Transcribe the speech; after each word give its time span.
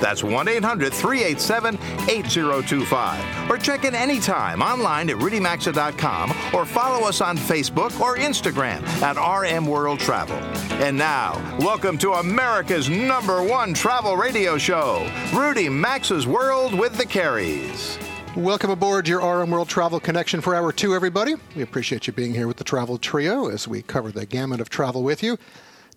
That's 0.00 0.24
1 0.24 0.48
800 0.48 0.92
387 0.92 1.74
8025. 2.08 3.50
Or 3.50 3.58
check 3.58 3.84
in 3.84 3.94
anytime 3.94 4.62
online 4.62 5.10
at 5.10 5.16
rudymaxa.com 5.16 6.32
or 6.54 6.64
follow 6.64 7.06
us 7.06 7.20
on 7.20 7.36
Facebook 7.36 7.98
or 8.00 8.16
Instagram 8.16 8.82
at 9.02 9.16
RM 9.16 9.66
World 9.66 10.00
Travel. 10.00 10.36
And 10.82 10.96
now, 10.96 11.34
welcome 11.60 11.98
to 11.98 12.12
America's 12.12 12.88
number 12.88 13.42
one 13.42 13.74
travel 13.74 14.16
radio 14.16 14.56
show, 14.56 15.10
Rudy 15.34 15.68
Maxa's 15.68 16.26
World 16.26 16.72
with 16.72 16.96
the 16.96 17.04
Careys. 17.04 17.98
Welcome 18.36 18.70
aboard 18.70 19.08
your 19.08 19.20
RM 19.20 19.50
World 19.50 19.68
Travel 19.68 19.98
Connection 19.98 20.40
for 20.40 20.54
Hour 20.54 20.72
2, 20.72 20.94
everybody. 20.94 21.34
We 21.56 21.62
appreciate 21.62 22.06
you 22.06 22.12
being 22.12 22.32
here 22.32 22.46
with 22.46 22.58
the 22.58 22.64
Travel 22.64 22.96
Trio 22.96 23.48
as 23.48 23.66
we 23.66 23.82
cover 23.82 24.12
the 24.12 24.24
gamut 24.24 24.60
of 24.60 24.70
travel 24.70 25.02
with 25.02 25.22
you. 25.22 25.36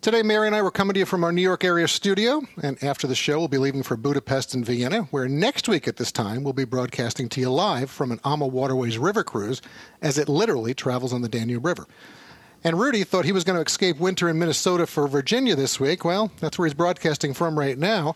Today, 0.04 0.22
Mary 0.22 0.46
and 0.46 0.54
I 0.54 0.60
were 0.60 0.70
coming 0.70 0.92
to 0.92 1.00
you 1.00 1.06
from 1.06 1.24
our 1.24 1.32
New 1.32 1.40
York 1.40 1.64
area 1.64 1.88
studio, 1.88 2.42
and 2.62 2.76
after 2.84 3.06
the 3.06 3.14
show, 3.14 3.38
we'll 3.38 3.48
be 3.48 3.56
leaving 3.56 3.82
for 3.82 3.96
Budapest 3.96 4.52
and 4.52 4.62
Vienna, 4.62 5.04
where 5.04 5.26
next 5.28 5.66
week 5.66 5.88
at 5.88 5.96
this 5.96 6.12
time, 6.12 6.44
we'll 6.44 6.52
be 6.52 6.66
broadcasting 6.66 7.26
to 7.30 7.40
you 7.40 7.50
live 7.50 7.90
from 7.90 8.12
an 8.12 8.20
AMA 8.22 8.46
Waterways 8.46 8.98
river 8.98 9.24
cruise 9.24 9.62
as 10.02 10.18
it 10.18 10.28
literally 10.28 10.74
travels 10.74 11.14
on 11.14 11.22
the 11.22 11.28
Danube 11.30 11.64
River. 11.64 11.86
And 12.62 12.78
Rudy 12.78 13.02
thought 13.02 13.24
he 13.24 13.32
was 13.32 13.44
going 13.44 13.56
to 13.56 13.64
escape 13.64 13.98
winter 13.98 14.28
in 14.28 14.38
Minnesota 14.38 14.86
for 14.86 15.08
Virginia 15.08 15.56
this 15.56 15.80
week. 15.80 16.04
Well, 16.04 16.30
that's 16.38 16.58
where 16.58 16.66
he's 16.66 16.74
broadcasting 16.74 17.32
from 17.32 17.58
right 17.58 17.78
now. 17.78 18.14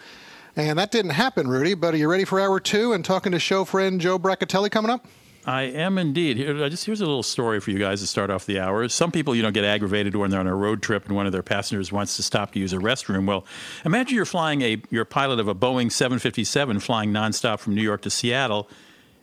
And 0.56 0.78
that 0.78 0.90
didn't 0.90 1.12
happen, 1.12 1.48
Rudy, 1.48 1.72
but 1.72 1.94
are 1.94 1.96
you 1.96 2.10
ready 2.10 2.26
for 2.26 2.38
hour 2.38 2.60
two 2.60 2.92
and 2.92 3.02
talking 3.02 3.32
to 3.32 3.38
show 3.38 3.64
friend 3.64 3.98
Joe 3.98 4.18
Brancatelli 4.18 4.70
coming 4.70 4.90
up? 4.90 5.06
I 5.48 5.62
am 5.62 5.96
indeed. 5.96 6.36
Here, 6.36 6.68
just 6.68 6.84
here's 6.84 7.00
a 7.00 7.06
little 7.06 7.22
story 7.22 7.58
for 7.58 7.70
you 7.70 7.78
guys 7.78 8.02
to 8.02 8.06
start 8.06 8.28
off 8.28 8.44
the 8.44 8.60
hour. 8.60 8.86
Some 8.90 9.10
people, 9.10 9.34
you 9.34 9.42
know, 9.42 9.50
get 9.50 9.64
aggravated 9.64 10.14
when 10.14 10.30
they're 10.30 10.40
on 10.40 10.46
a 10.46 10.54
road 10.54 10.82
trip 10.82 11.06
and 11.06 11.16
one 11.16 11.24
of 11.24 11.32
their 11.32 11.42
passengers 11.42 11.90
wants 11.90 12.16
to 12.16 12.22
stop 12.22 12.52
to 12.52 12.58
use 12.58 12.74
a 12.74 12.76
restroom. 12.76 13.26
Well, 13.26 13.46
imagine 13.82 14.14
you're 14.14 14.26
flying 14.26 14.60
a, 14.60 14.82
you're 14.90 15.04
a 15.04 15.06
pilot 15.06 15.40
of 15.40 15.48
a 15.48 15.54
Boeing 15.54 15.90
757 15.90 16.80
flying 16.80 17.14
nonstop 17.14 17.60
from 17.60 17.74
New 17.74 17.80
York 17.80 18.02
to 18.02 18.10
Seattle, 18.10 18.68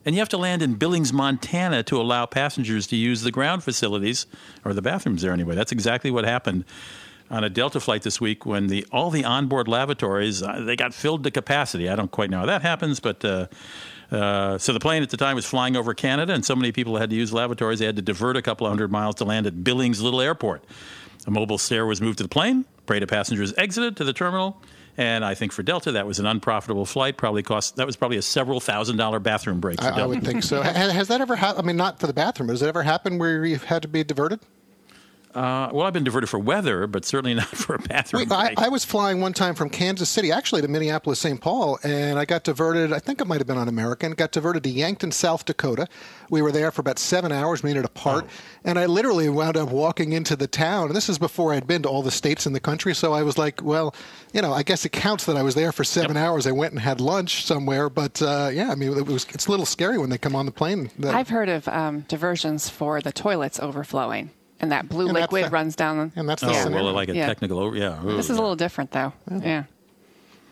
and 0.04 0.16
you 0.16 0.20
have 0.20 0.30
to 0.30 0.38
land 0.38 0.64
in 0.64 0.74
Billings, 0.74 1.14
Montana 1.14 1.84
to 1.84 2.02
allow 2.02 2.26
passengers 2.26 2.88
to 2.88 2.96
use 2.96 3.22
the 3.22 3.32
ground 3.32 3.64
facilities 3.64 4.26
or 4.64 4.74
the 4.74 4.82
bathrooms 4.82 5.22
there 5.22 5.32
anyway. 5.32 5.54
That's 5.54 5.72
exactly 5.72 6.10
what 6.10 6.26
happened 6.26 6.66
on 7.30 7.44
a 7.44 7.52
Delta 7.52 7.80
flight 7.80 8.02
this 8.02 8.20
week 8.20 8.48
when 8.48 8.66
the 8.66 8.84
all 8.92 9.12
the 9.12 9.26
onboard 9.26 9.68
lavatories 9.68 10.42
uh, 10.42 10.62
they 10.62 10.76
got 10.76 10.94
filled 10.94 11.24
to 11.24 11.32
capacity. 11.32 11.88
I 11.88 11.96
don't 11.96 12.12
quite 12.12 12.32
know 12.32 12.40
how 12.40 12.46
that 12.48 12.64
happens, 12.64 13.00
but 13.00 13.24
uh, 13.24 13.48
uh, 14.12 14.58
so 14.58 14.74
the 14.74 14.80
plane 14.80 15.04
at 15.04 15.10
the 15.10 15.18
time 15.18 15.36
was 15.36 15.46
flying 15.46 15.76
over 15.76 15.94
Canada, 15.94 16.34
and 16.34 16.46
so 16.46 16.56
many 16.56 16.72
people 16.72 16.98
had 16.98 17.10
to 17.10 17.16
use 17.16 17.34
lavatories. 17.34 17.80
They 17.80 17.86
had 17.86 17.96
to 17.96 18.02
divert 18.02 18.38
a 18.38 18.42
couple 18.42 18.68
of 18.68 18.72
hundred 18.72 18.92
miles 18.92 19.16
to 19.16 19.26
land 19.26 19.48
at 19.48 19.64
Billings 19.64 20.02
Little 20.02 20.22
Airport. 20.22 20.64
A 21.28 21.32
mobile 21.32 21.58
stair 21.58 21.86
was 21.86 22.02
moved 22.02 22.18
to 22.20 22.24
the 22.24 22.30
plane. 22.30 22.66
Of 22.88 23.08
passengers 23.10 23.52
exited 23.58 23.98
to 23.98 24.04
the 24.04 24.14
terminal. 24.14 24.62
And 24.98 25.26
I 25.26 25.34
think 25.34 25.52
for 25.52 25.64
Delta, 25.64 25.94
that 25.94 26.06
was 26.06 26.20
an 26.20 26.26
unprofitable 26.26 26.86
flight. 26.86 27.18
Probably 27.18 27.44
cost 27.44 27.76
that 27.78 27.86
was 27.86 27.96
probably 27.96 28.18
a 28.18 28.22
several 28.22 28.60
thousand 28.60 28.98
dollar 28.98 29.20
bathroom 29.20 29.60
break. 29.60 29.84
I, 29.84 30.02
I, 30.02 30.06
would 30.06 30.24
think 30.24 30.44
so. 30.44 30.62
has, 30.62 30.92
has 30.92 31.08
that 31.10 31.20
ever 31.20 31.36
happened? 31.36 31.66
I 31.66 31.68
mean, 31.68 31.78
not 31.78 32.00
for 32.00 32.08
the 32.08 32.14
bathroom, 32.14 32.48
but 32.48 32.54
has 32.54 32.62
it 32.62 32.68
ever 32.68 32.84
happened 32.84 33.20
where 33.20 33.44
you've 33.44 33.64
had 33.64 33.82
to 33.82 33.88
be 33.88 34.04
diverted? 34.04 34.40
Uh, 35.36 35.70
well, 35.74 35.86
I've 35.86 35.92
been 35.92 36.06
diverted 36.06 36.28
for 36.28 36.40
weather, 36.40 36.88
but 36.88 37.04
certainly 37.04 37.34
not 37.34 37.48
for 37.50 37.76
a 37.76 37.80
bathroom. 37.80 38.22
Wait, 38.22 38.32
I, 38.32 38.54
I, 38.58 38.70
was 38.70 38.86
flying 38.86 39.20
one 39.20 39.34
time 39.34 39.54
from 39.54 39.70
Kansas 39.70 40.08
City, 40.08 40.32
actually 40.32 40.62
to 40.62 40.70
Minneapolis, 40.70 41.20
St. 41.20 41.42
Paul, 41.42 41.78
and 41.84 42.18
I 42.18 42.24
got 42.24 42.46
diverted. 42.46 42.94
I 42.94 43.00
think 43.00 43.20
it 43.20 43.28
might 43.28 43.40
have 43.40 43.48
been 43.48 43.58
on 43.58 43.68
American. 43.68 44.14
Got 44.14 44.32
diverted 44.32 44.64
to 44.64 44.70
Yankton, 44.70 45.12
South 45.12 45.44
Dakota. 45.44 45.88
We 46.30 46.42
were 46.42 46.54
there 46.54 46.72
for 46.72 46.80
about 46.80 47.00
seven 47.00 47.34
hours, 47.34 47.66
made 47.66 47.76
it 47.76 47.84
apart, 47.84 48.26
oh. 48.26 48.32
and 48.64 48.80
I 48.80 48.86
literally 48.86 49.28
wound 49.28 49.58
up 49.58 49.70
walking 49.72 50.14
into 50.14 50.38
the 50.38 50.48
town. 50.48 50.88
And 50.88 50.96
this 50.96 51.10
is 51.10 51.18
before 51.18 51.54
I'd 51.54 51.68
been 51.68 51.82
to 51.82 51.90
all 51.90 52.02
the 52.02 52.12
states 52.12 52.46
in 52.46 52.54
the 52.54 52.62
country, 52.62 52.96
so 52.96 53.12
I 53.12 53.22
was 53.22 53.38
like, 53.38 53.62
well, 53.62 53.94
you 54.32 54.42
know, 54.42 54.54
I 54.54 54.64
guess 54.64 54.86
it 54.86 54.94
counts 54.94 55.26
that 55.26 55.36
I 55.36 55.44
was 55.44 55.56
there 55.56 55.74
for 55.74 55.84
seven 55.84 56.16
yep. 56.16 56.26
hours. 56.26 56.48
I 56.48 56.54
went 56.54 56.72
and 56.72 56.80
had 56.80 57.02
lunch 57.02 57.46
somewhere, 57.46 57.90
but 57.90 58.22
uh, 58.22 58.52
yeah, 58.54 58.72
I 58.72 58.76
mean, 58.76 58.98
it 58.98 59.06
was 59.06 59.28
it's 59.34 59.48
a 59.48 59.52
little 59.52 59.66
scary 59.66 59.98
when 59.98 60.10
they 60.10 60.18
come 60.18 60.34
on 60.34 60.46
the 60.46 60.54
plane. 60.54 60.92
I've 61.04 61.30
heard 61.30 61.50
of 61.50 61.68
um, 61.68 62.06
diversions 62.08 62.70
for 62.70 63.02
the 63.02 63.12
toilets 63.12 63.60
overflowing 63.60 64.32
and 64.60 64.72
that 64.72 64.90
blue 64.90 65.06
and 65.06 65.14
liquid 65.14 65.46
the, 65.46 65.50
runs 65.50 65.76
down. 65.76 66.12
And 66.16 66.28
that's 66.28 66.42
the 66.42 66.50
oh, 66.50 66.70
well, 66.70 66.94
like 66.94 67.10
a 67.10 67.16
yeah. 67.16 67.28
technical 67.28 67.60
over. 67.60 67.76
Yeah. 67.76 68.04
Ooh, 68.04 68.16
this 68.16 68.30
is 68.30 68.38
a 68.38 68.42
little 68.42 68.56
different, 68.56 68.92
though. 68.92 69.14
Yeah. 69.30 69.64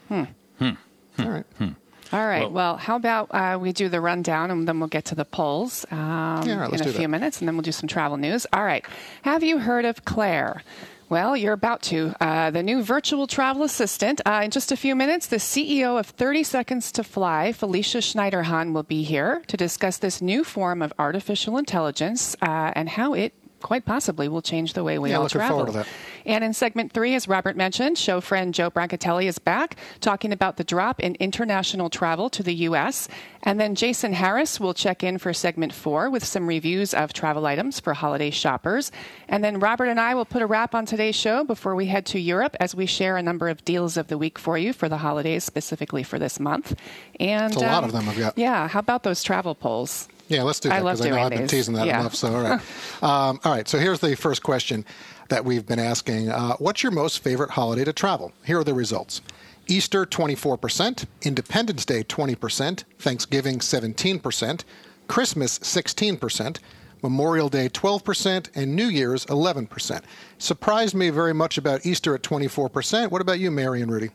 yeah. 0.09 0.25
Hmm. 0.59 0.69
Hmm. 1.16 1.22
All 1.22 1.30
right. 1.30 1.46
Hmm. 1.58 1.69
All 2.12 2.28
right. 2.28 2.41
Well, 2.41 2.52
well 2.52 2.78
how 2.78 2.96
about 2.96 3.30
uh, 3.31 3.58
we 3.59 3.72
do 3.72 3.90
the 3.90 4.00
rundown 4.00 4.52
and 4.52 4.68
then 4.68 4.80
we'll 4.80 4.90
get 4.90 5.06
to 5.06 5.16
the 5.16 5.25
polls 5.25 5.84
um, 5.90 6.47
yeah, 6.47 6.59
right, 6.59 6.74
in 6.74 6.81
a 6.81 6.84
few 6.84 7.02
that. 7.02 7.08
minutes, 7.08 7.40
and 7.40 7.47
then 7.47 7.56
we'll 7.56 7.64
do 7.64 7.72
some 7.72 7.88
travel 7.88 8.18
news. 8.18 8.46
All 8.53 8.64
right. 8.64 8.86
Have 9.24 9.44
you 9.44 9.58
heard 9.58 9.84
of 9.84 10.06
Claire? 10.06 10.62
Well, 11.09 11.35
you're 11.35 11.53
about 11.53 11.81
to. 11.84 12.16
Uh, 12.20 12.52
the 12.52 12.64
new 12.64 12.81
virtual 12.81 13.28
travel 13.28 13.64
assistant. 13.64 14.22
Uh, 14.25 14.41
in 14.46 14.52
just 14.52 14.72
a 14.72 14.78
few 14.78 14.96
minutes, 14.96 15.28
the 15.28 15.38
CEO 15.38 16.00
of 16.00 16.08
30 16.08 16.44
Seconds 16.44 16.91
to 16.94 17.03
Fly, 17.03 17.52
Felicia 17.52 18.00
Schneiderhan, 18.00 18.74
will 18.74 18.84
be 18.84 19.03
here 19.03 19.44
to 19.47 19.58
discuss 19.58 19.97
this 19.97 20.22
new 20.22 20.44
form 20.44 20.81
of 20.81 20.94
artificial 20.97 21.58
intelligence 21.58 22.35
uh, 22.41 22.72
and 22.75 22.90
how 22.90 23.14
it 23.14 23.34
quite 23.63 23.85
possibly 23.85 24.28
will 24.28 24.44
change 24.44 24.74
the 24.74 24.84
way 24.84 25.00
we 25.00 25.09
yeah, 25.09 25.18
all 25.18 25.29
travel. 25.29 25.66
To 25.66 25.72
that. 25.72 25.88
And 26.25 26.44
in 26.44 26.53
segment 26.53 26.91
three, 26.91 27.16
as 27.16 27.28
Robert 27.28 27.57
mentioned, 27.57 27.97
show 27.97 28.22
friend 28.22 28.53
Joe 28.53 28.69
Brancatelli 28.69 29.25
is 29.25 29.40
back 29.40 29.78
talking 30.01 30.31
about 30.31 30.57
the 30.57 30.63
drop 30.63 31.00
in 31.00 31.16
international 31.16 31.90
travel 31.90 32.29
to 32.29 32.44
the 32.44 32.53
U.S. 32.68 33.07
And 33.41 33.59
then 33.59 33.73
Jason 33.75 34.13
Harris 34.13 34.59
will 34.59 34.73
check 34.73 35.03
in 35.03 35.18
for 35.18 35.34
segment 35.34 35.73
four 35.73 36.09
with 36.09 36.23
some 36.23 36.46
reviews 36.46 36.94
of 36.94 37.13
travel 37.13 37.46
items 37.46 37.79
for 37.79 37.94
holiday 37.94 38.29
shoppers. 38.29 38.91
And 39.28 39.44
then 39.44 39.59
Robert 39.59 39.85
and 39.85 40.00
I 40.00 40.13
will 40.13 40.25
put 40.25 40.41
a 40.41 40.46
wrap 40.46 40.75
on 40.75 40.85
today's 40.85 41.16
show 41.16 41.44
before 41.44 41.73
we 41.73 41.88
head 41.88 42.06
to 42.07 42.19
Europe 42.19 42.56
as 42.59 42.75
we 42.75 42.85
share 42.85 43.18
a 43.18 43.23
number 43.23 43.50
of 43.50 43.66
deals 43.66 43.97
of 43.97 44.07
the 44.07 44.18
week 44.18 44.38
for 44.38 44.57
you 44.57 44.73
for 44.73 44.88
the 44.88 44.97
holidays, 44.97 45.44
specifically 45.44 46.03
for 46.03 46.19
this 46.19 46.40
month. 46.40 46.78
And 47.19 47.53
it's 47.53 47.62
a 47.62 47.66
um, 47.66 47.72
lot 47.72 47.84
of 47.84 47.91
them 47.91 48.07
I've 48.07 48.18
got. 48.18 48.38
Yeah, 48.38 48.68
how 48.68 48.79
about 48.79 49.03
those 49.03 49.23
travel 49.23 49.56
polls? 49.56 50.07
Yeah, 50.28 50.44
let's 50.44 50.59
do 50.59 50.69
that 50.69 50.79
because 50.79 51.01
I, 51.01 51.07
I, 51.07 51.09
know 51.09 51.22
I've 51.22 51.31
been 51.31 51.47
teasing 51.47 51.75
that 51.75 51.88
yeah. 51.88 52.00
enough. 52.00 52.16
So, 52.16 52.34
all 52.34 52.41
right. 52.41 52.61
um, 53.03 53.39
all 53.44 53.51
right. 53.51 53.67
So, 53.67 53.78
here's 53.78 54.00
the 54.00 54.16
first 54.16 54.44
question 54.44 54.85
that 55.29 55.45
we've 55.45 55.66
been 55.66 55.79
asking 55.79 56.29
uh, 56.29 56.56
What's 56.57 56.84
your 56.84 56.91
most 56.91 57.19
favorite 57.19 57.51
holiday 57.51 57.84
to 57.84 57.94
travel? 57.94 58.31
Here 58.45 58.59
are 58.59 58.63
the 58.63 58.73
results 58.73 59.22
Easter, 59.67 60.06
24%, 60.06 61.06
Independence 61.22 61.85
Day, 61.85 62.03
20%, 62.03 62.84
Thanksgiving, 63.00 63.59
17%, 63.59 64.63
Christmas, 65.07 65.59
16%. 65.59 66.59
Memorial 67.03 67.50
Day 67.50 67.67
12%, 67.67 68.50
and 68.55 68.75
New 68.78 68.88
Year's 68.88 69.25
11%. 69.25 70.01
Surprised 70.38 70.95
me 70.95 71.09
very 71.09 71.34
much 71.34 71.57
about 71.57 71.85
Easter 71.85 72.16
at 72.16 72.23
24%. 72.23 73.11
What 73.11 73.22
about 73.22 73.40
you, 73.40 73.51
Mary 73.51 73.81
and 73.81 73.91
Rudy? 73.91 74.09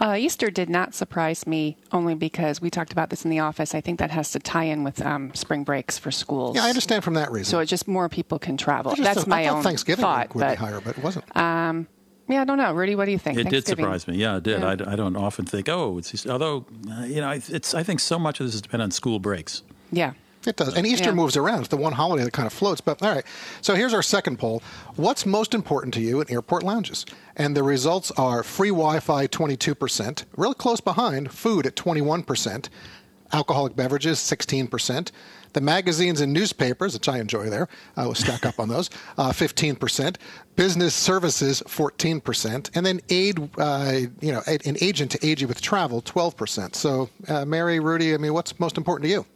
Uh, 0.00 0.16
Easter 0.18 0.50
did 0.50 0.68
not 0.68 0.94
surprise 0.94 1.46
me 1.46 1.76
only 1.92 2.14
because 2.14 2.60
we 2.60 2.70
talked 2.70 2.92
about 2.92 3.10
this 3.10 3.24
in 3.24 3.30
the 3.30 3.38
office. 3.38 3.74
I 3.74 3.80
think 3.80 3.98
that 3.98 4.10
has 4.10 4.30
to 4.32 4.38
tie 4.38 4.64
in 4.64 4.84
with 4.84 5.04
um, 5.04 5.34
spring 5.34 5.64
breaks 5.64 5.98
for 5.98 6.10
schools. 6.10 6.56
Yeah, 6.56 6.64
I 6.64 6.68
understand 6.68 7.04
from 7.04 7.14
that 7.14 7.30
reason. 7.32 7.50
So 7.50 7.60
it's 7.60 7.70
just 7.70 7.88
more 7.88 8.08
people 8.08 8.38
can 8.38 8.56
travel. 8.56 8.94
That's 8.94 9.20
thought, 9.20 9.26
my 9.26 9.48
own 9.48 9.62
Thanksgiving 9.62 10.02
thought. 10.02 10.34
would 10.34 10.40
but, 10.40 10.50
be 10.50 10.56
higher, 10.56 10.80
but 10.80 10.98
it 10.98 11.02
wasn't. 11.02 11.36
Um, 11.36 11.86
yeah, 12.28 12.42
I 12.42 12.44
don't 12.44 12.58
know, 12.58 12.72
Rudy. 12.72 12.94
What 12.94 13.04
do 13.04 13.12
you 13.12 13.18
think? 13.18 13.38
It 13.38 13.48
did 13.48 13.66
surprise 13.66 14.08
me. 14.08 14.16
Yeah, 14.16 14.38
it 14.38 14.42
did. 14.42 14.60
Yeah. 14.60 14.68
I, 14.68 14.92
I, 14.92 14.96
don't 14.96 15.16
often 15.16 15.44
think, 15.44 15.68
oh, 15.68 15.98
it's 15.98 16.12
Easter. 16.12 16.30
although 16.30 16.66
uh, 16.90 17.04
you 17.04 17.20
know, 17.20 17.30
it's. 17.30 17.74
I 17.74 17.82
think 17.82 18.00
so 18.00 18.18
much 18.18 18.40
of 18.40 18.46
this 18.46 18.54
has 18.54 18.62
depend 18.62 18.82
on 18.82 18.90
school 18.90 19.18
breaks. 19.18 19.62
Yeah. 19.92 20.12
It 20.46 20.56
does. 20.56 20.74
And 20.74 20.86
Easter 20.86 21.10
yeah. 21.10 21.14
moves 21.14 21.36
around. 21.36 21.60
It's 21.60 21.68
the 21.68 21.76
one 21.76 21.92
holiday 21.92 22.24
that 22.24 22.32
kind 22.32 22.46
of 22.46 22.52
floats. 22.52 22.80
But 22.80 23.02
all 23.02 23.12
right. 23.12 23.24
So 23.60 23.74
here's 23.74 23.94
our 23.94 24.02
second 24.02 24.38
poll. 24.38 24.62
What's 24.94 25.26
most 25.26 25.54
important 25.54 25.92
to 25.94 26.00
you 26.00 26.20
in 26.20 26.30
airport 26.30 26.62
lounges? 26.62 27.04
And 27.36 27.56
the 27.56 27.62
results 27.62 28.10
are 28.12 28.42
free 28.42 28.70
Wi 28.70 29.00
Fi 29.00 29.26
22%, 29.26 30.24
really 30.36 30.54
close 30.54 30.80
behind, 30.80 31.32
food 31.32 31.66
at 31.66 31.74
21%, 31.74 32.68
alcoholic 33.32 33.76
beverages 33.76 34.18
16%. 34.18 35.10
The 35.52 35.60
magazines 35.62 36.20
and 36.20 36.34
newspapers, 36.34 36.92
which 36.92 37.08
I 37.08 37.18
enjoy 37.18 37.48
there, 37.48 37.66
I 37.96 38.06
will 38.06 38.14
stack 38.14 38.44
up 38.44 38.60
on 38.60 38.68
those, 38.68 38.90
uh, 39.18 39.30
15%. 39.30 40.16
Business 40.54 40.94
services, 40.94 41.62
14%. 41.66 42.70
And 42.74 42.86
then 42.86 43.00
aid, 43.08 43.50
uh, 43.58 44.00
you 44.20 44.32
know, 44.32 44.42
an 44.46 44.76
agent 44.80 45.12
to 45.12 45.26
aid 45.26 45.40
you 45.40 45.48
with 45.48 45.62
travel, 45.62 46.02
12%. 46.02 46.74
So, 46.74 47.08
uh, 47.28 47.44
Mary, 47.46 47.80
Rudy, 47.80 48.14
I 48.14 48.18
mean, 48.18 48.34
what's 48.34 48.58
most 48.60 48.76
important 48.76 49.04
to 49.04 49.10
you? 49.10 49.26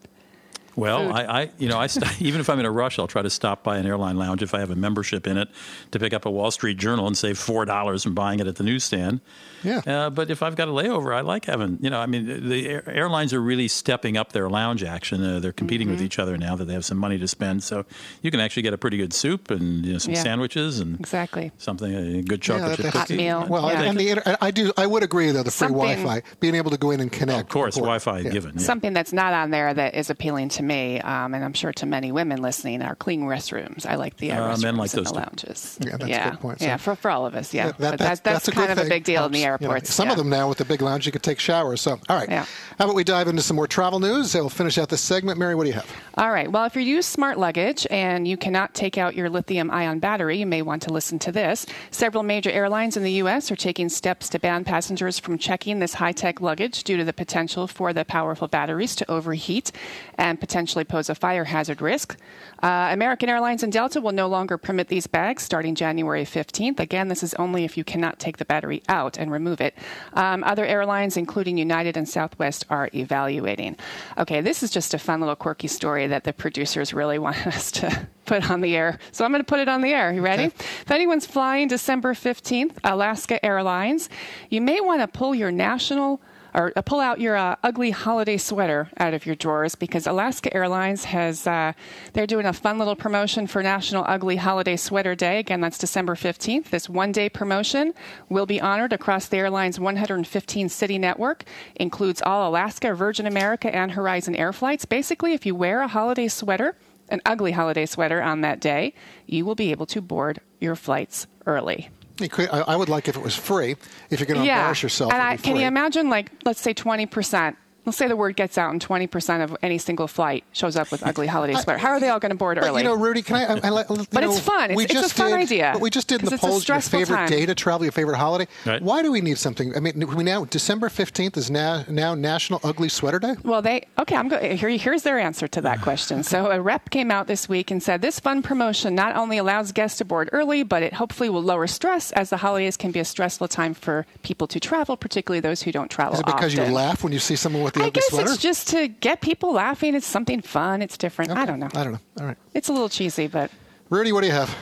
Well. 0.77 1.13
I, 1.13 1.25
I, 1.43 1.51
you 1.59 1.69
know, 1.69 1.79
I 1.79 1.87
st- 1.87 2.21
even 2.23 2.41
if 2.41 2.49
I'm 2.51 2.59
in 2.61 2.67
a 2.67 2.71
rush, 2.71 2.99
I'll 2.99 3.07
try 3.09 3.23
to 3.23 3.31
stop 3.31 3.63
by 3.63 3.79
an 3.79 3.87
airline 3.87 4.17
lounge 4.17 4.43
if 4.43 4.55
I 4.55 4.61
have 4.61 4.71
a 4.71 4.77
membership 4.77 5.27
in 5.27 5.37
it 5.37 5.49
to 5.91 5.99
pick 5.99 6.13
up 6.13 6.27
a 6.27 6.31
Wall 6.31 6.51
Street 6.51 6.79
Journal 6.79 7.07
and 7.07 7.17
save 7.17 7.39
four 7.39 7.65
dollars 7.65 8.03
from 8.05 8.15
buying 8.15 8.41
it 8.41 8.47
at 8.47 8.57
the 8.57 8.65
newsstand. 8.65 9.21
Yeah. 9.63 9.81
Uh, 9.87 10.11
but 10.11 10.31
if 10.31 10.43
I've 10.43 10.57
got 10.57 10.69
a 10.69 10.71
layover, 10.71 11.15
I 11.15 11.21
like 11.21 11.45
having, 11.45 11.79
you 11.83 11.91
know, 11.91 12.01
I 12.01 12.07
mean, 12.07 12.49
the 12.49 12.67
air- 12.67 12.89
airlines 12.89 13.35
are 13.35 13.41
really 13.43 13.69
stepping 13.69 14.17
up 14.17 14.33
their 14.33 14.49
lounge 14.49 14.83
action. 14.83 15.23
Uh, 15.23 15.39
they're 15.41 15.53
competing 15.53 15.81
Mm-hmm. 15.89 15.97
with 15.97 16.03
each 16.03 16.19
other 16.19 16.37
now 16.39 16.57
that 16.57 16.65
they 16.67 16.73
have 16.75 16.85
some 16.85 16.99
money 16.99 17.19
to 17.19 17.27
spend. 17.29 17.63
So 17.63 17.85
you 18.23 18.31
can 18.31 18.39
actually 18.41 18.63
get 18.63 18.73
a 18.75 18.79
pretty 18.79 18.97
good 18.97 19.13
soup 19.13 19.51
and 19.51 19.85
you 19.85 19.93
know, 19.95 19.99
some 19.99 20.15
Yeah. 20.15 20.23
sandwiches 20.23 20.79
and 20.81 20.99
Exactly. 21.01 21.53
something, 21.59 21.95
a 21.95 22.23
good 22.23 22.41
chocolate 22.43 22.77
that- 22.77 22.83
chip 22.83 22.93
Hot 22.95 23.07
cookie. 23.09 23.17
meal. 23.17 23.47
Well, 23.49 23.71
Yeah. 23.71 23.83
and 23.83 23.99
the 23.99 24.09
inter- 24.11 24.37
I 24.41 24.51
do. 24.51 24.73
I 24.77 24.87
would 24.87 25.03
agree 25.03 25.31
though. 25.31 25.43
The 25.43 25.51
free 25.51 25.69
Something- 25.69 26.03
Wi-Fi, 26.03 26.23
being 26.41 26.55
able 26.55 26.71
to 26.71 26.77
go 26.79 26.91
in 26.91 27.01
and 27.01 27.11
connect. 27.11 27.41
Of 27.41 27.49
course. 27.49 27.75
Wi-Fi 27.77 28.21
Yeah. 28.21 28.31
given. 28.31 28.53
yeah. 28.57 28.63
Something 28.65 28.93
that's 28.93 29.13
not 29.13 29.33
on 29.35 29.51
there 29.51 29.73
that 29.75 29.95
is 29.95 30.11
appealing 30.11 30.49
to 30.51 30.60
me, 30.63 31.01
um, 31.01 31.35
and 31.35 31.45
I'm 31.45 31.53
sure 31.53 31.73
to 31.73 31.87
many 31.87 32.13
women 32.13 32.43
listening, 32.43 32.83
are 32.83 32.95
clean 32.95 33.23
restrooms. 33.23 33.87
I 33.87 33.97
like 33.97 34.17
the 34.19 34.33
uh, 34.33 34.41
Uh, 34.45 34.55
restrooms 34.55 34.63
men 34.63 34.77
like 34.77 34.93
in 34.95 34.97
those 34.97 35.07
the 35.07 35.13
too. 35.13 35.19
lounges. 35.21 35.79
Yeah, 35.81 35.97
that's 35.97 36.27
a 36.27 36.31
good 36.31 36.41
point. 36.41 36.61
Yeah, 36.61 36.77
for, 36.77 36.95
for 36.97 37.11
all 37.11 37.27
of 37.27 37.35
us, 37.35 37.53
yeah. 37.55 37.67
That- 37.67 37.79
that- 37.79 37.99
that's, 37.99 38.21
that's, 38.21 38.49
a 38.49 38.51
good 38.53 38.67
kind 38.69 38.73
of 38.79 38.87
a 38.87 38.89
big 38.89 39.05
deal 39.05 39.25
in 39.27 39.33
the 39.33 39.41
Helps, 39.43 39.61
you 39.63 39.69
know. 39.69 39.73
airports. 39.75 39.93
some 39.95 40.07
yeah. 40.07 40.13
of 40.13 40.19
them 40.19 40.29
now 40.29 40.49
with 40.49 40.59
the 40.59 40.65
big 40.65 40.83
lounge, 40.83 41.07
you 41.07 41.13
can 41.13 41.21
take 41.21 41.39
showers. 41.39 41.81
So, 41.81 41.99
all 42.09 42.17
right. 42.17 42.29
Yeah. 42.29 42.45
How 42.79 42.85
about 42.85 42.95
we 42.95 43.05
dive 43.05 43.29
into 43.29 43.43
some 43.43 43.57
more 43.57 43.67
travel 43.67 44.01
news? 44.01 44.35
We'll 44.35 44.49
finish 44.49 44.79
out 44.79 44.89
this 44.89 45.01
segment. 45.01 45.39
Mary, 45.39 45.55
what 45.55 45.65
do 45.65 45.69
you 45.71 45.75
have? 45.75 45.91
All 46.17 46.31
right. 46.31 46.51
Well, 46.51 46.65
if 46.65 46.75
you 46.77 46.83
use 46.83 47.07
smart 47.07 47.39
luggage 47.39 47.87
and 47.91 48.27
you 48.27 48.37
cannot 48.37 48.75
take 48.75 48.99
out 48.99 49.15
your 49.15 49.29
lithium 49.31 49.71
ion 49.71 49.99
battery, 49.99 50.39
you 50.39 50.47
may 50.47 50.63
want 50.63 50.83
to 50.83 50.93
listen 50.93 51.19
to 51.21 51.33
this. 51.33 51.67
Several 51.91 52.23
major 52.23 52.51
airlines 52.51 52.97
in 52.97 53.03
the 53.03 53.13
U.S. 53.13 53.51
are 53.51 53.57
taking 53.57 53.89
steps 53.89 54.29
to 54.31 54.39
ban 54.39 54.65
passengers 54.65 55.19
from 55.19 55.39
checking 55.39 55.79
this 55.79 55.95
high 55.95 56.13
tech 56.13 56.41
luggage 56.41 56.85
due 56.85 56.97
to 56.97 57.05
the 57.05 57.13
potential 57.13 57.67
for 57.67 57.93
the 57.93 58.05
powerful 58.05 58.49
batteries 58.49 58.95
to 58.97 59.11
overheat 59.11 59.73
and 60.19 60.41
potentially 60.51 60.83
pose 60.83 61.09
a 61.09 61.15
fire 61.15 61.45
hazard 61.45 61.81
risk. 61.81 62.17
Uh, 62.61 62.89
American 62.91 63.29
Airlines 63.29 63.63
and 63.63 63.73
Delta 63.73 64.01
will 64.01 64.11
no 64.11 64.27
longer 64.27 64.59
permit 64.59 64.89
these 64.89 65.07
bags 65.07 65.45
starting 65.45 65.77
January 65.77 66.25
15th. 66.25 66.81
Again, 66.81 67.07
this 67.07 67.23
is 67.23 67.35
only 67.35 67.65
if 67.65 67.77
you 67.79 67.85
cannot 67.85 68.19
take 68.19 68.39
the 68.39 68.45
battery 68.45 68.83
out 68.89 69.17
and 69.17 69.31
remove 69.31 69.61
it. 69.61 69.79
Um, 70.15 70.43
other 70.43 70.67
airlines, 70.67 71.17
including 71.17 71.57
United 71.57 71.97
and 71.97 72.09
Southwest, 72.09 72.65
are 72.69 72.91
evaluating. 72.93 73.77
Okay, 74.19 74.41
this 74.41 74.65
is 74.65 74.73
just 74.73 74.93
a 74.93 74.99
fun 74.99 75.21
little 75.21 75.37
quirky 75.37 75.69
story 75.69 76.09
that 76.09 76.25
the 76.25 76.33
producers 76.33 76.93
really 76.93 77.19
want 77.27 77.47
us 77.47 77.71
to 77.71 78.09
put 78.27 78.51
on 78.51 78.61
the 78.61 78.75
air. 78.77 78.99
So 79.13 79.25
I'm 79.25 79.31
going 79.31 79.45
to 79.45 79.49
put 79.49 79.61
it 79.61 79.69
on 79.69 79.83
the 79.83 79.93
air. 79.93 80.13
You 80.13 80.21
ready? 80.21 80.47
If 80.47 80.91
anyone's 80.91 81.27
flying 81.27 81.69
December 81.69 82.13
15th, 82.13 82.77
Alaska 82.83 83.45
Airlines, 83.47 84.09
you 84.49 84.61
may 84.61 84.81
want 84.81 85.01
to 85.01 85.07
pull 85.07 85.33
your 85.33 85.53
national 85.53 86.21
or 86.55 86.73
uh, 86.77 86.83
pull 86.83 87.01
out 87.01 87.21
your 87.21 87.37
uh, 87.37 87.57
ugly 87.63 87.91
holiday 87.91 88.37
sweater 88.37 88.89
out 88.99 89.15
of 89.15 89.27
your 89.27 89.35
drawers 89.35 89.75
because 89.75 90.07
Alaska 90.07 90.53
Airlines 90.55 91.05
has 91.05 91.47
uh, 91.47 91.73
they're 92.13 92.27
doing 92.27 92.47
a 92.47 92.53
fun 92.53 92.79
little 92.79 92.97
promotion 92.97 93.47
for 93.47 93.63
National 93.63 94.05
Ugly 94.07 94.37
Holiday 94.37 94.77
Sweater 94.77 95.15
Day. 95.15 95.39
Again, 95.39 95.61
that's 95.61 95.79
December 95.79 96.15
15th. 96.15 96.71
This 96.71 96.89
one-day 96.89 97.29
promotion 97.29 97.95
will 98.29 98.47
be 98.47 98.61
honored 98.61 98.93
across 98.93 99.27
the 99.27 99.37
airline's 99.37 99.79
115 99.79 100.69
city 100.69 100.99
network. 100.99 101.45
Includes 101.77 102.23
all 102.23 102.49
Alaska, 102.49 102.95
Virgin 102.95 103.27
America, 103.27 103.75
and 103.75 103.93
Horizon 103.93 104.35
Air 104.35 104.53
flights. 104.53 104.85
Basically, 104.85 105.33
if 105.33 105.47
you 105.47 105.55
wear 105.55 105.83
a 105.83 105.89
holiday 105.89 106.29
sweater, 106.29 106.77
an 107.09 107.21
ugly 107.27 107.53
holiday 107.53 107.87
sweater 107.87 108.23
on 108.23 108.41
that 108.41 108.61
day, 108.61 108.95
you 109.27 109.45
will 109.45 109.55
be 109.55 109.71
able 109.71 109.87
to 109.87 110.01
board 110.01 110.41
your 110.61 110.77
flights 110.77 111.27
early. 111.47 111.91
Could, 112.29 112.51
I, 112.51 112.61
I 112.61 112.77
would 112.77 112.89
like 112.89 113.09
if 113.09 113.17
it 113.17 113.23
was 113.23 113.35
free. 113.35 113.77
If 114.11 114.21
you're 114.21 114.27
going 114.27 114.41
to 114.41 114.47
embarrass 114.49 114.83
yourself, 114.83 115.13
And 115.13 115.23
I, 115.23 115.37
can 115.37 115.57
you 115.57 115.67
imagine, 115.67 116.11
like, 116.11 116.31
let's 116.45 116.61
say 116.61 116.75
20%. 116.75 117.57
Let's 117.91 117.99
say 117.99 118.07
the 118.07 118.15
word 118.15 118.37
gets 118.37 118.57
out 118.57 118.71
and 118.71 118.81
20% 118.81 119.43
of 119.43 119.57
any 119.63 119.77
single 119.77 120.07
flight 120.07 120.45
shows 120.53 120.77
up 120.77 120.93
with 120.93 121.05
ugly 121.07 121.27
holiday 121.27 121.55
sweater. 121.55 121.77
How 121.79 121.89
are 121.91 121.99
they 121.99 122.09
all 122.09 122.21
going 122.21 122.31
to 122.31 122.37
board 122.37 122.57
But, 122.61 122.69
early? 122.69 122.83
you 122.83 122.89
know, 122.89 122.95
Rudy, 122.95 123.21
can 123.21 123.35
I? 123.35 123.45
I, 123.47 123.55
I 123.69 123.81
you 123.81 124.07
But 124.13 124.21
know, 124.21 124.31
it's 124.31 124.39
fun. 124.39 124.75
We 124.77 124.85
It's- 124.85 124.91
it's 124.91 124.99
a 124.99 125.03
just 125.03 125.15
fun 125.15 125.31
did, 125.31 125.41
idea. 125.41 125.71
But 125.73 125.83
we 125.83 125.91
just 125.91 126.07
did 126.07 126.21
in 126.23 126.29
'Cause 126.29 126.31
the 126.31 126.35
it's 126.37 126.45
a 126.45 126.47
polls 126.47 126.69
your 126.69 126.81
favorite 126.81 127.17
time. 127.17 127.29
day 127.29 127.47
to 127.47 127.55
travel, 127.57 127.85
your 127.85 127.91
favorite 127.93 128.17
holiday. 128.19 128.47
Right. 128.65 128.81
Why 128.81 129.03
do 129.03 129.11
we 129.11 129.21
need 129.21 129.39
something? 129.39 129.77
I 129.77 129.81
mean, 129.81 130.07
we 130.17 130.23
now 130.23 130.45
December 130.45 130.89
fifteenth 130.89 131.37
is 131.37 131.51
now 131.51 131.85
now 131.89 132.15
National 132.15 132.61
Ugly 132.63 132.91
Sweater 132.91 133.19
Day. 133.19 133.35
Well, 133.43 133.61
they 133.61 133.87
okay. 133.99 134.15
I'm 134.15 134.29
go, 134.29 134.39
here. 134.39 134.69
Here's 134.69 135.03
their 135.03 135.19
answer 135.19 135.49
to 135.49 135.61
that 135.63 135.83
question. 135.83 136.23
So 136.31 136.49
a 136.53 136.61
rep 136.61 136.91
came 136.91 137.11
out 137.11 137.27
this 137.27 137.49
week 137.49 137.73
and 137.73 137.83
said 137.83 138.03
this 138.03 138.21
fun 138.21 138.41
promotion 138.43 138.95
not 138.95 139.17
only 139.17 139.37
allows 139.37 139.73
guests 139.73 139.99
to 139.99 140.05
board 140.05 140.29
early, 140.33 140.63
but 140.63 140.85
it 140.85 140.93
hopefully 140.95 141.29
will 141.29 141.43
lower 141.43 141.67
stress, 141.67 142.13
as 142.13 142.31
the 142.31 142.37
holidays 142.37 142.77
can 142.77 142.93
be 142.93 143.01
a 143.01 143.05
stressful 143.05 143.49
time 143.49 143.75
for 143.75 144.07
people 144.23 144.47
to 144.47 144.61
travel, 144.61 144.97
particularly 144.97 145.41
those 145.41 145.63
who 145.63 145.73
don't 145.73 145.91
travel 145.91 146.15
Is 146.15 146.21
it 146.21 146.27
because 146.27 146.55
often. 146.55 146.67
you 146.71 146.73
laugh 146.77 147.03
when 147.03 147.13
you 147.13 147.19
see 147.19 147.35
someone 147.35 147.65
with 147.65 147.75
the 147.75 147.80
I 147.81 147.87
ugly 147.89 147.91
guess 147.93 148.09
sweater? 148.09 148.31
it's 148.31 148.43
just 148.43 148.69
to 148.69 148.89
get 148.89 149.21
people 149.21 149.53
laughing. 149.53 149.95
It's 149.95 150.07
something 150.07 150.41
fun. 150.41 150.83
It's 150.83 150.97
different. 150.97 151.33
I 151.33 151.45
don't 151.45 151.61
know. 151.61 151.69
I 151.75 151.85
don't 151.85 151.93
know. 151.95 152.01
All 152.21 152.27
right, 152.27 152.37
It's 152.55 152.69
a 152.69 152.73
little 152.73 152.89
cheesy, 152.89 153.27
but 153.27 153.51
Rudy, 153.89 154.13
what 154.13 154.21
do 154.21 154.27
you 154.29 154.33
have? 154.33 154.57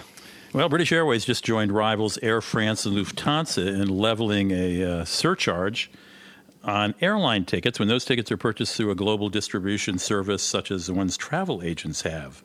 Well, 0.52 0.68
British 0.70 0.92
Airways 0.92 1.26
just 1.26 1.44
joined 1.44 1.72
rivals 1.72 2.18
Air 2.22 2.40
France 2.40 2.86
and 2.86 2.96
Lufthansa 2.96 3.66
in 3.66 3.88
leveling 3.88 4.50
a 4.50 4.82
uh, 4.82 5.04
surcharge 5.04 5.90
on 6.64 6.94
airline 7.00 7.44
tickets 7.44 7.78
when 7.78 7.88
those 7.88 8.04
tickets 8.04 8.32
are 8.32 8.36
purchased 8.36 8.76
through 8.76 8.90
a 8.90 8.94
global 8.94 9.28
distribution 9.28 9.98
service 9.98 10.42
such 10.42 10.70
as 10.70 10.86
the 10.86 10.94
ones 10.94 11.16
travel 11.16 11.62
agents 11.62 12.02
have. 12.02 12.42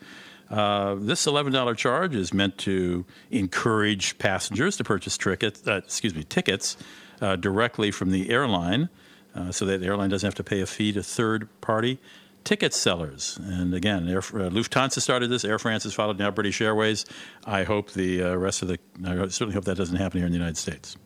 Uh, 0.50 0.96
this 1.00 1.26
$11 1.26 1.76
charge 1.78 2.14
is 2.14 2.34
meant 2.34 2.58
to 2.60 3.06
encourage 3.32 4.18
passengers 4.20 4.78
to 4.78 4.84
purchase 4.84 5.18
tickets, 5.18 5.66
uh, 5.68 5.76
excuse 5.76 6.14
me, 6.14 6.24
tickets 6.24 6.78
uh, 7.22 7.36
directly 7.38 7.90
from 7.90 8.12
the 8.12 8.30
airline 8.30 8.90
uh, 9.36 9.52
so 9.52 9.66
that 9.66 9.80
the 9.80 9.88
airline 9.88 10.10
doesn't 10.10 10.28
have 10.28 10.36
to 10.36 10.44
pay 10.44 10.62
a 10.62 10.66
fee 10.66 10.92
to 10.94 11.04
third 11.04 11.50
party 11.62 12.00
ticket 12.44 12.74
sellers. 12.74 13.40
And 13.42 13.74
again, 13.74 14.08
Air, 14.10 14.20
uh, 14.20 14.50
Lufthansa 14.50 15.02
started 15.02 15.30
this, 15.30 15.46
Air 15.46 15.60
France 15.60 15.84
has 15.84 15.94
followed, 15.94 16.20
now 16.20 16.32
British 16.32 16.62
Airways. 16.62 17.06
I 17.46 17.64
hope 17.64 17.92
the 17.92 18.24
uh, 18.24 18.36
rest 18.36 18.62
of 18.62 18.68
the, 18.68 18.80
I 19.06 19.16
certainly 19.28 19.54
hope 19.54 19.66
that 19.66 19.78
doesn't 19.78 19.96
happen 19.96 20.20
here 20.20 20.26
in 20.26 20.32
the 20.32 20.38
United 20.38 20.58
States. 20.58 20.98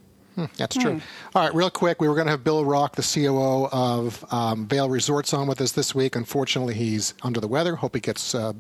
That's 0.58 0.76
true. 0.76 1.02
All 1.34 1.44
right, 1.44 1.56
real 1.56 1.72
quick, 1.72 2.00
we 2.00 2.08
were 2.08 2.14
going 2.14 2.28
to 2.28 2.32
have 2.32 2.44
Bill 2.44 2.64
Rock, 2.64 2.96
the 2.96 3.02
COO 3.02 3.68
of 3.72 4.24
um, 4.32 4.68
Vail 4.68 4.88
Resorts, 4.88 5.34
on 5.34 5.48
with 5.48 5.60
us 5.62 5.72
this 5.72 5.96
week. 5.96 6.16
Unfortunately, 6.16 6.76
he's 6.76 7.16
under 7.24 7.40
the 7.40 7.48
weather. 7.48 7.76
Hope 7.76 7.96
he 7.96 8.02
gets 8.02 8.36
uh, 8.36 8.54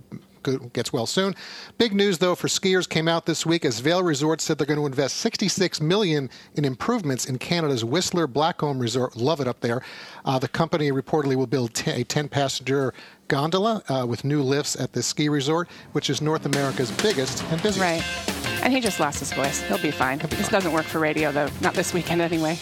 good, 0.47 0.73
gets 0.73 0.94
well 0.94 1.05
soon. 1.05 1.35
Big 1.77 1.94
news 1.94 2.17
though 2.17 2.35
for 2.35 2.47
skiers 2.47 2.88
came 2.88 3.07
out 3.07 3.25
this 3.25 3.45
week 3.45 3.65
as 3.65 3.79
Vail 3.79 4.01
Resorts 4.03 4.44
said 4.44 4.57
they're 4.57 4.67
going 4.67 4.79
to 4.79 4.85
invest 4.85 5.17
66 5.17 5.81
million 5.81 6.29
in 6.55 6.65
improvements 6.65 7.25
in 7.25 7.38
Canada's 7.38 7.83
Whistler 7.83 8.27
Blackcomb 8.27 8.79
Resort. 8.79 9.15
Love 9.15 9.41
it 9.41 9.47
up 9.47 9.59
there. 9.59 9.81
Uh, 10.25 10.39
the 10.39 10.47
company 10.47 10.91
reportedly 10.91 11.35
will 11.35 11.47
build 11.47 11.73
t- 11.73 11.91
a 11.91 12.03
10-passenger 12.03 12.94
gondola 13.27 13.83
uh, 13.89 14.05
with 14.07 14.23
new 14.23 14.41
lifts 14.41 14.79
at 14.79 14.94
the 14.94 15.03
ski 15.03 15.27
resort, 15.29 15.69
which 15.91 16.09
is 16.09 16.21
North 16.21 16.45
America's 16.45 16.92
biggest 16.92 17.44
and 17.45 17.61
busiest. 17.61 17.80
right. 17.80 18.63
And 18.63 18.73
he 18.73 18.80
just 18.80 18.99
lost 18.99 19.19
his 19.19 19.31
voice. 19.33 19.61
He'll 19.61 19.77
be 19.81 19.92
fine. 19.92 20.18
this 20.19 20.49
doesn't 20.49 20.71
work 20.71 20.85
for 20.85 20.99
radio, 20.99 21.31
though. 21.31 21.49
Not 21.61 21.73
this 21.73 21.94
weekend, 21.94 22.21
anyway. 22.21 22.57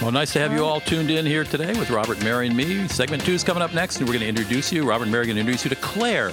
Well, 0.00 0.12
nice 0.12 0.32
to 0.34 0.40
have 0.40 0.52
you 0.52 0.62
all 0.62 0.80
tuned 0.80 1.10
in 1.10 1.24
here 1.24 1.42
today 1.44 1.78
with 1.78 1.88
Robert, 1.90 2.22
Mary, 2.22 2.46
and 2.48 2.56
me. 2.56 2.86
Segment 2.88 3.24
two 3.24 3.32
is 3.32 3.42
coming 3.42 3.62
up 3.62 3.72
next, 3.72 3.96
and 3.96 4.06
we're 4.06 4.12
going 4.12 4.22
to 4.22 4.28
introduce 4.28 4.70
you. 4.70 4.84
Robert 4.86 5.04
and 5.04 5.12
Mary 5.12 5.22
are 5.22 5.26
going 5.26 5.36
to 5.36 5.40
introduce 5.40 5.64
you 5.64 5.70
to 5.70 5.76
Claire, 5.76 6.32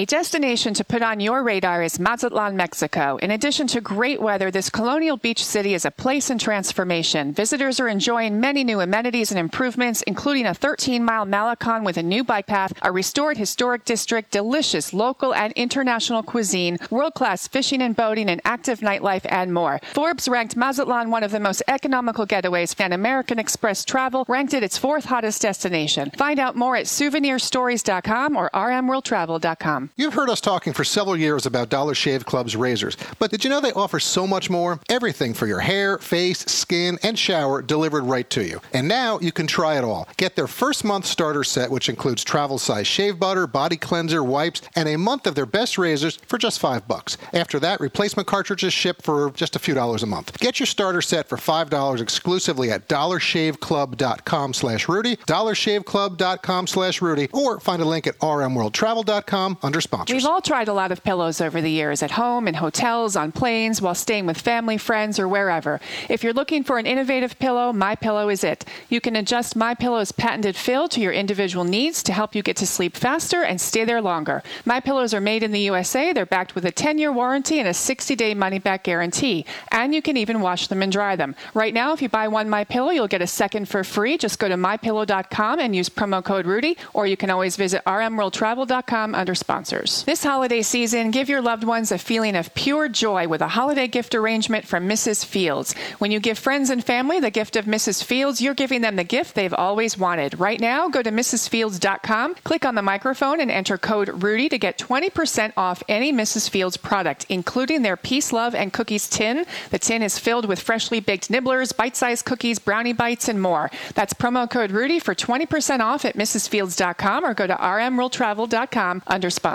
A 0.00 0.04
destination 0.04 0.74
to 0.74 0.84
put 0.84 1.02
on 1.02 1.18
your 1.18 1.42
radar 1.42 1.82
is 1.82 1.98
Mazatlan, 1.98 2.54
Mexico. 2.54 3.16
In 3.16 3.32
addition 3.32 3.66
to 3.66 3.80
great 3.80 4.22
weather, 4.22 4.48
this 4.48 4.70
colonial 4.70 5.16
beach 5.16 5.44
city 5.44 5.74
is 5.74 5.84
a 5.84 5.90
place 5.90 6.30
in 6.30 6.38
transformation. 6.38 7.32
Visitors 7.32 7.80
are 7.80 7.88
enjoying 7.88 8.38
many 8.38 8.62
new 8.62 8.78
amenities 8.78 9.32
and 9.32 9.40
improvements, 9.40 10.02
including 10.02 10.46
a 10.46 10.54
13 10.54 11.04
mile 11.04 11.26
Malecon 11.26 11.84
with 11.84 11.96
a 11.96 12.02
new 12.04 12.22
bike 12.22 12.46
path, 12.46 12.72
a 12.82 12.92
restored 12.92 13.38
historic 13.38 13.84
district, 13.84 14.30
delicious 14.30 14.92
local 14.92 15.34
and 15.34 15.52
international 15.54 16.22
cuisine, 16.22 16.78
world 16.92 17.14
class 17.14 17.48
fishing 17.48 17.82
and 17.82 17.96
boating, 17.96 18.28
and 18.28 18.40
active 18.44 18.78
nightlife, 18.78 19.26
and 19.28 19.52
more. 19.52 19.80
Forbes 19.94 20.28
ranked 20.28 20.54
Mazatlan 20.54 21.10
one 21.10 21.24
of 21.24 21.32
the 21.32 21.40
most 21.40 21.60
economical 21.66 22.24
getaways, 22.24 22.72
and 22.78 22.94
American 22.94 23.40
Express 23.40 23.84
Travel 23.84 24.24
ranked 24.28 24.54
it 24.54 24.62
its 24.62 24.78
fourth 24.78 25.06
hottest 25.06 25.42
destination. 25.42 26.12
Find 26.12 26.38
out 26.38 26.54
more 26.54 26.76
at 26.76 26.86
souvenirstories.com 26.86 28.36
or 28.36 28.48
rmworldtravel.com. 28.54 29.87
You've 29.96 30.14
heard 30.14 30.30
us 30.30 30.40
talking 30.40 30.72
for 30.72 30.84
several 30.84 31.16
years 31.16 31.46
about 31.46 31.68
Dollar 31.68 31.94
Shave 31.94 32.24
Club's 32.24 32.56
razors, 32.56 32.96
but 33.18 33.30
did 33.30 33.44
you 33.44 33.50
know 33.50 33.60
they 33.60 33.72
offer 33.72 33.98
so 34.00 34.26
much 34.26 34.50
more? 34.50 34.80
Everything 34.88 35.34
for 35.34 35.46
your 35.46 35.60
hair, 35.60 35.98
face, 35.98 36.40
skin, 36.40 36.98
and 37.02 37.18
shower 37.18 37.62
delivered 37.62 38.04
right 38.04 38.28
to 38.30 38.44
you. 38.44 38.60
And 38.72 38.88
now 38.88 39.18
you 39.20 39.32
can 39.32 39.46
try 39.46 39.76
it 39.78 39.84
all. 39.84 40.08
Get 40.16 40.36
their 40.36 40.46
first 40.46 40.84
month 40.84 41.06
starter 41.06 41.44
set, 41.44 41.70
which 41.70 41.88
includes 41.88 42.24
travel 42.24 42.58
size 42.58 42.86
shave 42.86 43.18
butter, 43.18 43.46
body 43.46 43.76
cleanser, 43.76 44.22
wipes, 44.22 44.62
and 44.76 44.88
a 44.88 44.96
month 44.98 45.26
of 45.26 45.34
their 45.34 45.46
best 45.46 45.78
razors 45.78 46.16
for 46.26 46.38
just 46.38 46.58
five 46.60 46.86
bucks. 46.86 47.16
After 47.32 47.58
that, 47.60 47.80
replacement 47.80 48.28
cartridges 48.28 48.72
ship 48.72 49.02
for 49.02 49.30
just 49.32 49.56
a 49.56 49.58
few 49.58 49.74
dollars 49.74 50.02
a 50.02 50.06
month. 50.06 50.38
Get 50.38 50.60
your 50.60 50.66
starter 50.66 51.02
set 51.02 51.28
for 51.28 51.36
five 51.36 51.70
dollars 51.70 52.00
exclusively 52.00 52.70
at 52.70 52.88
dollarshaveclub.com 52.88 54.54
slash 54.54 54.88
Rudy, 54.88 55.16
dollarshaveclub.com 55.16 56.66
slash 56.66 57.02
Rudy, 57.02 57.28
or 57.32 57.60
find 57.60 57.82
a 57.82 57.84
link 57.84 58.06
at 58.06 58.18
rmworldtravel.com 58.18 59.58
under 59.62 59.77
sponsors. 59.80 60.14
We've 60.14 60.26
all 60.26 60.40
tried 60.40 60.68
a 60.68 60.72
lot 60.72 60.92
of 60.92 61.04
pillows 61.04 61.40
over 61.40 61.60
the 61.60 61.70
years 61.70 62.02
at 62.02 62.12
home, 62.12 62.48
in 62.48 62.54
hotels, 62.54 63.16
on 63.16 63.32
planes, 63.32 63.80
while 63.82 63.94
staying 63.94 64.26
with 64.26 64.38
family, 64.38 64.78
friends, 64.78 65.18
or 65.18 65.28
wherever. 65.28 65.80
If 66.08 66.22
you're 66.22 66.32
looking 66.32 66.64
for 66.64 66.78
an 66.78 66.86
innovative 66.86 67.38
pillow, 67.38 67.72
My 67.72 67.94
Pillow 67.94 68.28
is 68.28 68.44
it. 68.44 68.64
You 68.88 69.00
can 69.00 69.16
adjust 69.16 69.56
My 69.56 69.74
Pillow's 69.74 70.12
patented 70.12 70.56
fill 70.56 70.88
to 70.88 71.00
your 71.00 71.12
individual 71.12 71.64
needs 71.64 72.02
to 72.04 72.12
help 72.12 72.34
you 72.34 72.42
get 72.42 72.56
to 72.58 72.66
sleep 72.66 72.96
faster 72.96 73.42
and 73.42 73.60
stay 73.60 73.84
there 73.84 74.00
longer. 74.00 74.42
My 74.64 74.80
Pillows 74.80 75.14
are 75.14 75.20
made 75.20 75.42
in 75.42 75.52
the 75.52 75.60
USA. 75.60 76.12
They're 76.12 76.26
backed 76.26 76.54
with 76.54 76.64
a 76.64 76.72
10-year 76.72 77.12
warranty 77.12 77.58
and 77.58 77.68
a 77.68 77.72
60-day 77.72 78.34
money-back 78.34 78.84
guarantee, 78.84 79.44
and 79.70 79.94
you 79.94 80.02
can 80.02 80.16
even 80.16 80.40
wash 80.40 80.68
them 80.68 80.82
and 80.82 80.92
dry 80.92 81.16
them. 81.16 81.34
Right 81.54 81.74
now, 81.74 81.92
if 81.92 82.02
you 82.02 82.08
buy 82.08 82.28
one 82.28 82.48
My 82.48 82.64
Pillow, 82.64 82.90
you'll 82.90 83.08
get 83.08 83.22
a 83.22 83.26
second 83.26 83.68
for 83.68 83.84
free. 83.84 84.18
Just 84.18 84.38
go 84.38 84.48
to 84.48 84.56
mypillow.com 84.56 85.60
and 85.60 85.74
use 85.74 85.88
promo 85.88 86.24
code 86.24 86.46
Rudy, 86.46 86.76
or 86.94 87.06
you 87.06 87.16
can 87.16 87.30
always 87.30 87.56
visit 87.56 87.82
rmworldtravel.com 87.86 89.14
under 89.14 89.34
sponsors. 89.68 90.04
This 90.04 90.24
holiday 90.24 90.62
season, 90.62 91.10
give 91.10 91.28
your 91.28 91.42
loved 91.42 91.64
ones 91.64 91.92
a 91.92 91.98
feeling 91.98 92.36
of 92.36 92.54
pure 92.54 92.88
joy 92.88 93.28
with 93.28 93.42
a 93.42 93.48
holiday 93.48 93.86
gift 93.86 94.14
arrangement 94.14 94.66
from 94.66 94.88
Mrs. 94.88 95.24
Fields. 95.24 95.74
When 95.98 96.10
you 96.10 96.20
give 96.20 96.38
friends 96.38 96.70
and 96.70 96.82
family 96.84 97.20
the 97.20 97.30
gift 97.30 97.56
of 97.56 97.66
Mrs. 97.66 98.02
Fields, 98.02 98.40
you're 98.40 98.54
giving 98.54 98.80
them 98.80 98.96
the 98.96 99.04
gift 99.04 99.34
they've 99.34 99.54
always 99.54 99.98
wanted. 99.98 100.38
Right 100.40 100.60
now, 100.60 100.88
go 100.88 101.02
to 101.02 101.10
mrsfields.com, 101.10 102.36
click 102.44 102.64
on 102.64 102.74
the 102.74 102.82
microphone, 102.82 103.40
and 103.40 103.50
enter 103.50 103.76
code 103.76 104.22
Rudy 104.22 104.48
to 104.48 104.58
get 104.58 104.78
20% 104.78 105.52
off 105.56 105.82
any 105.88 106.12
Mrs. 106.12 106.48
Fields 106.48 106.76
product, 106.76 107.26
including 107.28 107.82
their 107.82 107.96
Peace, 107.96 108.32
Love, 108.32 108.54
and 108.54 108.72
Cookies 108.72 109.08
tin. 109.08 109.44
The 109.70 109.78
tin 109.78 110.02
is 110.02 110.18
filled 110.18 110.46
with 110.46 110.60
freshly 110.60 111.00
baked 111.00 111.30
nibblers, 111.30 111.72
bite 111.76 111.96
sized 111.96 112.24
cookies, 112.24 112.58
brownie 112.58 112.94
bites, 112.94 113.28
and 113.28 113.40
more. 113.40 113.70
That's 113.94 114.14
promo 114.14 114.48
code 114.48 114.70
Rudy 114.70 114.98
for 114.98 115.14
20% 115.14 115.80
off 115.80 116.04
at 116.04 116.16
mrsfields.com 116.16 117.24
or 117.24 117.34
go 117.34 117.46
to 117.46 117.54
rmworldtravel.com 117.54 119.02
under 119.06 119.30
sponsors. 119.30 119.47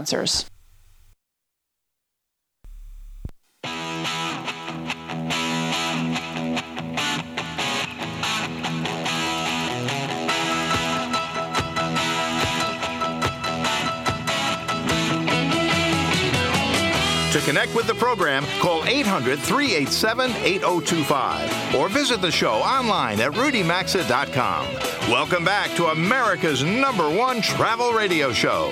To 17.34 17.40
connect 17.40 17.74
with 17.74 17.88
the 17.88 17.96
program, 17.96 18.46
call 18.60 18.86
800 18.86 19.40
387 19.40 20.30
8025 20.32 21.76
or 21.76 21.90
visit 21.90 22.22
the 22.22 22.30
show 22.30 22.54
online 22.54 23.20
at 23.20 23.32
rudymaxa.com. 23.32 24.68
Welcome 25.10 25.44
back 25.44 25.72
to 25.78 25.88
America's 25.88 26.64
number 26.64 27.10
one 27.10 27.42
travel 27.42 27.92
radio 27.92 28.32
show. 28.32 28.72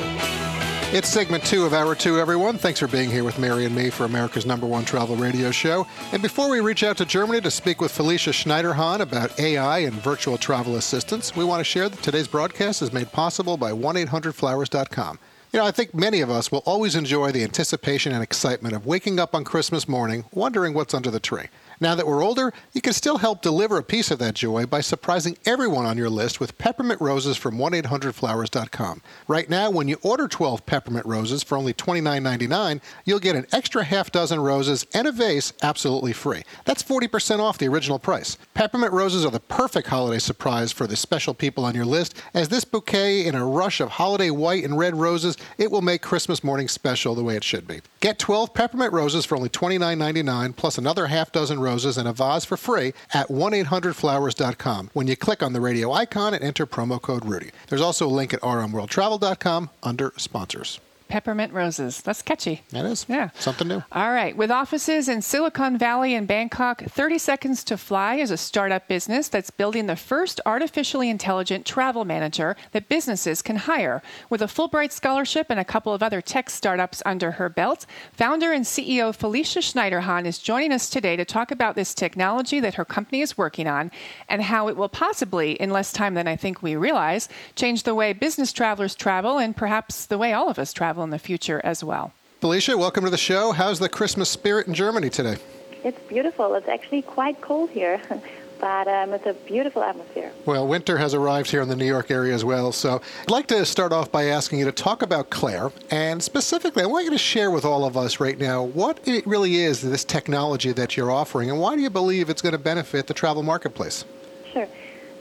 It's 0.93 1.07
segment 1.07 1.45
two 1.45 1.65
of 1.65 1.71
Hour 1.71 1.95
Two, 1.95 2.19
everyone. 2.19 2.57
Thanks 2.57 2.81
for 2.81 2.88
being 2.88 3.10
here 3.10 3.24
with 3.24 3.39
Mary 3.39 3.63
and 3.63 3.74
me 3.74 3.89
for 3.89 4.03
America's 4.03 4.45
number 4.45 4.67
one 4.67 4.83
travel 4.83 5.15
radio 5.15 5.50
show. 5.50 5.88
And 6.12 6.21
before 6.21 6.50
we 6.50 6.60
reach 6.60 6.83
out 6.83 6.98
to 6.98 7.05
Germany 7.05 7.39
to 7.41 7.50
speak 7.50 7.79
with 7.79 7.93
Felicia 7.93 8.31
Schneiderhan 8.31 9.00
about 9.00 9.39
AI 9.39 9.79
and 9.79 9.93
virtual 9.93 10.38
travel 10.38 10.75
assistance, 10.75 11.33
we 11.33 11.45
want 11.45 11.62
to 11.62 11.63
share 11.63 11.88
that 11.88 12.03
today's 12.03 12.27
broadcast 12.27 12.81
is 12.81 12.91
made 12.91 13.10
possible 13.13 13.55
by 13.55 13.71
1 13.71 13.95
800flowers.com. 13.95 15.17
You 15.53 15.60
know, 15.60 15.65
I 15.65 15.71
think 15.71 15.95
many 15.95 16.19
of 16.19 16.29
us 16.29 16.51
will 16.51 16.63
always 16.65 16.95
enjoy 16.95 17.31
the 17.31 17.43
anticipation 17.43 18.12
and 18.12 18.21
excitement 18.21 18.75
of 18.75 18.86
waking 18.86 19.17
up 19.17 19.33
on 19.33 19.45
Christmas 19.45 19.88
morning 19.88 20.25
wondering 20.33 20.74
what's 20.74 20.93
under 20.93 21.10
the 21.10 21.21
tree. 21.21 21.45
Now 21.82 21.96
that 21.96 22.06
we're 22.06 22.24
older, 22.24 22.54
you 22.74 22.80
can 22.80 22.94
still 22.94 23.18
help 23.18 23.42
deliver 23.42 23.80
a 23.80 23.84
piece 23.84 24.12
of 24.12 24.20
that 24.20 24.36
joy 24.36 24.68
by 24.68 24.82
surprising 24.82 25.36
everyone 25.48 25.88
on 25.88 25.98
your 25.98 26.12
list 26.12 26.40
with 26.40 26.56
peppermint 26.60 27.02
roses 27.02 27.38
from 27.38 27.58
1-800-Flowers.com. 27.58 29.02
Right 29.28 29.50
now, 29.50 29.72
when 29.72 29.88
you 29.88 29.98
order 30.04 30.28
12 30.28 30.68
peppermint 30.68 31.08
roses 31.08 31.42
for 31.42 31.58
only 31.58 31.74
$29.99, 31.74 32.82
you'll 33.04 33.18
get 33.18 33.36
an 33.36 33.48
extra 33.52 33.84
half 33.84 34.12
dozen 34.12 34.40
roses 34.40 34.86
and 34.94 35.08
a 35.08 35.12
vase 35.12 35.54
absolutely 35.64 36.14
free. 36.14 36.44
That's 36.66 36.84
40% 36.84 37.40
off 37.40 37.58
the 37.58 37.68
original 37.68 37.98
price. 37.98 38.38
Peppermint 38.54 38.94
roses 38.94 39.26
are 39.26 39.32
the 39.32 39.40
perfect 39.40 39.88
holiday 39.88 40.20
surprise 40.20 40.72
for 40.72 40.86
the 40.86 40.96
special 40.96 41.34
people 41.34 41.66
on 41.66 41.74
your 41.74 41.86
list, 41.86 42.16
as 42.36 42.50
this 42.50 42.64
bouquet 42.64 43.26
in 43.26 43.34
a 43.34 43.44
rush 43.44 43.80
of 43.80 43.90
holiday 43.90 44.30
white 44.30 44.64
and 44.64 44.78
red 44.78 44.96
roses, 44.96 45.36
it 45.58 45.72
will 45.72 45.82
make 45.82 46.04
Christmas 46.04 46.44
morning 46.44 46.68
special 46.68 47.16
the 47.16 47.24
way 47.24 47.36
it 47.36 47.44
should 47.44 47.68
be. 47.68 47.82
Get 48.02 48.20
12 48.20 48.54
peppermint 48.54 48.94
roses 48.94 49.26
for 49.26 49.36
only 49.36 49.50
$29.99 49.50 50.56
plus 50.56 50.78
another 50.78 51.08
half 51.08 51.32
dozen 51.32 51.60
roses 51.60 51.71
roses 51.72 51.98
and 51.98 52.08
a 52.08 52.13
vase 52.13 52.46
for 52.46 52.58
free 52.58 52.94
at 53.13 53.28
1-800-Flowers.com 53.30 54.90
when 54.94 55.08
you 55.08 55.16
click 55.16 55.42
on 55.42 55.54
the 55.54 55.62
radio 55.62 55.92
icon 55.92 56.34
and 56.34 56.44
enter 56.44 56.66
promo 56.68 57.01
code 57.01 57.25
Rudy. 57.25 57.51
There's 57.70 57.82
also 57.82 58.08
a 58.08 58.18
link 58.20 58.34
at 58.34 58.42
rmworldtravel.com 58.42 59.70
under 59.84 60.13
sponsors. 60.18 60.80
Peppermint 61.12 61.51
roses. 61.51 62.01
That's 62.01 62.22
catchy. 62.22 62.62
That 62.70 62.86
is. 62.86 63.06
Yeah. 63.10 63.32
Something 63.38 63.68
new. 63.68 63.84
All 63.91 64.13
right. 64.13 64.36
With 64.38 64.50
offices 64.50 65.10
in 65.10 65.22
Silicon 65.22 65.77
Valley 65.77 66.15
and 66.15 66.25
Bangkok, 66.25 66.84
30 66.84 67.18
Seconds 67.18 67.65
to 67.65 67.75
Fly 67.75 68.15
is 68.15 68.32
a 68.32 68.38
startup 68.38 68.88
business 68.88 69.27
that's 69.27 69.50
building 69.50 69.88
the 69.88 69.98
first 69.98 70.39
artificially 70.46 71.10
intelligent 71.10 71.65
travel 71.65 72.06
manager 72.06 72.56
that 72.72 72.88
businesses 72.88 73.41
can 73.41 73.58
hire. 73.58 74.01
With 74.30 74.41
a 74.41 74.46
Fulbright 74.46 74.94
scholarship 74.94 75.48
and 75.50 75.60
a 75.60 75.65
couple 75.65 75.94
of 75.94 76.01
other 76.01 76.22
tech 76.22 76.50
startups 76.50 77.03
under 77.06 77.32
her 77.32 77.50
belt, 77.50 77.86
founder 78.13 78.53
and 78.53 78.63
CEO 78.63 79.13
Felicia 79.13 79.60
Schneiderhan 79.60 80.25
is 80.25 80.39
joining 80.39 80.72
us 80.72 80.89
today 80.89 81.18
to 81.18 81.25
talk 81.25 81.51
about 81.51 81.75
this 81.75 81.94
technology 81.94 82.62
that 82.62 82.75
her 82.75 82.86
company 82.86 83.20
is 83.20 83.38
working 83.38 83.68
on 83.68 83.91
and 84.30 84.44
how 84.44 84.70
it 84.70 84.77
will 84.77 84.88
possibly, 84.88 85.60
in 85.60 85.72
less 85.72 85.91
time 85.91 86.13
than 86.13 86.30
I 86.30 86.38
think 86.38 86.63
we 86.63 86.77
realize, 86.77 87.27
change 87.58 87.84
the 87.84 87.96
way 87.96 88.13
business 88.13 88.53
travelers 88.53 88.96
travel 88.96 89.39
and 89.39 89.58
perhaps 89.58 90.06
the 90.06 90.18
way 90.18 90.32
all 90.32 90.48
of 90.48 90.58
us 90.58 90.72
travel 90.72 91.00
in 91.03 91.10
the 91.10 91.20
future 91.20 91.62
as 91.63 91.84
well. 91.84 92.13
Felicia, 92.41 92.77
welcome 92.77 93.03
to 93.03 93.10
the 93.10 93.17
show. 93.17 93.51
How's 93.51 93.79
the 93.79 93.89
Christmas 93.89 94.29
spirit 94.29 94.67
in 94.67 94.74
Germany 94.74 95.10
today? 95.10 95.38
It's 95.84 96.00
beautiful. 96.10 96.55
It's 96.55 96.67
actually 96.67 97.03
quite 97.03 97.39
cold 97.41 97.70
here, 97.70 98.01
but 98.60 98.88
um, 98.88 99.13
it's 99.13 99.25
a 99.25 99.34
beautiful 99.34 99.84
atmosphere. 99.84 100.31
Well, 100.46 100.67
winter 100.67 100.98
has 100.98 101.13
arrived 101.13 101.51
here 101.51 101.62
in 101.62 101.70
the 101.70 101.75
New 101.75 101.86
York 101.86 102.10
area 102.10 102.34
as 102.34 102.43
well. 102.43 102.72
So 102.72 103.01
I'd 103.22 103.31
like 103.31 103.48
to 103.48 103.65
start 103.65 103.91
off 103.91 104.12
by 104.12 104.25
asking 104.25 104.60
you 104.60 104.65
to 104.65 104.72
talk 104.72 105.01
about 105.01 105.29
Claire. 105.29 105.72
And 105.91 106.22
specifically, 106.22 106.84
I 106.84 106.88
want 106.88 107.05
you 107.05 107.12
to 107.12 107.17
share 107.17 107.51
with 107.51 107.65
all 107.65 107.86
of 107.86 107.96
us 107.96 108.20
right 108.20 108.39
now 108.39 108.63
what 108.63 109.00
it 109.08 109.25
really 109.27 109.58
is, 109.58 109.81
this 109.81 110.03
technology 110.03 110.72
that 110.72 110.98
you're 110.98 111.12
offering, 111.12 111.50
and 111.50 111.60
why 111.60 111.75
do 111.75 111.81
you 111.81 111.89
believe 111.89 112.29
it's 112.29 112.41
going 112.41 112.53
to 112.53 112.60
benefit 112.60 113.08
the 113.08 113.13
travel 113.13 113.43
marketplace? 113.43 114.05
Sure. 114.51 114.67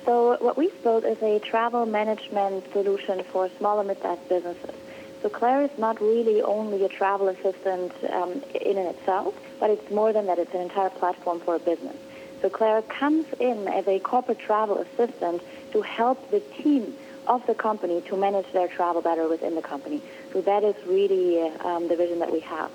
So 0.05 0.37
what 0.41 0.57
we've 0.57 0.83
built 0.83 1.05
is 1.05 1.23
a 1.23 1.39
travel 1.41 1.87
management 1.87 2.65
solution 2.73 3.23
for 3.25 3.51
small 3.59 3.79
and 3.79 3.89
mid-sized 3.89 4.29
businesses. 4.29 4.75
So 5.23 5.29
Claire 5.29 5.63
is 5.63 5.79
not 5.79 6.01
really 6.01 6.41
only 6.41 6.83
a 6.85 6.89
travel 6.89 7.29
assistant 7.29 7.93
um, 8.11 8.43
in 8.55 8.79
and 8.79 8.89
itself, 8.89 9.35
but 9.59 9.69
it's 9.69 9.91
more 9.91 10.13
than 10.13 10.27
that. 10.27 10.39
It's 10.39 10.55
an 10.55 10.63
entire 10.63 10.89
platform 10.89 11.41
for 11.41 11.57
a 11.57 11.59
business. 11.59 11.97
So 12.41 12.49
Claire 12.49 12.81
comes 12.83 13.27
in 13.39 13.69
as 13.69 13.87
a 13.87 13.99
corporate 13.99 14.39
travel 14.39 14.79
assistant 14.79 15.43
to 15.73 15.83
help 15.83 16.31
the 16.31 16.41
team 16.41 16.97
of 17.27 17.47
the 17.47 17.55
company 17.55 18.01
to 18.03 18.17
manage 18.17 18.51
their 18.53 18.67
travel 18.67 19.03
better 19.03 19.29
within 19.29 19.55
the 19.55 19.63
company. 19.63 20.01
So 20.33 20.41
that 20.41 20.65
is 20.65 20.75
really 20.87 21.51
um, 21.61 21.89
the 21.89 21.97
vision 21.97 22.19
that 22.21 22.33
we 22.33 22.41
have. 22.41 22.71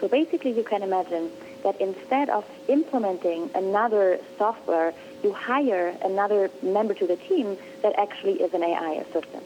So 0.00 0.08
basically, 0.08 0.52
you 0.52 0.64
can 0.64 0.82
imagine 0.82 1.30
that 1.62 1.78
instead 1.78 2.30
of 2.30 2.46
implementing 2.68 3.50
another 3.54 4.18
software, 4.38 4.94
you 5.22 5.34
hire 5.34 5.94
another 6.02 6.50
member 6.62 6.94
to 6.94 7.06
the 7.06 7.16
team 7.16 7.58
that 7.82 7.98
actually 7.98 8.40
is 8.40 8.54
an 8.54 8.62
AI 8.62 9.04
assistant. 9.06 9.44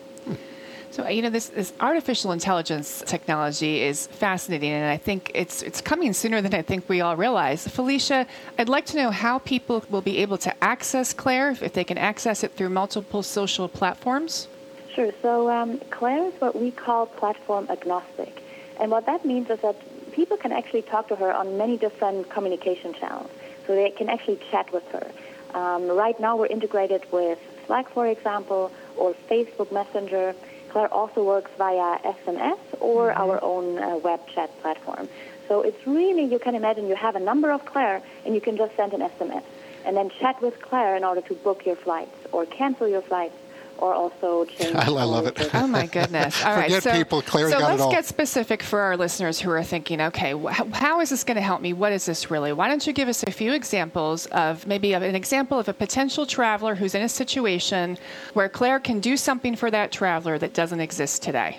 So 0.95 1.09
you 1.09 1.23
know 1.23 1.31
this, 1.31 1.49
this 1.49 1.73
artificial 1.81 2.31
intelligence 2.31 3.03
technology 3.05 3.83
is 3.83 4.07
fascinating, 4.07 4.71
and 4.71 4.89
I 4.89 4.97
think 4.97 5.33
it's 5.35 5.61
it's 5.61 5.81
coming 5.81 6.13
sooner 6.13 6.41
than 6.41 6.55
I 6.55 6.63
think 6.63 6.89
we 6.89 7.01
all 7.01 7.17
realize. 7.17 7.67
Felicia, 7.67 8.29
I'd 8.61 8.69
like 8.69 8.87
to 8.87 8.97
know 8.97 9.11
how 9.11 9.41
people 9.41 9.83
will 9.91 10.03
be 10.03 10.19
able 10.19 10.39
to 10.39 10.55
access 10.63 11.13
Claire 11.13 11.51
if 11.51 11.73
they 11.73 11.83
can 11.83 11.99
access 11.99 12.45
it 12.45 12.53
through 12.53 12.69
multiple 12.69 13.25
social 13.25 13.67
platforms. 13.67 14.47
Sure. 14.95 15.11
So 15.21 15.51
um, 15.51 15.81
Claire 15.91 16.29
is 16.29 16.35
what 16.41 16.55
we 16.55 16.71
call 16.71 17.07
platform 17.07 17.67
agnostic, 17.71 18.41
and 18.79 18.93
what 18.93 19.05
that 19.07 19.25
means 19.25 19.51
is 19.51 19.59
that 19.63 19.75
people 20.13 20.37
can 20.37 20.53
actually 20.53 20.83
talk 20.83 21.09
to 21.09 21.17
her 21.17 21.35
on 21.35 21.59
many 21.59 21.77
different 21.77 22.31
communication 22.31 22.95
channels. 22.95 23.31
So 23.67 23.75
they 23.75 23.91
can 23.91 24.09
actually 24.09 24.39
chat 24.49 24.73
with 24.73 24.87
her. 24.93 25.11
Um, 25.59 25.89
right 25.89 26.19
now, 26.21 26.37
we're 26.37 26.55
integrated 26.59 27.03
with 27.11 27.41
Slack, 27.67 27.89
for 27.89 28.07
example, 28.07 28.71
or 28.97 29.13
Facebook 29.29 29.73
Messenger. 29.73 30.37
Claire 30.75 30.93
also 30.93 31.23
works 31.23 31.52
via 31.57 32.00
SMS 32.00 32.59
or 32.81 33.11
mm-hmm. 33.11 33.21
our 33.21 33.38
own 33.45 33.78
uh, 33.78 33.97
web 33.99 34.26
chat 34.26 34.50
platform. 34.61 35.09
So 35.47 35.62
it's 35.62 35.87
really, 35.87 36.25
you 36.25 36.40
can 36.40 36.57
imagine 36.57 36.88
you 36.88 36.97
have 36.97 37.14
a 37.14 37.21
number 37.21 37.52
of 37.52 37.64
Claire 37.64 38.02
and 38.25 38.35
you 38.35 38.40
can 38.40 38.57
just 38.57 38.75
send 38.75 38.93
an 38.93 39.00
SMS 39.00 39.45
and 39.85 39.97
then 39.97 40.11
chat 40.11 40.43
with 40.43 40.61
Claire 40.61 40.97
in 40.97 41.04
order 41.04 41.21
to 41.21 41.35
book 41.35 41.64
your 41.64 41.76
flights 41.76 42.16
or 42.33 42.45
cancel 42.45 42.88
your 42.88 43.02
flights 43.02 43.37
or 43.78 43.95
also 43.95 44.45
change. 44.45 44.75
I, 44.75 44.87
I 44.87 45.04
love 45.04 45.26
it. 45.26 45.54
oh 45.54 45.66
my 45.66 45.87
goodness! 45.87 46.43
All 46.45 46.54
right, 46.54 46.64
Forget 46.64 46.83
so, 46.83 46.93
people. 46.93 47.23
Claire 47.23 47.50
so 47.50 47.59
got 47.59 47.71
let's 47.71 47.81
it 47.81 47.85
all. 47.85 47.90
get 47.90 48.04
specific 48.04 48.62
for 48.62 48.81
our 48.81 48.97
listeners 48.97 49.40
who 49.40 49.50
are 49.50 49.62
thinking, 49.62 50.00
okay, 50.00 50.33
wh- 50.33 50.52
how 50.73 51.00
is 51.00 51.11
this 51.11 51.25
going 51.25 51.37
to 51.37 51.43
help 51.43 51.61
me? 51.61 51.73
What 51.73 51.93
is 51.93 52.07
this 52.07 52.31
really? 52.31 52.52
Why 52.52 52.69
don't 52.69 52.87
you 52.87 52.93
give 52.93 53.09
us 53.09 53.23
a 53.25 53.31
few 53.31 53.52
examples 53.52 54.26
of 54.26 54.66
maybe 54.66 54.93
of 54.95 55.02
an 55.02 55.14
example 55.14 55.59
of 55.59 55.69
a 55.69 55.73
potential 55.75 56.26
traveler 56.26 56.75
who's 56.75 56.95
in 56.95 57.02
a 57.02 57.09
situation 57.09 57.99
where 58.35 58.49
Claire 58.49 58.81
can 58.81 59.00
do 59.00 59.16
something 59.16 59.57
for 59.57 59.71
that 59.71 59.93
traveler 59.93 60.38
that 60.38 60.54
doesn't 60.54 60.81
exist 60.81 61.23
today. 61.23 61.59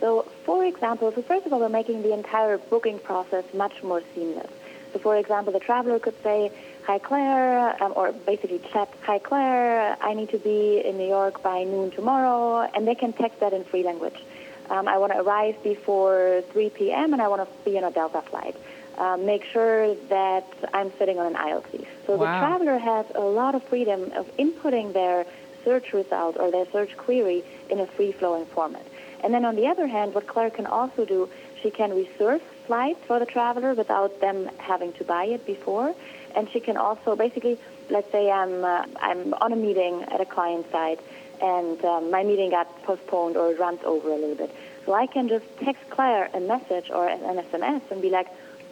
So, 0.00 0.26
for 0.44 0.64
example, 0.64 1.12
so 1.12 1.22
first 1.22 1.46
of 1.46 1.52
all, 1.52 1.60
we're 1.60 1.68
making 1.68 2.02
the 2.02 2.12
entire 2.12 2.58
booking 2.58 2.98
process 2.98 3.44
much 3.54 3.82
more 3.84 4.02
seamless. 4.14 4.50
So, 4.92 4.98
for 4.98 5.16
example, 5.16 5.52
the 5.52 5.60
traveler 5.60 5.98
could 6.00 6.20
say, 6.22 6.50
Hi 6.86 6.98
Claire, 6.98 7.80
um, 7.80 7.92
or 7.94 8.10
basically 8.10 8.58
chat, 8.72 8.88
Hi 9.02 9.20
Claire, 9.20 9.96
I 10.00 10.14
need 10.14 10.30
to 10.30 10.38
be 10.38 10.82
in 10.84 10.98
New 10.98 11.06
York 11.06 11.40
by 11.40 11.62
noon 11.62 11.92
tomorrow, 11.92 12.68
and 12.74 12.88
they 12.88 12.96
can 12.96 13.12
text 13.12 13.38
that 13.38 13.52
in 13.52 13.62
free 13.62 13.84
language. 13.84 14.16
Um, 14.68 14.88
I 14.88 14.98
want 14.98 15.12
to 15.12 15.20
arrive 15.20 15.62
before 15.62 16.42
3 16.50 16.70
p.m. 16.70 17.12
and 17.12 17.22
I 17.22 17.28
want 17.28 17.48
to 17.48 17.70
be 17.70 17.78
on 17.78 17.84
a 17.84 17.92
Delta 17.92 18.22
flight. 18.22 18.56
Um, 18.98 19.26
make 19.26 19.44
sure 19.44 19.94
that 20.08 20.46
I'm 20.74 20.92
sitting 20.98 21.20
on 21.20 21.26
an 21.26 21.36
aisle 21.36 21.64
seat. 21.70 21.86
So 22.06 22.16
wow. 22.16 22.18
the 22.18 22.46
traveler 22.46 22.78
has 22.78 23.06
a 23.14 23.20
lot 23.20 23.54
of 23.54 23.62
freedom 23.62 24.10
of 24.16 24.26
inputting 24.36 24.92
their 24.92 25.24
search 25.64 25.92
result 25.92 26.36
or 26.36 26.50
their 26.50 26.66
search 26.72 26.96
query 26.96 27.44
in 27.70 27.78
a 27.78 27.86
free-flowing 27.86 28.46
format. 28.46 28.84
And 29.22 29.32
then 29.32 29.44
on 29.44 29.54
the 29.54 29.68
other 29.68 29.86
hand, 29.86 30.14
what 30.14 30.26
Claire 30.26 30.50
can 30.50 30.66
also 30.66 31.04
do, 31.04 31.28
she 31.62 31.70
can 31.70 31.94
reserve 31.94 32.42
flights 32.66 33.00
for 33.06 33.20
the 33.20 33.26
traveler 33.26 33.74
without 33.74 34.20
them 34.20 34.50
having 34.58 34.92
to 34.94 35.04
buy 35.04 35.26
it 35.26 35.46
before 35.46 35.94
and 36.34 36.48
she 36.50 36.60
can 36.60 36.76
also 36.76 37.16
basically, 37.16 37.58
let's 37.90 38.10
say 38.12 38.30
I'm 38.30 38.64
uh, 38.64 38.86
I'm 39.00 39.34
on 39.34 39.52
a 39.52 39.56
meeting 39.56 40.02
at 40.04 40.20
a 40.20 40.24
client 40.24 40.70
side, 40.70 40.98
and 41.40 41.82
um, 41.84 42.10
my 42.10 42.22
meeting 42.22 42.50
got 42.50 42.66
postponed 42.84 43.36
or 43.36 43.50
it 43.52 43.58
runs 43.58 43.80
over 43.84 44.08
a 44.10 44.16
little 44.16 44.36
bit. 44.36 44.54
So 44.86 44.94
I 44.94 45.06
can 45.06 45.28
just 45.28 45.44
text 45.58 45.82
Claire 45.90 46.28
a 46.34 46.40
message 46.40 46.90
or 46.90 47.08
an 47.08 47.20
SMS 47.20 47.82
and 47.90 48.02
be 48.02 48.10
like, 48.10 48.28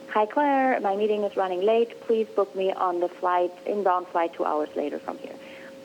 "Hi 0.08 0.26
Claire, 0.26 0.80
my 0.80 0.96
meeting 0.96 1.22
is 1.24 1.36
running 1.36 1.62
late. 1.62 2.00
Please 2.02 2.26
book 2.28 2.54
me 2.54 2.72
on 2.72 3.00
the 3.00 3.08
flight 3.08 3.52
inbound 3.66 4.08
flight 4.08 4.34
two 4.34 4.44
hours 4.44 4.68
later 4.76 4.98
from 4.98 5.18
here." 5.18 5.34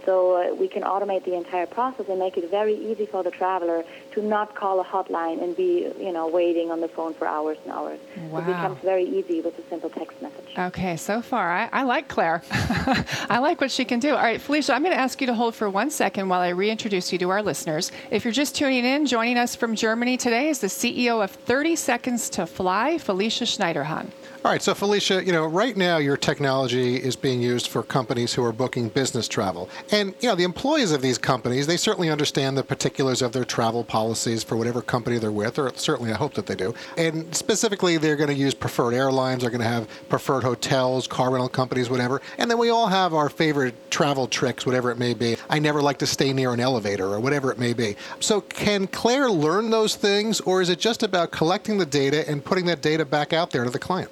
So 0.06 0.36
uh, 0.36 0.56
we 0.56 0.68
can 0.68 0.84
automate 0.84 1.26
the 1.26 1.36
entire 1.36 1.66
process 1.66 2.08
and 2.10 2.20
make 2.20 2.38
it 2.38 2.50
very 2.50 2.76
easy 2.76 3.06
for 3.06 3.24
the 3.24 3.32
traveler 3.32 3.84
to 4.12 4.22
not 4.22 4.56
call 4.56 4.80
a 4.80 4.84
hotline 4.84 5.44
and 5.44 5.56
be, 5.56 5.92
you 6.00 6.12
know, 6.12 6.28
waiting 6.28 6.72
on 6.72 6.80
the 6.80 6.88
phone 6.88 7.14
for 7.14 7.28
hours 7.28 7.58
and 7.64 7.74
hours. 7.74 8.00
Wow. 8.30 8.40
It 8.40 8.46
becomes 8.46 8.80
very 8.82 9.04
easy 9.04 9.42
with 9.42 9.58
a 9.58 9.68
simple 9.70 9.90
text 9.90 10.22
message. 10.22 10.58
Okay, 10.58 10.96
so 10.96 11.22
far 11.22 11.52
I, 11.52 11.70
I 11.74 11.84
like 11.84 12.08
Claire. 12.08 12.44
I 12.52 13.40
like 13.40 13.60
what 13.62 13.72
she 13.72 13.84
can 13.84 14.00
do. 14.00 14.12
All 14.12 14.24
right, 14.24 14.40
Felicia, 14.40 14.74
I'm 14.74 14.84
going 14.84 14.94
to 14.96 15.00
ask 15.00 15.20
you 15.20 15.28
to 15.28 15.34
hold 15.34 15.56
for 15.56 15.70
one 15.70 15.90
second 15.90 16.30
while 16.30 16.42
I 16.42 16.50
reintroduce 16.50 17.12
you 17.12 17.18
to 17.20 17.30
our 17.30 17.42
listeners. 17.42 17.92
If 18.12 18.24
you're 18.24 18.34
just 18.34 18.56
tuning 18.56 18.86
in, 18.86 19.06
joining 19.06 19.38
us 19.38 19.56
from 19.56 19.76
Germany 19.76 20.18
today 20.18 20.50
is 20.50 20.60
the 20.60 20.68
CEO 20.68 21.24
of 21.24 21.32
30 21.32 21.76
Seconds 21.76 22.30
to 22.32 22.46
Fly, 22.46 22.98
Felicia 22.98 23.46
Schneiderhan. 23.46 24.12
All 24.46 24.52
right, 24.52 24.62
so 24.62 24.76
Felicia, 24.76 25.26
you 25.26 25.32
know, 25.32 25.48
right 25.48 25.76
now 25.76 25.98
your 25.98 26.18
technology 26.18 26.98
is 26.98 27.16
being 27.16 27.42
used 27.42 27.68
for 27.68 27.82
companies 27.82 28.32
who 28.32 28.44
are 28.44 28.52
booking 28.52 28.90
business 28.90 29.28
travel. 29.28 29.70
And, 29.96 30.14
you 30.20 30.28
know, 30.28 30.36
the 30.36 30.44
employees 30.44 30.92
of 30.92 31.02
these 31.02 31.18
companies, 31.18 31.68
they 31.68 31.78
certainly 31.78 32.10
understand 32.10 32.58
the 32.58 32.64
particulars 32.64 33.22
of 33.22 33.32
their 33.32 33.46
travel 33.46 33.82
policies 33.82 34.44
for 34.44 34.58
whatever 34.58 34.82
company 34.82 35.20
they're 35.20 35.32
with, 35.32 35.58
or 35.58 35.72
certainly 35.76 36.12
I 36.12 36.18
hope 36.18 36.34
that 36.34 36.48
they 36.48 36.56
do. 36.56 36.76
And 36.98 37.34
specifically, 37.34 37.96
they're 37.96 38.18
going 38.18 38.28
to 38.28 38.36
use 38.36 38.54
preferred 38.54 38.94
airlines, 38.94 39.44
they're 39.44 39.50
going 39.50 39.62
to 39.62 39.68
have 39.68 39.88
preferred 40.10 40.44
hotels, 40.44 41.08
car 41.08 41.32
rental 41.32 41.48
companies, 41.48 41.90
whatever. 41.90 42.22
And 42.38 42.52
then 42.52 42.58
we 42.58 42.72
all 42.72 42.88
have 42.88 43.14
our 43.14 43.30
favorite 43.30 43.90
travel 43.90 44.28
tricks, 44.28 44.66
whatever 44.66 44.92
it 44.92 45.00
may 45.00 45.14
be. 45.14 45.38
I 45.50 45.60
never 45.60 45.82
like 45.82 46.00
to 46.00 46.08
stay 46.08 46.34
near 46.34 46.52
an 46.52 46.60
elevator 46.60 47.06
or 47.06 47.22
whatever 47.22 47.50
it 47.50 47.58
may 47.58 47.72
be. 47.72 47.96
So 48.20 48.42
can 48.42 48.88
Claire 48.88 49.30
learn 49.30 49.70
those 49.70 49.96
things, 49.96 50.42
or 50.42 50.62
is 50.62 50.68
it 50.68 50.78
just 50.78 51.04
about 51.04 51.32
collecting 51.32 51.78
the 51.78 51.86
data 51.86 52.30
and 52.30 52.44
putting 52.44 52.66
that 52.66 52.82
data 52.82 53.06
back 53.06 53.32
out 53.32 53.50
there 53.50 53.64
to 53.64 53.70
the 53.70 53.80
client? 53.80 54.12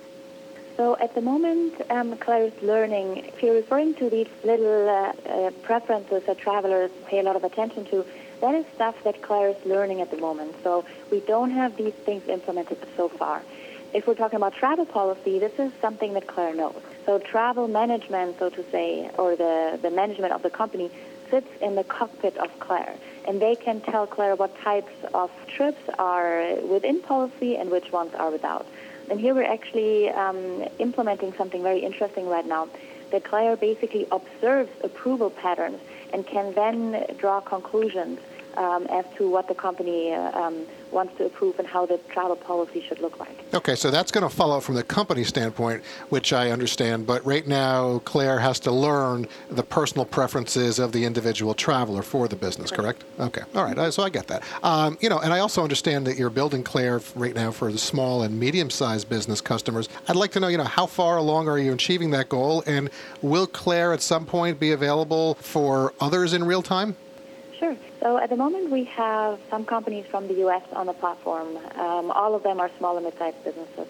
So 0.84 0.98
at 0.98 1.16
the 1.16 1.22
moment, 1.22 1.76
um, 1.90 2.18
Claire 2.18 2.48
is 2.48 2.62
learning. 2.62 3.16
If 3.16 3.42
you're 3.42 3.56
referring 3.56 3.94
to 3.96 4.10
these 4.10 4.28
little 4.44 4.90
uh, 4.90 5.14
uh, 5.30 5.52
preferences 5.62 6.24
that 6.26 6.40
travelers 6.40 6.92
pay 7.06 7.20
a 7.20 7.24
lot 7.24 7.38
of 7.38 7.46
attention 7.46 7.86
to, 7.86 8.06
that 8.42 8.54
is 8.54 8.66
stuff 8.76 9.02
that 9.06 9.22
Claire 9.22 9.52
is 9.52 9.66
learning 9.66 10.02
at 10.02 10.12
the 10.12 10.18
moment. 10.18 10.56
So 10.62 10.84
we 11.10 11.22
don't 11.22 11.52
have 11.52 11.78
these 11.78 11.94
things 11.94 12.28
implemented 12.28 12.80
so 12.98 13.08
far. 13.08 13.42
If 13.94 14.08
we're 14.08 14.16
talking 14.16 14.36
about 14.36 14.56
travel 14.56 14.86
policy, 14.86 15.40
this 15.40 15.58
is 15.58 15.72
something 15.80 16.16
that 16.16 16.28
Claire 16.28 16.54
knows. 16.54 16.82
So 17.06 17.18
travel 17.18 17.70
management, 17.70 18.38
so 18.38 18.50
to 18.50 18.70
say, 18.70 19.10
or 19.18 19.38
the, 19.38 19.80
the 19.82 19.90
management 19.90 20.34
of 20.34 20.44
the 20.44 20.50
company 20.50 20.92
sits 21.30 21.48
in 21.62 21.76
the 21.76 21.86
cockpit 21.86 22.36
of 22.36 22.60
Claire. 22.60 22.94
And 23.26 23.42
they 23.42 23.56
can 23.56 23.80
tell 23.80 24.06
Claire 24.06 24.36
what 24.36 24.54
types 24.60 24.92
of 25.14 25.32
trips 25.48 25.82
are 25.98 26.56
within 26.60 27.00
policy 27.00 27.56
and 27.56 27.72
which 27.72 27.94
ones 27.94 28.14
are 28.16 28.32
without. 28.32 28.68
And 29.10 29.20
here 29.20 29.34
we're 29.34 29.52
actually 29.52 30.10
um, 30.10 30.64
implementing 30.80 31.34
something 31.34 31.62
very 31.62 31.80
interesting 31.80 32.28
right 32.28 32.46
now. 32.46 32.68
The 33.12 33.20
Claire 33.20 33.56
basically 33.56 34.08
observes 34.12 34.72
approval 34.84 35.30
patterns 35.30 35.80
and 36.12 36.26
can 36.26 36.54
then 36.54 37.06
draw 37.18 37.42
conclusions 37.42 38.20
um, 38.58 38.86
as 38.88 39.06
to 39.18 39.30
what 39.30 39.48
the 39.48 39.56
company 39.56 40.14
uh, 40.14 40.40
um, 40.40 40.66
wants 40.92 41.18
to 41.18 41.26
approve 41.26 41.58
and 41.60 41.68
how 41.68 41.86
the 41.86 41.98
travel 42.10 42.36
policy 42.36 42.82
should 42.88 43.00
look 43.00 43.20
like. 43.20 43.44
Okay, 43.54 43.76
so 43.76 43.90
that's 43.90 44.12
going 44.12 44.28
to 44.28 44.36
follow 44.36 44.60
from 44.60 44.76
the 44.76 44.84
company 44.84 45.24
standpoint, 45.24 45.84
which 46.10 46.34
I 46.34 46.52
understand. 46.52 47.08
But 47.08 47.26
right 47.26 47.48
now, 47.48 48.00
Claire 48.00 48.40
has 48.40 48.60
to 48.62 48.72
learn 48.72 49.28
the 49.50 49.64
personal 49.64 50.06
preferences 50.06 50.80
of 50.80 50.92
the 50.92 51.04
individual 51.06 51.54
traveler 51.54 52.02
for 52.04 52.28
the 52.28 52.36
business, 52.36 52.72
correct? 52.72 53.04
Okay, 53.20 53.42
all 53.56 53.64
right. 53.64 53.94
So 53.94 54.04
I 54.04 54.10
get 54.10 54.28
that. 54.28 54.44
Um, 54.64 54.98
you 55.02 55.10
know, 55.10 55.20
and 55.20 55.34
I 55.34 55.40
also 55.40 55.64
understand 55.64 56.06
that 56.08 56.18
you're 56.18 56.30
building 56.30 56.64
Claire 56.64 57.02
right 57.16 57.36
now 57.36 57.52
for 57.52 57.72
the 57.72 57.78
small 57.78 58.24
and 58.24 58.40
medium-sized 58.40 59.10
business 59.10 59.42
customers. 59.42 59.90
I'd 60.08 60.16
like 60.16 60.32
to 60.34 60.40
know, 60.40 60.48
you 60.48 60.58
know, 60.58 60.64
how 60.64 60.86
far 60.86 61.18
along 61.18 61.48
are 61.48 61.58
you 61.58 61.74
achieving 61.74 62.12
that 62.12 62.30
goal, 62.30 62.64
and 62.66 62.90
will 63.22 63.48
Claire 63.48 63.94
at 63.94 64.02
some 64.02 64.26
point 64.26 64.60
be 64.60 64.72
available 64.72 65.36
for 65.36 65.94
others 66.00 66.34
in 66.34 66.44
real 66.44 66.62
time? 66.62 66.96
Sure. 67.64 67.78
So 68.02 68.18
at 68.18 68.30
the 68.30 68.36
moment, 68.36 68.72
we 68.72 68.84
have 68.84 69.40
some 69.50 69.64
companies 69.64 70.06
from 70.08 70.28
the 70.28 70.34
U.S. 70.46 70.64
on 70.74 70.86
the 70.86 70.92
platform. 70.92 71.56
Um, 71.76 72.12
all 72.12 72.36
of 72.36 72.44
them 72.44 72.60
are 72.60 72.70
small 72.78 72.98
and 72.98 73.06
mid-sized 73.06 73.42
businesses. 73.46 73.88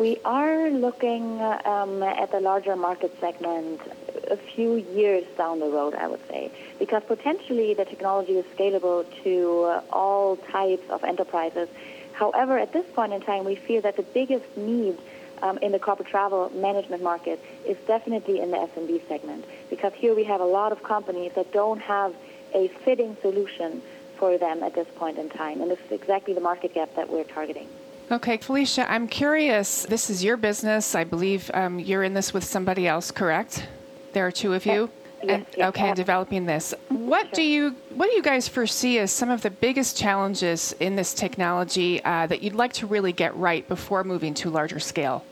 We 0.00 0.18
are 0.24 0.68
looking 0.70 1.40
um, 1.40 2.02
at 2.02 2.32
the 2.32 2.40
larger 2.40 2.74
market 2.74 3.16
segment 3.20 3.80
a 4.28 4.36
few 4.36 4.74
years 4.74 5.22
down 5.38 5.60
the 5.60 5.68
road, 5.68 5.94
I 5.94 6.08
would 6.08 6.26
say, 6.26 6.50
because 6.80 7.04
potentially 7.04 7.72
the 7.72 7.84
technology 7.84 8.32
is 8.32 8.44
scalable 8.46 9.06
to 9.22 9.80
all 9.92 10.36
types 10.36 10.90
of 10.90 11.04
enterprises. 11.04 11.68
However, 12.14 12.58
at 12.58 12.72
this 12.72 12.86
point 12.94 13.12
in 13.12 13.20
time, 13.20 13.44
we 13.44 13.54
feel 13.54 13.82
that 13.82 13.94
the 13.94 14.02
biggest 14.02 14.56
need 14.56 14.98
um, 15.40 15.58
in 15.58 15.70
the 15.70 15.78
corporate 15.78 16.08
travel 16.08 16.50
management 16.52 17.04
market 17.04 17.38
is 17.64 17.76
definitely 17.86 18.40
in 18.40 18.50
the 18.50 18.56
SMB 18.56 19.06
segment, 19.06 19.44
because 19.70 19.92
here 19.94 20.16
we 20.16 20.24
have 20.24 20.40
a 20.40 20.46
lot 20.46 20.72
of 20.72 20.82
companies 20.82 21.30
that 21.36 21.52
don't 21.52 21.80
have 21.80 22.12
a 22.54 22.68
fitting 22.84 23.16
solution 23.20 23.82
for 24.16 24.38
them 24.38 24.62
at 24.62 24.74
this 24.74 24.88
point 24.96 25.18
in 25.18 25.28
time. 25.28 25.60
And 25.60 25.70
this 25.70 25.80
is 25.86 25.92
exactly 25.92 26.34
the 26.34 26.40
market 26.40 26.74
gap 26.74 26.94
that 26.96 27.10
we're 27.10 27.24
targeting. 27.24 27.68
Okay, 28.10 28.36
Felicia, 28.36 28.90
I'm 28.90 29.08
curious. 29.08 29.86
This 29.86 30.10
is 30.10 30.22
your 30.22 30.36
business. 30.36 30.94
I 30.94 31.04
believe 31.04 31.50
um, 31.54 31.78
you're 31.78 32.02
in 32.02 32.14
this 32.14 32.34
with 32.34 32.44
somebody 32.44 32.86
else, 32.86 33.10
correct? 33.10 33.66
There 34.12 34.26
are 34.26 34.30
two 34.30 34.52
of 34.52 34.66
you. 34.66 34.90
Yes, 35.22 35.30
and, 35.30 35.46
yes, 35.56 35.68
okay, 35.68 35.86
yes. 35.86 35.96
developing 35.96 36.44
this. 36.44 36.74
What 36.90 37.26
sure. 37.28 37.32
do 37.36 37.42
you 37.42 37.76
what 37.94 38.10
do 38.10 38.14
you 38.14 38.22
guys 38.22 38.46
foresee 38.46 38.98
as 38.98 39.10
some 39.10 39.30
of 39.30 39.40
the 39.40 39.48
biggest 39.50 39.96
challenges 39.96 40.74
in 40.80 40.96
this 40.96 41.14
technology 41.14 42.04
uh, 42.04 42.26
that 42.26 42.42
you'd 42.42 42.54
like 42.54 42.74
to 42.74 42.86
really 42.86 43.12
get 43.12 43.34
right 43.36 43.66
before 43.66 44.04
moving 44.04 44.34
to 44.34 44.50
larger 44.50 44.78
scale? 44.78 45.24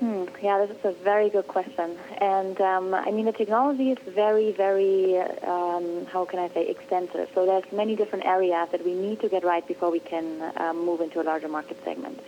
Hmm. 0.00 0.26
Yeah, 0.40 0.64
this 0.64 0.76
is 0.76 0.84
a 0.84 0.92
very 1.02 1.28
good 1.28 1.48
question. 1.48 1.98
And 2.18 2.60
um, 2.60 2.94
I 2.94 3.10
mean, 3.10 3.24
the 3.24 3.32
technology 3.32 3.90
is 3.90 3.98
very, 4.06 4.52
very, 4.52 5.18
um, 5.18 6.06
how 6.06 6.24
can 6.24 6.38
I 6.38 6.48
say, 6.50 6.68
extensive. 6.68 7.28
So 7.34 7.44
there's 7.46 7.64
many 7.72 7.96
different 7.96 8.24
areas 8.24 8.68
that 8.70 8.84
we 8.84 8.94
need 8.94 9.20
to 9.22 9.28
get 9.28 9.42
right 9.42 9.66
before 9.66 9.90
we 9.90 9.98
can 9.98 10.52
um, 10.56 10.84
move 10.84 11.00
into 11.00 11.20
a 11.20 11.24
larger 11.24 11.48
market 11.48 11.78
segment. 11.84 12.20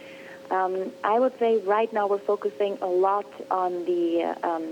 Um, 0.50 0.90
I 1.04 1.20
would 1.20 1.38
say 1.38 1.59
right 1.59 1.92
now 1.92 2.09
we're 2.09 2.18
focusing 2.18 2.76
a 2.83 2.87
lot 2.87 3.26
on 3.52 3.85
the 3.85 4.37
um, 4.42 4.66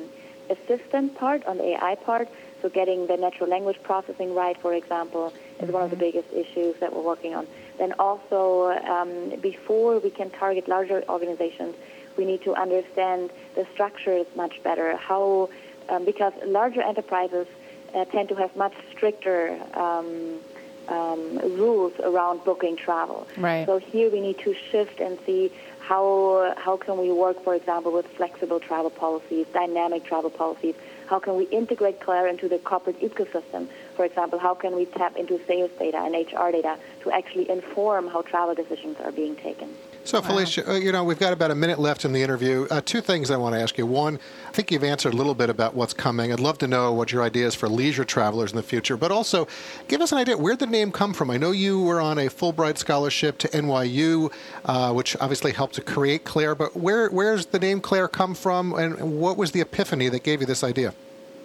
assistant 0.51 1.15
part, 1.15 1.47
on 1.47 1.59
the 1.59 1.75
AI 1.75 1.95
part. 1.95 2.29
So 2.63 2.69
getting 2.69 3.07
the 3.07 3.17
natural 3.17 3.49
language 3.49 3.81
processing 3.85 4.35
right, 4.35 4.61
for 4.61 4.75
example, 4.75 5.29
is 5.29 5.35
mm-hmm. 5.63 5.73
one 5.73 5.83
of 5.85 5.91
the 5.91 5.97
mm-hmm. 5.97 6.19
biggest 6.19 6.33
issues 6.33 6.75
that 6.81 6.93
we're 6.93 7.03
working 7.03 7.37
on. 7.37 7.47
Then 7.79 7.93
also, 8.01 8.71
um, 8.71 9.39
before 9.41 10.01
we 10.01 10.11
can 10.11 10.31
target 10.31 10.67
larger 10.67 11.05
organizations, 11.09 11.77
we 12.19 12.25
need 12.25 12.43
to 12.43 12.55
understand 12.55 13.31
the 13.55 13.67
structures 13.73 14.27
much 14.37 14.63
better. 14.63 14.97
How, 14.97 15.49
um, 15.89 16.05
because 16.05 16.35
larger 16.45 16.83
enterprises 16.83 17.47
uh, 17.95 18.05
tend 18.07 18.29
to 18.29 18.35
have 18.35 18.55
much 18.57 18.75
stricter 18.91 19.59
um, 19.75 20.41
um, 20.89 21.39
rules 21.39 21.93
around 22.01 22.45
booking 22.45 22.77
travel. 22.77 23.27
Right. 23.37 23.67
So 23.67 23.79
here 23.79 24.11
we 24.11 24.21
need 24.21 24.39
to 24.41 24.55
shift 24.71 25.01
and 25.01 25.19
see 25.25 25.53
how 25.81 26.55
how 26.59 26.77
can 26.77 26.99
we 26.99 27.11
work, 27.11 27.43
for 27.43 27.55
example, 27.55 27.93
with 27.93 28.07
flexible 28.09 28.61
travel 28.61 28.91
policies, 28.91 29.47
dynamic 29.53 30.05
travel 30.05 30.31
policies. 30.31 30.75
How 31.07 31.19
can 31.19 31.37
we 31.37 31.45
integrate 31.45 32.01
Claire 32.01 32.27
into 32.27 32.49
the 32.49 32.59
corporate 32.59 33.01
ecosystem? 33.01 33.69
For 33.97 34.05
example, 34.05 34.39
how 34.39 34.55
can 34.55 34.77
we 34.77 34.85
tap 34.85 35.17
into 35.17 35.41
sales 35.47 35.71
data 35.79 35.99
and 35.99 36.15
HR 36.15 36.51
data 36.51 36.77
to 37.03 37.11
actually 37.11 37.49
inform 37.49 38.09
how 38.09 38.21
travel 38.21 38.55
decisions 38.55 38.99
are 39.03 39.13
being 39.13 39.35
taken? 39.37 39.75
So, 40.09 40.23
Felicia, 40.23 40.67
uh, 40.67 40.77
you 40.77 40.91
know, 40.91 41.05
we've 41.05 41.19
got 41.19 41.35
about 41.35 41.51
a 41.51 41.55
minute 41.55 41.79
left 41.79 42.07
in 42.07 42.13
the 42.13 42.23
interview. 42.23 42.67
Uh, 42.71 42.81
two 42.83 43.03
things 43.03 43.31
I 43.31 43.37
want 43.37 43.55
to 43.55 43.61
ask 43.61 43.77
you. 43.77 43.85
One, 43.85 44.19
I 44.47 44.53
think 44.53 44.71
you've 44.71 44.83
answered 44.83 45.13
a 45.13 45.17
little 45.19 45.35
bit 45.35 45.51
about 45.51 45.75
what's 45.75 45.93
coming. 45.93 46.33
I'd 46.33 46.41
love 46.41 46.57
to 46.59 46.67
know 46.67 46.95
what 46.95 47.13
your 47.13 47.23
ideas 47.23 47.55
for 47.55 47.69
leisure 47.69 48.07
travelers 48.07 48.51
in 48.51 48.57
the 48.57 48.63
future, 48.63 48.97
but 48.97 49.13
also 49.13 49.47
give 49.87 50.01
us 50.01 50.11
an 50.11 50.17
idea 50.17 50.39
where'd 50.39 50.61
the 50.61 50.67
name 50.67 50.93
come 50.93 51.13
from. 51.13 51.31
I 51.31 51.37
know 51.37 51.51
you 51.51 51.83
were 51.83 52.01
on 52.01 52.17
a 52.17 52.29
Fulbright 52.31 52.79
scholarship 52.79 53.37
to 53.37 53.49
NYU, 53.49 54.33
uh, 54.65 54.95
which 54.95 55.15
obviously 55.21 55.53
helped 55.53 55.75
to 55.75 55.83
create 55.83 56.25
Claire, 56.25 56.55
but 56.55 56.75
where 56.75 57.11
where's 57.11 57.45
the 57.45 57.59
name 57.59 57.79
Claire 57.79 58.09
come 58.09 58.35
from, 58.35 58.73
and 58.73 59.21
what 59.21 59.37
was 59.37 59.53
the 59.53 59.61
epiphany 59.61 60.09
that 60.09 60.23
gave 60.23 60.41
you 60.41 60.47
this 60.47 60.65
idea? 60.65 60.95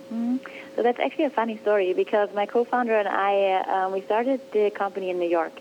Mm-hmm. 0.06 0.38
So 0.78 0.84
that's 0.84 1.02
actually 1.02 1.26
a 1.26 1.32
funny 1.32 1.58
story 1.58 1.91
because 1.91 2.30
my 2.34 2.45
co-founder 2.45 2.95
and 2.95 3.10
I, 3.10 3.62
uh, 3.67 3.71
um, 3.71 3.91
we 3.91 4.02
started 4.04 4.39
the 4.54 4.69
company 4.69 5.10
in 5.10 5.19
New 5.19 5.30
York 5.30 5.52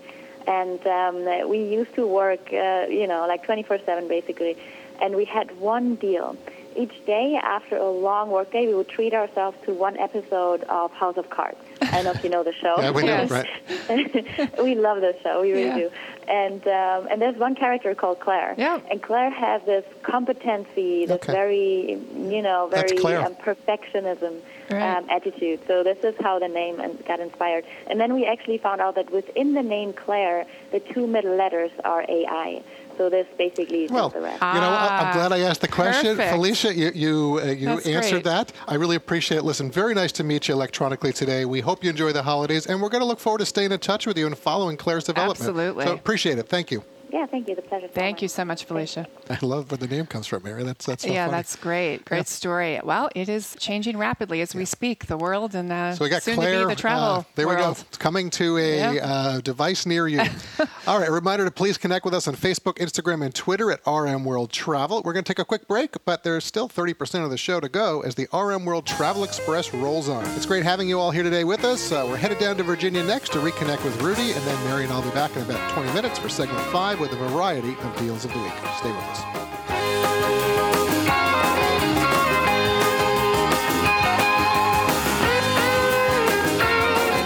and 0.46 0.84
um, 0.86 1.48
we 1.48 1.58
used 1.64 1.94
to 1.94 2.06
work, 2.06 2.52
uh, 2.52 2.86
you 2.88 3.06
know, 3.06 3.26
like 3.26 3.46
24/7 3.46 4.08
basically, 4.08 4.56
and 5.00 5.14
we 5.16 5.24
had 5.24 5.58
one 5.58 5.96
deal. 5.96 6.36
Each 6.74 7.04
day 7.04 7.38
after 7.42 7.76
a 7.76 7.90
long 7.90 8.30
workday, 8.30 8.66
we 8.66 8.74
would 8.74 8.88
treat 8.88 9.12
ourselves 9.12 9.58
to 9.66 9.74
one 9.74 9.98
episode 9.98 10.62
of 10.70 10.90
House 10.92 11.18
of 11.18 11.28
Cards. 11.28 11.58
I 11.82 11.96
don't 11.96 12.04
know 12.04 12.10
if 12.12 12.24
you 12.24 12.30
know 12.30 12.42
the 12.42 12.54
show. 12.54 12.76
yeah, 12.80 12.90
we 12.90 13.02
know, 13.02 13.26
right? 13.26 13.46
we 14.62 14.74
love 14.74 15.02
the 15.02 15.14
show. 15.22 15.42
We 15.42 15.52
really 15.52 15.66
Yeah. 15.66 15.88
do. 15.88 15.90
And 16.28 16.66
um, 16.66 17.08
and 17.10 17.20
there's 17.20 17.36
one 17.36 17.54
character 17.56 17.94
called 17.94 18.20
Claire. 18.20 18.54
Yeah. 18.56 18.80
And 18.90 19.02
Claire 19.02 19.30
has 19.30 19.60
this 19.66 19.84
competency, 20.02 21.04
this 21.06 21.16
Okay. 21.16 21.32
very, 21.32 21.98
you 22.36 22.40
know, 22.40 22.68
very 22.70 22.96
um, 23.16 23.34
perfectionism 23.34 24.40
Right. 24.72 24.96
um, 24.96 25.08
attitude. 25.10 25.60
So 25.66 25.82
this 25.82 25.98
is 26.04 26.14
how 26.20 26.38
the 26.38 26.48
name 26.48 26.76
got 27.06 27.20
inspired. 27.20 27.64
And 27.86 28.00
then 28.00 28.14
we 28.14 28.26
actually 28.26 28.58
found 28.58 28.80
out 28.80 28.94
that 28.96 29.10
within 29.10 29.54
the 29.54 29.62
name 29.62 29.92
Claire, 29.92 30.46
the 30.70 30.80
two 30.80 31.06
middle 31.06 31.34
letters 31.36 31.70
are 31.84 32.04
AI. 32.08 32.62
So 32.98 33.08
this 33.08 33.26
basically 33.38 33.84
is 33.84 33.90
Well, 33.90 34.10
the 34.10 34.20
rest. 34.20 34.42
you 34.42 34.60
know, 34.60 34.68
I- 34.68 34.98
I'm 35.02 35.14
glad 35.14 35.32
I 35.32 35.40
asked 35.40 35.62
the 35.62 35.68
question, 35.68 36.16
perfect. 36.16 36.34
Felicia. 36.34 36.74
You 36.74 36.90
you, 36.94 37.40
uh, 37.42 37.46
you 37.46 37.68
answered 37.70 38.10
great. 38.10 38.24
that. 38.24 38.52
I 38.68 38.74
really 38.74 38.96
appreciate 38.96 39.38
it. 39.38 39.44
Listen, 39.44 39.70
very 39.70 39.94
nice 39.94 40.12
to 40.12 40.24
meet 40.24 40.46
you 40.48 40.54
electronically 40.54 41.12
today. 41.12 41.44
We 41.46 41.60
hope 41.60 41.82
you 41.82 41.88
enjoy 41.90 42.12
the 42.12 42.22
holidays, 42.22 42.66
and 42.66 42.82
we're 42.82 42.90
going 42.90 43.00
to 43.00 43.06
look 43.06 43.18
forward 43.18 43.38
to 43.38 43.46
staying 43.46 43.72
in 43.72 43.78
touch 43.78 44.06
with 44.06 44.18
you 44.18 44.26
and 44.26 44.36
following 44.36 44.76
Claire's 44.76 45.04
development. 45.04 45.40
Absolutely. 45.40 45.86
So 45.86 45.94
appreciate 45.94 46.38
it. 46.38 46.48
Thank 46.48 46.70
you. 46.70 46.84
Yeah, 47.12 47.26
thank 47.26 47.48
you. 47.48 47.54
The 47.54 47.62
pleasure. 47.62 47.88
Thank 47.88 48.22
you 48.22 48.28
so 48.28 48.44
much, 48.44 48.64
Felicia. 48.64 49.06
I 49.30 49.38
love 49.42 49.70
where 49.70 49.78
the 49.78 49.86
name 49.86 50.06
comes 50.06 50.26
from, 50.26 50.42
Mary. 50.42 50.62
That's 50.64 50.86
that's 50.86 51.02
so 51.04 51.10
yeah, 51.10 51.26
funny. 51.26 51.36
that's 51.38 51.56
great. 51.56 52.04
Great 52.04 52.26
story. 52.28 52.80
Well, 52.82 53.10
it 53.14 53.28
is 53.28 53.54
changing 53.58 53.98
rapidly 53.98 54.40
as 54.40 54.54
we 54.54 54.64
speak. 54.64 55.06
The 55.06 55.16
world 55.16 55.54
and 55.54 55.70
uh, 55.72 55.94
So 55.94 56.04
we 56.04 56.10
got 56.10 56.22
soon 56.22 56.36
Claire. 56.36 56.60
to 56.62 56.68
be 56.68 56.74
the 56.74 56.80
travel 56.80 57.02
uh, 57.20 57.22
there 57.34 57.46
we 57.48 57.56
go. 57.56 57.70
It's 57.72 57.98
coming 57.98 58.30
to 58.30 58.56
a 58.58 58.76
Yep. 58.94 59.02
uh, 59.04 59.40
device 59.40 59.84
near 59.86 60.08
you. 60.08 60.20
All 60.86 60.98
right. 60.98 61.10
Reminder 61.10 61.44
to 61.44 61.50
please 61.50 61.76
connect 61.78 62.04
with 62.04 62.14
us 62.14 62.26
on 62.26 62.34
Facebook, 62.34 62.74
Instagram, 62.78 63.24
and 63.24 63.34
Twitter 63.34 63.70
at 63.70 63.80
RM 63.86 64.24
World 64.24 64.50
Travel. 64.50 65.02
We're 65.04 65.12
going 65.12 65.24
to 65.24 65.30
take 65.30 65.38
a 65.38 65.44
quick 65.44 65.68
break, 65.68 65.94
but 66.04 66.24
there's 66.24 66.44
still 66.44 66.68
30% 66.68 67.24
of 67.24 67.30
the 67.30 67.36
show 67.36 67.60
to 67.60 67.68
go 67.68 68.00
as 68.02 68.14
the 68.14 68.26
RM 68.32 68.64
World 68.64 68.86
Travel 68.86 69.24
Express 69.24 69.72
rolls 69.74 70.08
on. 70.08 70.24
It's 70.36 70.46
great 70.46 70.62
having 70.64 70.88
you 70.88 70.98
all 70.98 71.10
here 71.10 71.22
today 71.22 71.44
with 71.44 71.64
us. 71.64 71.92
Uh, 71.92 72.06
we're 72.08 72.16
headed 72.16 72.38
down 72.38 72.56
to 72.56 72.62
Virginia 72.62 73.02
next 73.02 73.32
to 73.32 73.38
reconnect 73.38 73.84
with 73.84 74.00
Rudy, 74.02 74.32
and 74.32 74.42
then 74.44 74.64
Mary 74.64 74.84
and 74.84 74.92
I'll 74.92 75.02
be 75.02 75.10
back 75.10 75.34
in 75.36 75.42
about 75.42 75.70
20 75.72 75.92
minutes 75.92 76.18
for 76.18 76.28
segment 76.28 76.60
five 76.66 76.98
with 77.02 77.12
a 77.12 77.16
variety 77.16 77.76
of 77.80 77.96
deals 77.96 78.24
of 78.24 78.32
the 78.32 78.38
week. 78.38 78.52
Stay 78.76 78.92
with 78.92 78.98
us. 78.98 79.22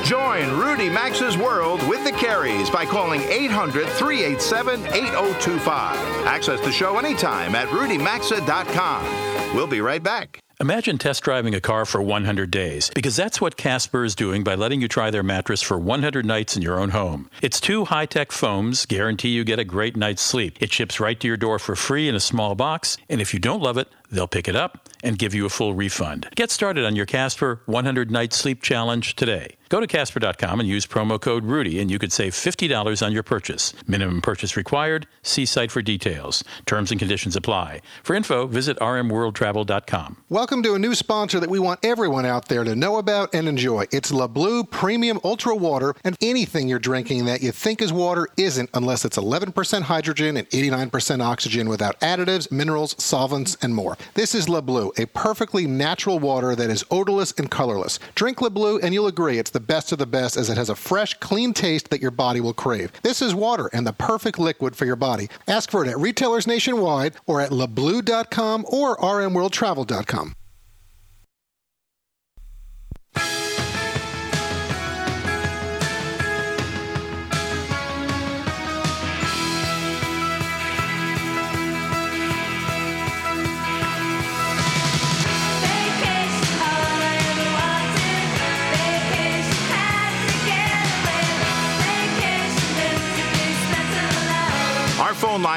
Join 0.08 0.50
Rudy 0.58 0.88
Maxa's 0.88 1.36
world 1.36 1.86
with 1.86 2.04
the 2.04 2.12
Careys 2.12 2.72
by 2.72 2.86
calling 2.86 3.20
800 3.20 3.86
387 3.86 4.80
8025. 4.86 5.96
Access 6.26 6.58
the 6.62 6.72
show 6.72 6.96
anytime 6.96 7.54
at 7.54 7.68
rudymaxa.com. 7.68 9.54
We'll 9.54 9.66
be 9.66 9.82
right 9.82 10.02
back. 10.02 10.40
Imagine 10.58 10.96
test 10.96 11.22
driving 11.22 11.54
a 11.54 11.60
car 11.60 11.84
for 11.84 12.00
100 12.00 12.50
days, 12.50 12.90
because 12.94 13.14
that's 13.14 13.42
what 13.42 13.58
Casper 13.58 14.04
is 14.04 14.14
doing 14.14 14.42
by 14.42 14.54
letting 14.54 14.80
you 14.80 14.88
try 14.88 15.10
their 15.10 15.22
mattress 15.22 15.60
for 15.60 15.78
100 15.78 16.24
nights 16.24 16.56
in 16.56 16.62
your 16.62 16.80
own 16.80 16.88
home. 16.88 17.28
Its 17.42 17.60
two 17.60 17.84
high 17.84 18.06
tech 18.06 18.32
foams 18.32 18.86
guarantee 18.86 19.28
you 19.28 19.44
get 19.44 19.58
a 19.58 19.64
great 19.64 19.98
night's 19.98 20.22
sleep. 20.22 20.56
It 20.58 20.72
ships 20.72 20.98
right 20.98 21.20
to 21.20 21.28
your 21.28 21.36
door 21.36 21.58
for 21.58 21.76
free 21.76 22.08
in 22.08 22.14
a 22.14 22.20
small 22.20 22.54
box, 22.54 22.96
and 23.10 23.20
if 23.20 23.34
you 23.34 23.38
don't 23.38 23.60
love 23.60 23.76
it, 23.76 23.88
they'll 24.10 24.26
pick 24.26 24.48
it 24.48 24.56
up 24.56 24.88
and 25.02 25.18
give 25.18 25.34
you 25.34 25.46
a 25.46 25.50
full 25.50 25.74
refund. 25.74 26.28
Get 26.34 26.50
started 26.50 26.84
on 26.84 26.96
your 26.96 27.06
Casper 27.06 27.60
100 27.66 28.10
Night 28.10 28.32
Sleep 28.32 28.62
Challenge 28.62 29.14
today. 29.14 29.56
Go 29.68 29.80
to 29.80 29.86
Casper.com 29.88 30.60
and 30.60 30.68
use 30.68 30.86
promo 30.86 31.20
code 31.20 31.44
Rudy, 31.44 31.80
and 31.80 31.90
you 31.90 31.98
could 31.98 32.12
save 32.12 32.34
$50 32.34 33.04
on 33.04 33.12
your 33.12 33.24
purchase. 33.24 33.72
Minimum 33.88 34.22
purchase 34.22 34.56
required. 34.56 35.08
See 35.22 35.44
site 35.44 35.72
for 35.72 35.82
details. 35.82 36.44
Terms 36.66 36.92
and 36.92 37.00
conditions 37.00 37.34
apply. 37.34 37.82
For 38.04 38.14
info, 38.14 38.46
visit 38.46 38.78
rmworldtravel.com. 38.78 40.18
Welcome 40.28 40.62
to 40.62 40.74
a 40.74 40.78
new 40.78 40.94
sponsor 40.94 41.40
that 41.40 41.50
we 41.50 41.58
want 41.58 41.84
everyone 41.84 42.24
out 42.24 42.46
there 42.46 42.62
to 42.62 42.76
know 42.76 42.98
about 42.98 43.34
and 43.34 43.48
enjoy. 43.48 43.86
It's 43.90 44.12
La 44.12 44.28
Blue 44.28 44.62
Premium 44.62 45.18
Ultra 45.24 45.56
Water, 45.56 45.96
and 46.04 46.16
anything 46.20 46.68
you're 46.68 46.78
drinking 46.78 47.24
that 47.24 47.42
you 47.42 47.50
think 47.50 47.82
is 47.82 47.92
water 47.92 48.28
isn't 48.36 48.70
unless 48.72 49.04
it's 49.04 49.18
11% 49.18 49.82
hydrogen 49.82 50.36
and 50.36 50.48
89% 50.50 51.24
oxygen 51.24 51.68
without 51.68 51.98
additives, 52.00 52.52
minerals, 52.52 52.94
solvents, 53.02 53.56
and 53.62 53.74
more. 53.74 53.95
This 54.14 54.34
is 54.34 54.48
La 54.48 54.60
Blue, 54.60 54.92
a 54.98 55.06
perfectly 55.06 55.66
natural 55.66 56.18
water 56.18 56.54
that 56.54 56.70
is 56.70 56.84
odorless 56.90 57.32
and 57.32 57.50
colorless. 57.50 57.98
Drink 58.14 58.40
La 58.40 58.48
Blue 58.48 58.78
and 58.78 58.94
you'll 58.94 59.06
agree 59.06 59.38
it's 59.38 59.50
the 59.50 59.60
best 59.60 59.92
of 59.92 59.98
the 59.98 60.06
best 60.06 60.36
as 60.36 60.50
it 60.50 60.56
has 60.56 60.70
a 60.70 60.76
fresh, 60.76 61.14
clean 61.14 61.52
taste 61.52 61.90
that 61.90 62.00
your 62.00 62.10
body 62.10 62.40
will 62.40 62.54
crave. 62.54 62.92
This 63.02 63.20
is 63.20 63.34
water 63.34 63.68
and 63.72 63.86
the 63.86 63.92
perfect 63.92 64.38
liquid 64.38 64.76
for 64.76 64.84
your 64.84 64.96
body. 64.96 65.28
Ask 65.48 65.70
for 65.70 65.84
it 65.84 65.88
at 65.88 65.98
retailers 65.98 66.46
nationwide 66.46 67.14
or 67.26 67.40
at 67.40 67.50
lablue.com 67.50 68.66
or 68.68 68.96
rmworldtravel.com. 68.96 70.34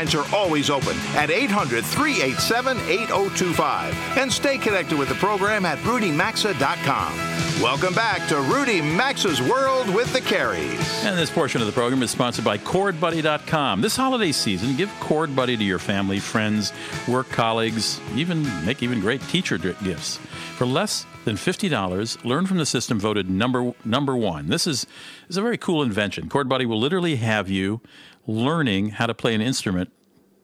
lines 0.09 0.15
are 0.15 0.35
always 0.35 0.69
open 0.69 0.97
at 1.15 1.29
800 1.29 1.85
387 1.85 2.77
8025. 2.77 4.17
And 4.17 4.31
stay 4.31 4.57
connected 4.57 4.97
with 4.97 5.09
the 5.09 5.15
program 5.15 5.65
at 5.65 5.77
rudymaxa.com. 5.79 7.61
Welcome 7.61 7.93
back 7.93 8.27
to 8.29 8.39
Rudy 8.41 8.81
Maxa's 8.81 9.41
World 9.41 9.93
with 9.93 10.11
the 10.13 10.21
Careys. 10.21 11.03
And 11.03 11.17
this 11.17 11.29
portion 11.29 11.61
of 11.61 11.67
the 11.67 11.73
program 11.73 12.01
is 12.03 12.11
sponsored 12.11 12.45
by 12.45 12.57
ChordBuddy.com. 12.57 13.81
This 13.81 13.95
holiday 13.95 14.31
season, 14.31 14.77
give 14.77 14.89
ChordBuddy 14.99 15.57
to 15.57 15.63
your 15.63 15.79
family, 15.79 16.19
friends, 16.19 16.71
work 17.07 17.29
colleagues, 17.29 17.99
even 18.15 18.43
make 18.65 18.81
even 18.81 19.01
great 19.01 19.21
teacher 19.23 19.57
gifts. 19.57 20.17
For 20.57 20.65
less 20.65 21.05
than 21.25 21.35
$50, 21.35 22.23
learn 22.23 22.45
from 22.45 22.57
the 22.57 22.65
system 22.65 22.99
voted 22.99 23.29
number 23.29 23.73
number 23.83 24.15
one. 24.15 24.47
This 24.47 24.65
is, 24.65 24.87
is 25.27 25.37
a 25.37 25.41
very 25.41 25.57
cool 25.57 25.83
invention. 25.83 26.29
ChordBuddy 26.29 26.65
will 26.65 26.79
literally 26.79 27.17
have 27.17 27.49
you 27.49 27.81
learning 28.25 28.91
how 28.91 29.07
to 29.07 29.13
play 29.13 29.33
an 29.33 29.41
instrument 29.41 29.91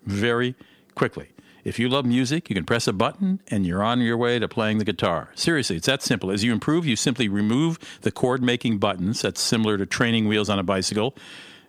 very 0.06 0.56
quickly. 0.96 1.30
If 1.64 1.80
you 1.80 1.90
love 1.90 2.06
music, 2.06 2.48
you 2.50 2.56
can 2.56 2.64
press 2.64 2.88
a 2.88 2.94
button 2.94 3.42
and 3.48 3.66
you're 3.66 3.84
on 3.84 4.00
your 4.00 4.18
way 4.18 4.38
to 4.38 4.48
playing 4.48 4.78
the 4.78 4.86
guitar. 4.86 5.30
Seriously, 5.34 5.78
it's 5.78 5.88
that 5.88 6.04
simple. 6.04 6.30
As 6.30 6.44
you 6.44 6.54
improve, 6.54 6.86
you 6.86 6.96
simply 6.96 7.28
remove 7.28 7.80
the 8.02 8.12
chord 8.12 8.44
making 8.44 8.78
buttons. 8.78 9.24
That's 9.24 9.42
similar 9.42 9.76
to 9.80 9.86
training 9.88 10.28
wheels 10.28 10.48
on 10.48 10.60
a 10.60 10.64
bicycle. 10.64 11.16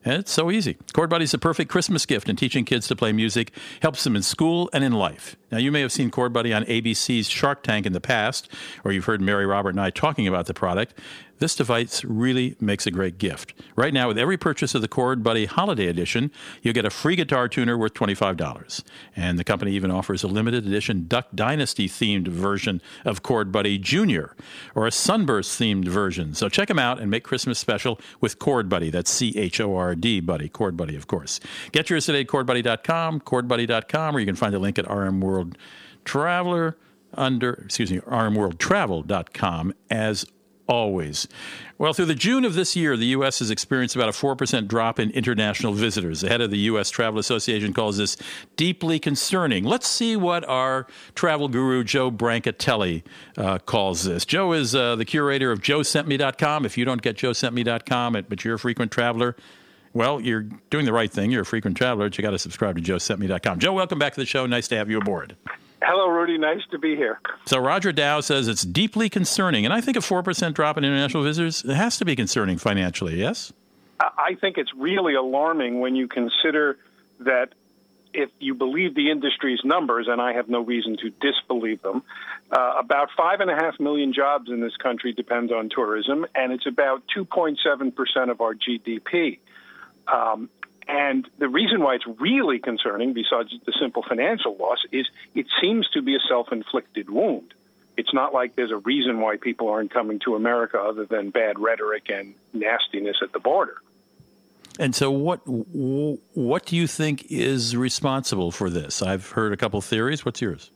And 0.06 0.20
it's 0.20 0.30
so 0.30 0.52
easy. 0.52 0.76
Chord 0.92 1.10
Buddy 1.10 1.24
is 1.24 1.32
the 1.32 1.38
perfect 1.38 1.68
Christmas 1.68 2.06
gift, 2.06 2.28
and 2.28 2.38
teaching 2.38 2.64
kids 2.64 2.86
to 2.86 2.94
play 2.94 3.12
music 3.12 3.50
helps 3.82 4.04
them 4.04 4.14
in 4.14 4.22
school 4.22 4.70
and 4.72 4.84
in 4.84 4.92
life. 4.92 5.34
Now, 5.50 5.58
you 5.58 5.72
may 5.72 5.80
have 5.80 5.90
seen 5.90 6.12
Chord 6.12 6.32
Buddy 6.32 6.52
on 6.52 6.64
ABC's 6.66 7.28
Shark 7.28 7.64
Tank 7.64 7.86
in 7.86 7.92
the 7.92 8.00
past, 8.00 8.48
or 8.84 8.92
you've 8.92 9.06
heard 9.06 9.20
Mary 9.20 9.46
Robert 9.46 9.70
and 9.70 9.80
I 9.80 9.90
talking 9.90 10.28
about 10.28 10.46
the 10.46 10.54
product. 10.54 10.94
This 11.38 11.54
device 11.54 12.02
really 12.04 12.56
makes 12.60 12.86
a 12.86 12.90
great 12.90 13.18
gift. 13.18 13.54
Right 13.76 13.92
now, 13.92 14.08
with 14.08 14.18
every 14.18 14.38
purchase 14.38 14.74
of 14.74 14.80
the 14.80 14.88
Chord 14.88 15.22
Buddy 15.22 15.44
Holiday 15.44 15.86
Edition, 15.86 16.30
you'll 16.62 16.74
get 16.74 16.84
a 16.84 16.90
free 16.90 17.16
guitar 17.16 17.48
tuner 17.48 17.76
worth 17.76 17.94
$25. 17.94 18.82
And 19.14 19.38
the 19.38 19.44
company 19.44 19.72
even 19.72 19.90
offers 19.90 20.22
a 20.22 20.28
limited 20.28 20.66
edition 20.66 21.06
Duck 21.08 21.28
Dynasty 21.34 21.88
themed 21.88 22.28
version 22.28 22.80
of 23.04 23.22
Chord 23.22 23.52
Buddy 23.52 23.78
Junior 23.78 24.34
or 24.74 24.86
a 24.86 24.92
Sunburst 24.92 25.60
themed 25.60 25.88
version. 25.88 26.34
So 26.34 26.48
check 26.48 26.68
them 26.68 26.78
out 26.78 27.00
and 27.00 27.10
make 27.10 27.24
Christmas 27.24 27.58
special 27.58 28.00
with 28.20 28.38
Chord 28.38 28.68
Buddy. 28.68 28.90
That's 28.90 29.10
C 29.10 29.36
H 29.36 29.60
O 29.60 29.76
R 29.76 29.94
D 29.94 30.20
Buddy, 30.20 30.48
Chord 30.48 30.76
Buddy, 30.76 30.96
of 30.96 31.06
course. 31.06 31.40
Get 31.72 31.90
yours 31.90 32.06
today 32.06 32.22
at 32.22 32.28
chordbuddy.com, 32.28 33.20
chordbuddy.com, 33.20 34.16
or 34.16 34.20
you 34.20 34.26
can 34.26 34.36
find 34.36 34.54
a 34.54 34.58
link 34.58 34.78
at 34.78 34.90
RM 34.90 35.20
World 35.20 35.58
Traveler 36.04 36.76
under, 37.14 37.52
excuse 37.54 37.90
me, 37.90 37.98
rmworldtravel.com 38.00 39.74
as 39.90 40.26
always. 40.68 41.28
Well, 41.78 41.92
through 41.92 42.06
the 42.06 42.14
June 42.14 42.44
of 42.44 42.54
this 42.54 42.74
year, 42.74 42.96
the 42.96 43.06
U.S. 43.06 43.40
has 43.40 43.50
experienced 43.50 43.94
about 43.96 44.08
a 44.08 44.12
4% 44.12 44.66
drop 44.66 44.98
in 44.98 45.10
international 45.10 45.74
visitors. 45.74 46.22
The 46.22 46.28
head 46.28 46.40
of 46.40 46.50
the 46.50 46.58
U.S. 46.58 46.88
Travel 46.90 47.20
Association 47.20 47.74
calls 47.74 47.98
this 47.98 48.16
deeply 48.56 48.98
concerning. 48.98 49.64
Let's 49.64 49.86
see 49.86 50.16
what 50.16 50.48
our 50.48 50.86
travel 51.14 51.48
guru, 51.48 51.84
Joe 51.84 52.10
Brancatelli, 52.10 53.02
uh, 53.36 53.58
calls 53.58 54.04
this. 54.04 54.24
Joe 54.24 54.52
is 54.52 54.74
uh, 54.74 54.96
the 54.96 55.04
curator 55.04 55.52
of 55.52 55.60
joesentme.com. 55.60 56.64
If 56.64 56.78
you 56.78 56.84
don't 56.84 57.02
get 57.02 57.16
joesentme.com, 57.16 58.24
but 58.28 58.44
you're 58.44 58.54
a 58.54 58.58
frequent 58.58 58.90
traveler, 58.90 59.36
well, 59.92 60.20
you're 60.20 60.42
doing 60.70 60.84
the 60.84 60.92
right 60.92 61.10
thing. 61.10 61.30
You're 61.30 61.42
a 61.42 61.46
frequent 61.46 61.76
traveler, 61.76 62.08
but 62.08 62.18
you 62.18 62.22
got 62.22 62.30
to 62.30 62.38
subscribe 62.38 62.76
to 62.76 62.82
joesentme.com. 62.82 63.58
Joe, 63.58 63.72
welcome 63.72 63.98
back 63.98 64.14
to 64.14 64.20
the 64.20 64.26
show. 64.26 64.46
Nice 64.46 64.68
to 64.68 64.76
have 64.76 64.90
you 64.90 64.98
aboard. 64.98 65.36
Hello, 65.88 66.08
Rudy. 66.08 66.36
Nice 66.36 66.62
to 66.72 66.78
be 66.78 66.96
here. 66.96 67.20
So 67.44 67.60
Roger 67.60 67.92
Dow 67.92 68.20
says 68.20 68.48
it's 68.48 68.62
deeply 68.62 69.08
concerning, 69.08 69.64
and 69.64 69.72
I 69.72 69.80
think 69.80 69.96
a 69.96 70.00
four 70.00 70.20
percent 70.20 70.56
drop 70.56 70.76
in 70.76 70.84
international 70.84 71.22
visitors 71.22 71.64
it 71.64 71.74
has 71.74 71.96
to 71.98 72.04
be 72.04 72.16
concerning 72.16 72.58
financially. 72.58 73.20
Yes. 73.20 73.52
I 74.00 74.34
think 74.40 74.58
it's 74.58 74.72
really 74.76 75.14
alarming 75.14 75.78
when 75.78 75.94
you 75.94 76.08
consider 76.08 76.76
that 77.20 77.50
if 78.12 78.30
you 78.40 78.54
believe 78.54 78.96
the 78.96 79.12
industry's 79.12 79.60
numbers, 79.62 80.08
and 80.08 80.20
I 80.20 80.32
have 80.32 80.48
no 80.48 80.60
reason 80.60 80.96
to 80.98 81.10
disbelieve 81.10 81.80
them, 81.82 82.02
uh, 82.50 82.74
about 82.78 83.10
five 83.16 83.38
and 83.38 83.48
a 83.48 83.54
half 83.54 83.78
million 83.78 84.12
jobs 84.12 84.50
in 84.50 84.60
this 84.60 84.76
country 84.76 85.12
depend 85.12 85.52
on 85.52 85.68
tourism, 85.68 86.26
and 86.34 86.52
it's 86.52 86.66
about 86.66 87.04
2.7 87.16 87.94
percent 87.94 88.30
of 88.32 88.40
our 88.40 88.54
GDP. 88.54 89.38
Um, 90.08 90.50
and 90.88 91.28
the 91.38 91.48
reason 91.48 91.80
why 91.80 91.96
it's 91.96 92.06
really 92.20 92.58
concerning, 92.58 93.12
besides 93.12 93.52
the 93.64 93.72
simple 93.80 94.04
financial 94.08 94.56
loss, 94.56 94.78
is 94.92 95.06
it 95.34 95.46
seems 95.60 95.88
to 95.90 96.02
be 96.02 96.14
a 96.14 96.20
self 96.28 96.52
inflicted 96.52 97.10
wound. 97.10 97.54
It's 97.96 98.12
not 98.12 98.34
like 98.34 98.56
there's 98.56 98.70
a 98.70 98.76
reason 98.76 99.20
why 99.20 99.36
people 99.36 99.68
aren't 99.68 99.90
coming 99.90 100.20
to 100.20 100.36
America 100.36 100.78
other 100.78 101.06
than 101.06 101.30
bad 101.30 101.58
rhetoric 101.58 102.10
and 102.10 102.34
nastiness 102.52 103.16
at 103.22 103.32
the 103.32 103.40
border. 103.40 103.80
And 104.78 104.94
so, 104.94 105.10
what 105.10 105.40
what 105.46 106.66
do 106.66 106.76
you 106.76 106.86
think 106.86 107.26
is 107.30 107.76
responsible 107.76 108.50
for 108.50 108.70
this? 108.70 109.02
I've 109.02 109.30
heard 109.30 109.52
a 109.52 109.56
couple 109.56 109.80
theories. 109.80 110.24
What's 110.24 110.40
yours? 110.40 110.70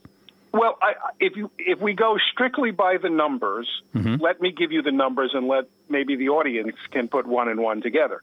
Well, 0.52 0.78
I, 0.82 0.94
if 1.20 1.36
you 1.36 1.50
if 1.58 1.78
we 1.80 1.92
go 1.92 2.16
strictly 2.32 2.70
by 2.70 2.96
the 2.96 3.10
numbers, 3.10 3.68
mm-hmm. 3.94 4.16
let 4.16 4.40
me 4.40 4.50
give 4.50 4.72
you 4.72 4.82
the 4.82 4.90
numbers, 4.90 5.32
and 5.34 5.46
let 5.46 5.66
maybe 5.88 6.16
the 6.16 6.30
audience 6.30 6.76
can 6.90 7.08
put 7.08 7.26
one 7.26 7.48
and 7.48 7.60
one 7.60 7.82
together. 7.82 8.22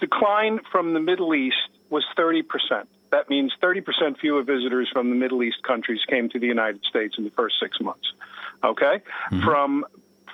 Decline 0.00 0.60
from 0.72 0.94
the 0.94 1.00
Middle 1.00 1.34
East 1.34 1.56
was 1.90 2.04
thirty 2.16 2.42
percent. 2.42 2.88
That 3.10 3.28
means 3.28 3.52
thirty 3.60 3.80
percent 3.80 4.18
fewer 4.18 4.42
visitors 4.42 4.88
from 4.92 5.10
the 5.10 5.16
Middle 5.16 5.42
East 5.42 5.62
countries 5.62 6.00
came 6.08 6.28
to 6.30 6.38
the 6.38 6.46
United 6.46 6.82
States 6.84 7.16
in 7.18 7.24
the 7.24 7.30
first 7.30 7.56
six 7.60 7.80
months. 7.80 8.12
Okay, 8.64 9.02
mm-hmm. 9.30 9.44
from 9.44 9.84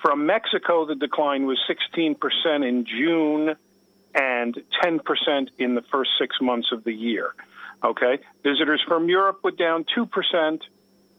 from 0.01 0.25
Mexico, 0.25 0.85
the 0.85 0.95
decline 0.95 1.45
was 1.45 1.59
sixteen 1.67 2.15
percent 2.15 2.63
in 2.63 2.85
June 2.85 3.55
and 4.17 4.55
10% 4.83 5.49
in 5.59 5.75
the 5.75 5.83
first 5.91 6.11
six 6.19 6.37
months 6.41 6.71
of 6.71 6.83
the 6.83 6.91
year. 6.91 7.35
Okay? 7.83 8.19
Visitors 8.43 8.81
from 8.87 9.07
Europe 9.09 9.39
were 9.43 9.51
down 9.51 9.85
2% 9.95 10.61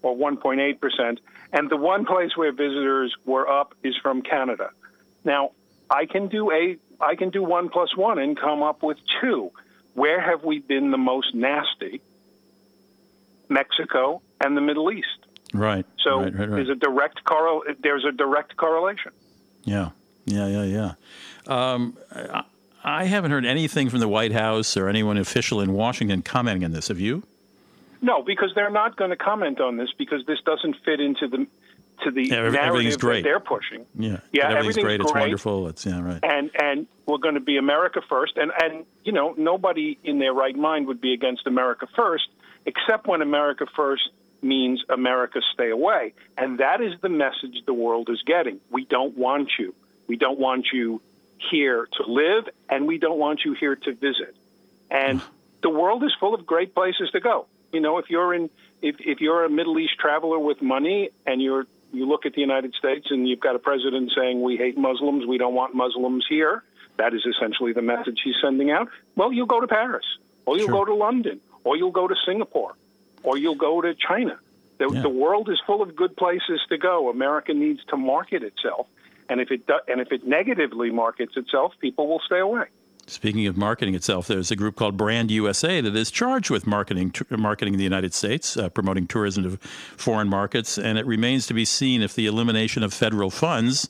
or 0.03 0.17
1.8%. 0.17 1.19
And 1.53 1.71
the 1.71 1.77
one 1.77 2.05
place 2.05 2.37
where 2.37 2.51
visitors 2.53 3.15
were 3.25 3.49
up 3.49 3.75
is 3.85 3.97
from 4.03 4.23
Canada. 4.23 4.71
Now, 5.25 5.53
I 5.89 6.07
can 6.07 6.29
do 6.29 6.51
a 6.51 6.77
I 7.01 7.15
can 7.15 7.31
do 7.31 7.43
one 7.43 7.69
plus 7.69 7.97
one 7.97 8.19
and 8.19 8.39
come 8.39 8.63
up 8.63 8.83
with 8.83 8.99
two. 9.21 9.51
Where 9.95 10.21
have 10.21 10.45
we 10.45 10.59
been 10.59 10.91
the 10.91 10.99
most 10.99 11.35
nasty? 11.35 12.01
Mexico 13.49 14.23
and 14.41 14.57
the 14.57 14.61
Middle 14.61 14.93
East. 14.93 15.07
Right. 15.55 15.87
So 16.05 16.21
right, 16.21 16.25
right, 16.25 16.39
right. 16.41 16.51
there's 16.51 16.69
a 16.69 16.75
direct 16.75 17.25
correl 17.25 17.63
there's 17.81 18.05
a 18.05 18.13
direct 18.13 18.57
correlation. 18.57 19.13
Yeah, 19.65 19.91
yeah, 20.27 20.47
yeah, 20.47 20.65
yeah. 20.65 20.93
Um, 21.47 21.97
I, 22.13 22.45
I 22.85 23.05
haven't 23.05 23.31
heard 23.31 23.45
anything 23.45 23.91
from 23.91 24.01
the 24.01 24.09
White 24.09 24.33
House 24.33 24.77
or 24.77 24.89
anyone 24.89 25.17
official 25.17 25.61
in 25.61 25.73
Washington 25.73 26.23
commenting 26.23 26.65
on 26.65 26.73
this. 26.73 26.89
Have 26.89 27.01
you? 27.01 27.23
No, 28.01 28.23
because 28.23 28.53
they're 28.55 28.71
not 28.71 28.97
going 28.97 29.11
to 29.11 29.17
comment 29.17 29.61
on 29.61 29.77
this 29.77 29.89
because 29.97 30.25
this 30.27 30.39
doesn't 30.45 30.77
fit 30.85 31.01
into 31.01 31.27
the 31.27 31.47
to 32.05 32.11
the 32.11 32.25
Yeah, 32.25 32.37
narrative 32.37 32.55
everything's 32.61 32.97
great. 32.97 33.23
that 33.23 33.29
they're 33.29 33.41
pushing. 33.41 33.87
Yeah. 33.99 34.21
Yeah, 34.33 34.51
everything's, 34.51 34.79
everything's 34.79 34.83
great. 34.83 35.01
It's 35.01 35.13
wonderful. 35.13 35.69
It's 35.69 35.87
yeah, 35.87 36.01
right. 36.01 36.21
And 36.23 36.51
and 36.61 36.87
we're 37.07 37.19
going 37.19 37.35
to 37.35 37.41
be 37.41 37.57
America 37.57 38.01
first. 38.09 38.37
And 38.37 38.53
and 38.61 38.85
you 39.05 39.13
know 39.13 39.35
nobody 39.37 39.99
in 40.05 40.19
their 40.19 40.33
right 40.33 40.57
mind 40.57 40.87
would 40.87 41.01
be 41.01 41.13
against 41.13 41.47
America 41.47 41.87
first, 41.95 42.29
except 42.67 43.07
when 43.07 43.23
America 43.23 43.67
first 43.75 44.09
means 44.43 44.85
America 44.89 45.41
stay 45.53 45.71
away. 45.71 46.15
And 46.37 46.59
that 46.59 46.81
is 46.81 46.95
the 47.01 47.09
message 47.09 47.63
the 47.67 47.75
world 47.75 48.09
is 48.11 48.23
getting. 48.25 48.61
We 48.71 48.85
don't 48.85 49.17
want 49.17 49.51
you. 49.59 49.75
We 50.07 50.17
don't 50.17 50.39
want 50.39 50.69
you 50.73 51.01
here 51.51 51.89
to 51.93 52.11
live, 52.11 52.49
and 52.69 52.87
we 52.87 52.99
don't 52.99 53.19
want 53.19 53.41
you 53.45 53.55
here 53.55 53.77
to 53.77 53.93
visit. 53.95 54.37
And 54.91 55.21
the 55.63 55.71
world 55.71 56.03
is 56.05 56.15
full 56.19 56.35
of 56.35 56.47
great 56.47 56.75
places 56.75 57.11
to 57.13 57.21
go. 57.21 57.47
You 57.73 57.81
know, 57.81 57.99
if 57.99 58.09
you're 58.11 58.33
in 58.33 58.49
if 58.81 58.97
if 59.01 59.21
you're 59.21 59.45
a 59.45 59.51
Middle 59.51 59.79
East 59.79 59.99
traveler 59.99 60.39
with 60.39 60.63
money 60.63 61.11
and 61.27 61.43
you're 61.43 61.67
you 61.93 62.07
look 62.07 62.27
at 62.27 62.35
the 62.35 62.41
United 62.41 62.75
States 62.75 63.07
and 63.11 63.29
you've 63.29 63.41
got 63.41 63.55
a 63.57 63.59
president 63.59 64.13
saying 64.17 64.43
we 64.43 64.57
hate 64.57 64.77
Muslims, 64.77 65.27
we 65.27 65.39
don't 65.39 65.55
want 65.55 65.75
Muslims 65.75 66.27
here. 66.29 66.63
That 66.97 67.15
is 67.15 67.25
essentially 67.27 67.73
the 67.73 67.83
message 67.83 68.21
he's 68.25 68.35
sending 68.43 68.71
out. 68.71 68.89
Well, 69.17 69.33
you'll 69.33 69.47
go 69.47 69.61
to 69.61 69.69
Paris, 69.69 70.05
or 70.47 70.57
you'll 70.57 70.67
Sure. 70.67 70.79
go 70.81 70.85
to 70.87 70.95
London, 70.95 71.41
or 71.65 71.77
you'll 71.77 71.93
go 71.93 72.09
to 72.09 72.15
Singapore, 72.27 72.75
or 73.23 73.39
you'll 73.39 73.55
go 73.55 73.81
to 73.81 73.95
China. 73.95 74.39
The, 74.79 74.91
Yeah. 74.93 75.03
the 75.03 75.09
world 75.09 75.49
is 75.49 75.61
full 75.67 75.83
of 75.83 75.95
good 75.97 76.17
places 76.17 76.61
to 76.69 76.79
go. 76.79 77.09
America 77.09 77.55
needs 77.55 77.85
to 77.87 77.97
market 77.97 78.43
itself, 78.43 78.87
and 79.29 79.41
if 79.41 79.51
it 79.51 79.67
do, 79.67 79.79
and 79.89 80.01
if 80.01 80.13
it 80.13 80.27
negatively 80.27 80.91
markets 80.91 81.37
itself, 81.37 81.75
people 81.81 82.07
will 82.09 82.21
stay 82.21 82.39
away. 82.41 82.67
Speaking 83.09 83.47
of 83.47 83.57
marketing 83.57 83.95
itself, 83.95 84.27
there's 84.27 84.51
a 84.51 84.57
group 84.57 84.77
called 84.77 84.99
Brand 84.99 85.31
USA 85.31 85.81
that 85.81 85.97
is 85.97 86.11
charged 86.11 86.51
with 86.51 86.67
marketing 86.67 87.11
t- 87.11 87.25
marketing 87.31 87.79
the 87.79 87.83
United 87.83 88.13
States, 88.13 88.55
uh, 88.55 88.69
promoting 88.69 89.07
tourism 89.07 89.45
to 89.45 89.57
foreign 89.97 90.29
markets, 90.29 90.77
and 90.77 90.99
it 90.99 91.07
remains 91.07 91.47
to 91.47 91.55
be 91.55 91.65
seen 91.65 92.03
if 92.03 92.15
the 92.15 92.27
elimination 92.27 92.83
of 92.83 92.93
federal 92.93 93.31
funds 93.31 93.89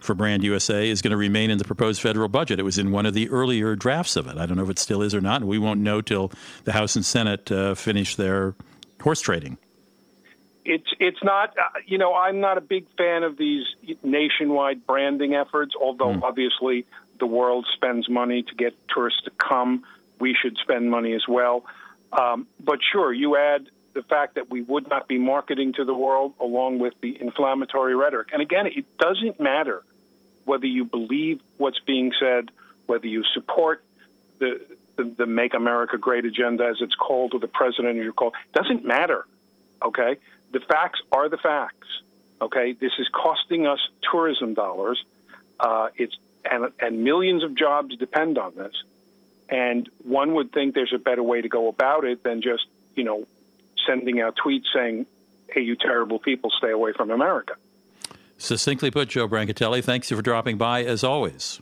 for 0.00 0.14
Brand 0.14 0.44
USA 0.44 0.88
is 0.88 1.02
going 1.02 1.10
to 1.10 1.16
remain 1.16 1.50
in 1.50 1.58
the 1.58 1.64
proposed 1.64 2.00
federal 2.00 2.28
budget. 2.28 2.60
It 2.60 2.62
was 2.62 2.78
in 2.78 2.92
one 2.92 3.06
of 3.06 3.12
the 3.12 3.28
earlier 3.28 3.74
drafts 3.74 4.14
of 4.14 4.28
it. 4.28 4.38
I 4.38 4.46
don't 4.46 4.56
know 4.56 4.62
if 4.62 4.70
it 4.70 4.78
still 4.78 5.02
is 5.02 5.16
or 5.16 5.20
not, 5.20 5.40
and 5.40 5.50
we 5.50 5.58
won't 5.58 5.80
know 5.80 6.00
till 6.00 6.30
the 6.62 6.72
House 6.72 6.94
and 6.94 7.04
Senate 7.04 7.50
uh, 7.50 7.74
finish 7.74 8.14
their 8.14 8.54
horse 9.02 9.20
trading. 9.20 9.58
it's 10.64 10.86
it's 11.00 11.24
not 11.24 11.50
uh, 11.58 11.80
you 11.86 11.98
know 11.98 12.14
I'm 12.14 12.38
not 12.38 12.56
a 12.56 12.60
big 12.60 12.86
fan 12.96 13.24
of 13.24 13.36
these 13.36 13.64
nationwide 14.04 14.86
branding 14.86 15.34
efforts 15.34 15.74
although 15.80 16.20
obviously 16.22 16.86
the 17.20 17.26
world 17.26 17.66
spends 17.74 18.08
money 18.08 18.42
to 18.42 18.54
get 18.54 18.74
tourists 18.88 19.22
to 19.22 19.30
come 19.30 19.84
we 20.18 20.34
should 20.34 20.56
spend 20.58 20.90
money 20.90 21.12
as 21.14 21.26
well 21.28 21.64
um, 22.12 22.46
but 22.58 22.80
sure 22.92 23.12
you 23.12 23.36
add 23.36 23.66
the 23.92 24.02
fact 24.02 24.34
that 24.36 24.50
we 24.50 24.62
would 24.62 24.88
not 24.88 25.08
be 25.08 25.18
marketing 25.18 25.72
to 25.72 25.84
the 25.84 25.94
world 25.94 26.32
along 26.40 26.78
with 26.78 26.94
the 27.00 27.20
inflammatory 27.20 27.94
rhetoric 27.94 28.28
and 28.32 28.42
again 28.42 28.66
it 28.66 28.84
doesn't 28.98 29.38
matter 29.38 29.82
whether 30.44 30.66
you 30.66 30.84
believe 30.84 31.40
what's 31.58 31.80
being 31.80 32.12
said 32.18 32.50
whether 32.86 33.06
you 33.06 33.22
support 33.34 33.84
the 34.38 34.60
the, 34.96 35.04
the 35.04 35.26
make 35.26 35.54
america 35.54 35.96
great 35.96 36.24
agenda 36.24 36.64
as 36.66 36.76
it's 36.80 36.94
called 36.94 37.32
or 37.34 37.40
the 37.40 37.48
president 37.48 37.98
as 37.98 38.04
you 38.04 38.12
call 38.12 38.32
doesn't 38.52 38.84
matter 38.84 39.26
okay? 39.82 40.16
The 40.52 40.60
facts 40.60 41.00
are 41.12 41.28
the 41.28 41.36
facts, 41.36 41.86
okay? 42.40 42.72
This 42.72 42.92
is 42.98 43.08
costing 43.08 43.66
us 43.66 43.80
tourism 44.10 44.54
dollars. 44.54 45.02
Uh, 45.58 45.88
it's 45.96 46.16
and, 46.44 46.72
and 46.80 47.04
millions 47.04 47.42
of 47.42 47.56
jobs 47.56 47.96
depend 47.96 48.38
on 48.38 48.54
this. 48.54 48.74
And 49.48 49.88
one 50.04 50.34
would 50.34 50.52
think 50.52 50.74
there's 50.74 50.92
a 50.94 50.98
better 50.98 51.22
way 51.22 51.40
to 51.40 51.48
go 51.48 51.68
about 51.68 52.04
it 52.04 52.22
than 52.22 52.40
just, 52.40 52.66
you 52.94 53.04
know, 53.04 53.26
sending 53.86 54.20
out 54.20 54.36
tweets 54.36 54.66
saying, 54.72 55.06
hey, 55.48 55.62
you 55.62 55.74
terrible 55.74 56.18
people, 56.18 56.50
stay 56.56 56.70
away 56.70 56.92
from 56.92 57.10
America. 57.10 57.54
Succinctly 58.38 58.90
put, 58.90 59.08
Joe 59.08 59.28
Brancatelli, 59.28 59.82
thanks 59.82 60.10
you 60.10 60.16
for 60.16 60.22
dropping 60.22 60.56
by 60.56 60.84
as 60.84 61.02
always. 61.02 61.60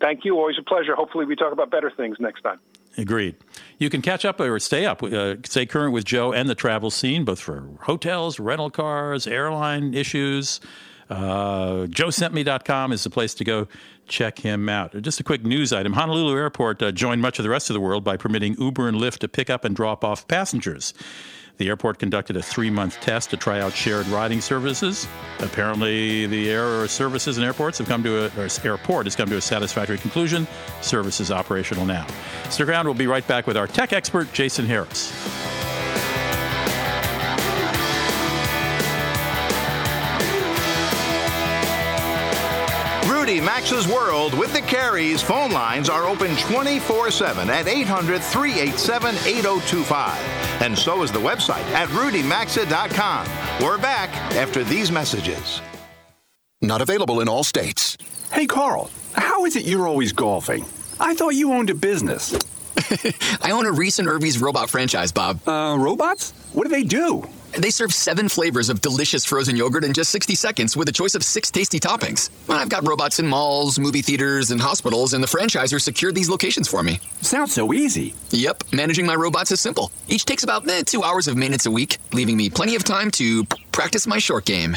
Thank 0.00 0.24
you. 0.24 0.36
Always 0.36 0.58
a 0.58 0.62
pleasure. 0.62 0.94
Hopefully, 0.94 1.24
we 1.24 1.36
talk 1.36 1.52
about 1.52 1.70
better 1.70 1.90
things 1.90 2.18
next 2.18 2.42
time. 2.42 2.58
Agreed. 2.96 3.36
You 3.78 3.90
can 3.90 4.02
catch 4.02 4.24
up 4.24 4.40
or 4.40 4.58
stay 4.60 4.86
up, 4.86 5.02
uh, 5.02 5.36
stay 5.44 5.66
current 5.66 5.92
with 5.92 6.04
Joe 6.04 6.32
and 6.32 6.48
the 6.48 6.54
travel 6.54 6.90
scene, 6.90 7.24
both 7.24 7.40
for 7.40 7.68
hotels, 7.82 8.38
rental 8.38 8.70
cars, 8.70 9.26
airline 9.26 9.94
issues, 9.94 10.60
Uh, 11.10 11.86
JoeSentMe.com 11.86 12.92
is 12.92 13.04
the 13.04 13.10
place 13.10 13.34
to 13.34 13.44
go 13.44 13.68
check 14.06 14.38
him 14.38 14.68
out. 14.68 15.00
Just 15.02 15.20
a 15.20 15.24
quick 15.24 15.44
news 15.44 15.72
item 15.72 15.92
Honolulu 15.92 16.36
Airport 16.36 16.82
uh, 16.82 16.92
joined 16.92 17.22
much 17.22 17.38
of 17.38 17.42
the 17.42 17.48
rest 17.48 17.70
of 17.70 17.74
the 17.74 17.80
world 17.80 18.04
by 18.04 18.16
permitting 18.16 18.54
Uber 18.58 18.88
and 18.88 18.98
Lyft 18.98 19.18
to 19.18 19.28
pick 19.28 19.50
up 19.50 19.64
and 19.64 19.74
drop 19.74 20.04
off 20.04 20.26
passengers. 20.28 20.94
The 21.56 21.68
airport 21.68 21.98
conducted 22.00 22.36
a 22.36 22.42
three 22.42 22.70
month 22.70 23.00
test 23.00 23.30
to 23.30 23.36
try 23.36 23.60
out 23.60 23.72
shared 23.72 24.06
riding 24.08 24.40
services. 24.40 25.06
Apparently, 25.38 26.26
the 26.26 26.50
air 26.50 26.88
services 26.88 27.36
and 27.36 27.46
airports 27.46 27.78
have 27.78 27.86
come 27.86 28.02
to 28.02 28.24
a, 28.24 28.30
or 28.36 28.48
airport 28.64 29.06
has 29.06 29.14
come 29.14 29.28
to 29.28 29.36
a 29.36 29.40
satisfactory 29.40 29.98
conclusion. 29.98 30.48
Service 30.80 31.20
is 31.20 31.30
operational 31.30 31.86
now. 31.86 32.06
Stick 32.50 32.68
around. 32.68 32.86
We'll 32.86 32.94
be 32.94 33.06
right 33.06 33.26
back 33.28 33.46
with 33.46 33.56
our 33.56 33.68
tech 33.68 33.92
expert, 33.92 34.32
Jason 34.32 34.66
Harris. 34.66 35.73
Maxa's 43.44 43.86
World 43.86 44.32
with 44.32 44.54
the 44.54 44.60
Careys 44.60 45.22
phone 45.22 45.50
lines 45.50 45.90
are 45.90 46.04
open 46.04 46.34
24 46.36 47.10
7 47.10 47.50
at 47.50 47.68
800 47.68 48.22
387 48.22 49.14
8025. 49.16 50.18
And 50.62 50.76
so 50.76 51.02
is 51.02 51.12
the 51.12 51.18
website 51.18 51.64
at 51.72 51.88
rudymaxa.com. 51.90 53.26
We're 53.62 53.76
back 53.76 54.08
after 54.34 54.64
these 54.64 54.90
messages. 54.90 55.60
Not 56.62 56.80
available 56.80 57.20
in 57.20 57.28
all 57.28 57.44
states. 57.44 57.98
Hey, 58.32 58.46
Carl, 58.46 58.90
how 59.12 59.44
is 59.44 59.56
it 59.56 59.66
you're 59.66 59.86
always 59.86 60.12
golfing? 60.12 60.64
I 60.98 61.14
thought 61.14 61.34
you 61.34 61.52
owned 61.52 61.68
a 61.68 61.74
business. 61.74 62.34
I 63.42 63.50
own 63.50 63.66
a 63.66 63.72
recent 63.72 64.08
and 64.08 64.14
Irvy's 64.16 64.40
robot 64.40 64.70
franchise, 64.70 65.12
Bob. 65.12 65.46
Uh, 65.46 65.76
robots? 65.78 66.32
What 66.54 66.64
do 66.64 66.70
they 66.70 66.82
do? 66.82 67.28
They 67.58 67.70
serve 67.70 67.92
seven 67.92 68.28
flavors 68.28 68.68
of 68.68 68.80
delicious 68.80 69.24
frozen 69.24 69.56
yogurt 69.56 69.84
in 69.84 69.92
just 69.92 70.10
60 70.10 70.34
seconds 70.34 70.76
with 70.76 70.88
a 70.88 70.92
choice 70.92 71.14
of 71.14 71.22
six 71.22 71.50
tasty 71.50 71.78
toppings. 71.78 72.30
I've 72.48 72.68
got 72.68 72.86
robots 72.86 73.20
in 73.20 73.26
malls, 73.26 73.78
movie 73.78 74.02
theaters, 74.02 74.50
and 74.50 74.60
hospitals, 74.60 75.12
and 75.12 75.22
the 75.22 75.28
franchisor 75.28 75.80
secured 75.80 76.14
these 76.14 76.28
locations 76.28 76.68
for 76.68 76.82
me. 76.82 77.00
Sounds 77.20 77.52
so 77.52 77.72
easy. 77.72 78.14
Yep, 78.30 78.64
managing 78.72 79.06
my 79.06 79.14
robots 79.14 79.52
is 79.52 79.60
simple. 79.60 79.92
Each 80.08 80.24
takes 80.24 80.42
about 80.42 80.68
eh, 80.68 80.82
two 80.84 81.02
hours 81.02 81.28
of 81.28 81.36
maintenance 81.36 81.66
a 81.66 81.70
week, 81.70 81.98
leaving 82.12 82.36
me 82.36 82.50
plenty 82.50 82.74
of 82.74 82.84
time 82.84 83.10
to 83.12 83.44
practice 83.72 84.06
my 84.06 84.18
short 84.18 84.44
game. 84.44 84.76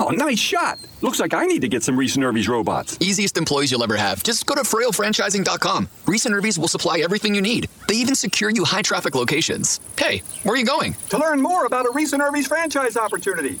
Oh, 0.00 0.08
nice 0.10 0.38
shot. 0.38 0.78
Looks 1.02 1.20
like 1.20 1.34
I 1.34 1.46
need 1.46 1.60
to 1.62 1.68
get 1.68 1.82
some 1.82 1.96
Reis 1.96 2.16
and 2.16 2.24
Irvy's 2.24 2.48
robots. 2.48 2.96
Easiest 3.00 3.36
employees 3.36 3.70
you'll 3.70 3.84
ever 3.84 3.96
have. 3.96 4.22
Just 4.22 4.44
go 4.46 4.54
to 4.54 4.62
froyofranchising.com. 4.62 5.88
Reis 6.06 6.26
and 6.26 6.34
Irvy's 6.34 6.58
will 6.58 6.68
supply 6.68 6.98
everything 6.98 7.34
you 7.34 7.42
need. 7.42 7.68
They 7.88 7.94
even 7.94 8.14
secure 8.14 8.50
you 8.50 8.64
high 8.64 8.82
traffic 8.82 9.14
locations. 9.14 9.80
Hey, 9.96 10.22
where 10.42 10.54
are 10.54 10.58
you 10.58 10.66
going? 10.66 10.94
To 11.10 11.18
learn 11.18 11.40
more 11.40 11.66
about 11.66 11.86
a 11.86 11.90
Reis 11.92 12.12
and 12.12 12.22
Irvy's 12.22 12.46
franchise 12.46 12.96
opportunity. 12.96 13.60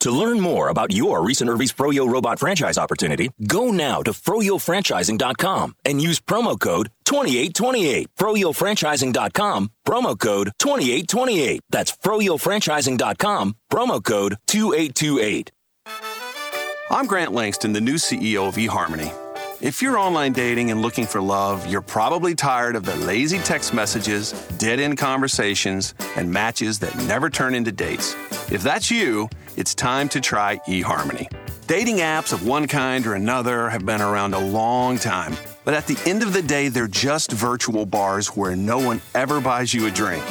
To 0.00 0.12
learn 0.12 0.38
more 0.38 0.68
about 0.68 0.92
your 0.92 1.26
Reis 1.26 1.40
and 1.40 1.50
Irvy's 1.50 1.72
Froyo 1.72 2.08
robot 2.08 2.38
franchise 2.38 2.78
opportunity, 2.78 3.30
go 3.48 3.72
now 3.72 4.00
to 4.04 4.12
froyofranchising.com 4.12 5.74
and 5.84 6.00
use 6.00 6.20
promo 6.20 6.58
code 6.58 6.88
2828. 7.04 8.06
froyofranchising.com, 8.16 9.70
promo 9.84 10.18
code 10.18 10.52
2828. 10.60 11.60
That's 11.70 11.90
froyofranchising.com, 11.96 13.56
promo 13.72 14.04
code 14.04 14.36
2828. 14.46 15.50
I'm 16.90 17.06
Grant 17.06 17.32
Langston, 17.32 17.74
the 17.74 17.82
new 17.82 17.96
CEO 17.96 18.48
of 18.48 18.54
eHarmony. 18.54 19.12
If 19.60 19.82
you're 19.82 19.98
online 19.98 20.32
dating 20.32 20.70
and 20.70 20.80
looking 20.80 21.04
for 21.04 21.20
love, 21.20 21.66
you're 21.66 21.82
probably 21.82 22.34
tired 22.34 22.76
of 22.76 22.84
the 22.84 22.96
lazy 22.96 23.40
text 23.40 23.74
messages, 23.74 24.32
dead 24.56 24.80
end 24.80 24.96
conversations, 24.96 25.94
and 26.16 26.32
matches 26.32 26.78
that 26.78 26.96
never 27.04 27.28
turn 27.28 27.54
into 27.54 27.72
dates. 27.72 28.14
If 28.50 28.62
that's 28.62 28.90
you, 28.90 29.28
it's 29.54 29.74
time 29.74 30.08
to 30.08 30.20
try 30.22 30.62
eHarmony. 30.66 31.30
Dating 31.66 31.96
apps 31.96 32.32
of 32.32 32.46
one 32.46 32.66
kind 32.66 33.06
or 33.06 33.12
another 33.12 33.68
have 33.68 33.84
been 33.84 34.00
around 34.00 34.32
a 34.32 34.38
long 34.38 34.96
time, 34.96 35.36
but 35.66 35.74
at 35.74 35.86
the 35.86 36.00
end 36.08 36.22
of 36.22 36.32
the 36.32 36.40
day, 36.40 36.68
they're 36.68 36.88
just 36.88 37.30
virtual 37.32 37.84
bars 37.84 38.28
where 38.28 38.56
no 38.56 38.78
one 38.78 39.02
ever 39.14 39.42
buys 39.42 39.74
you 39.74 39.86
a 39.86 39.90
drink. 39.90 40.24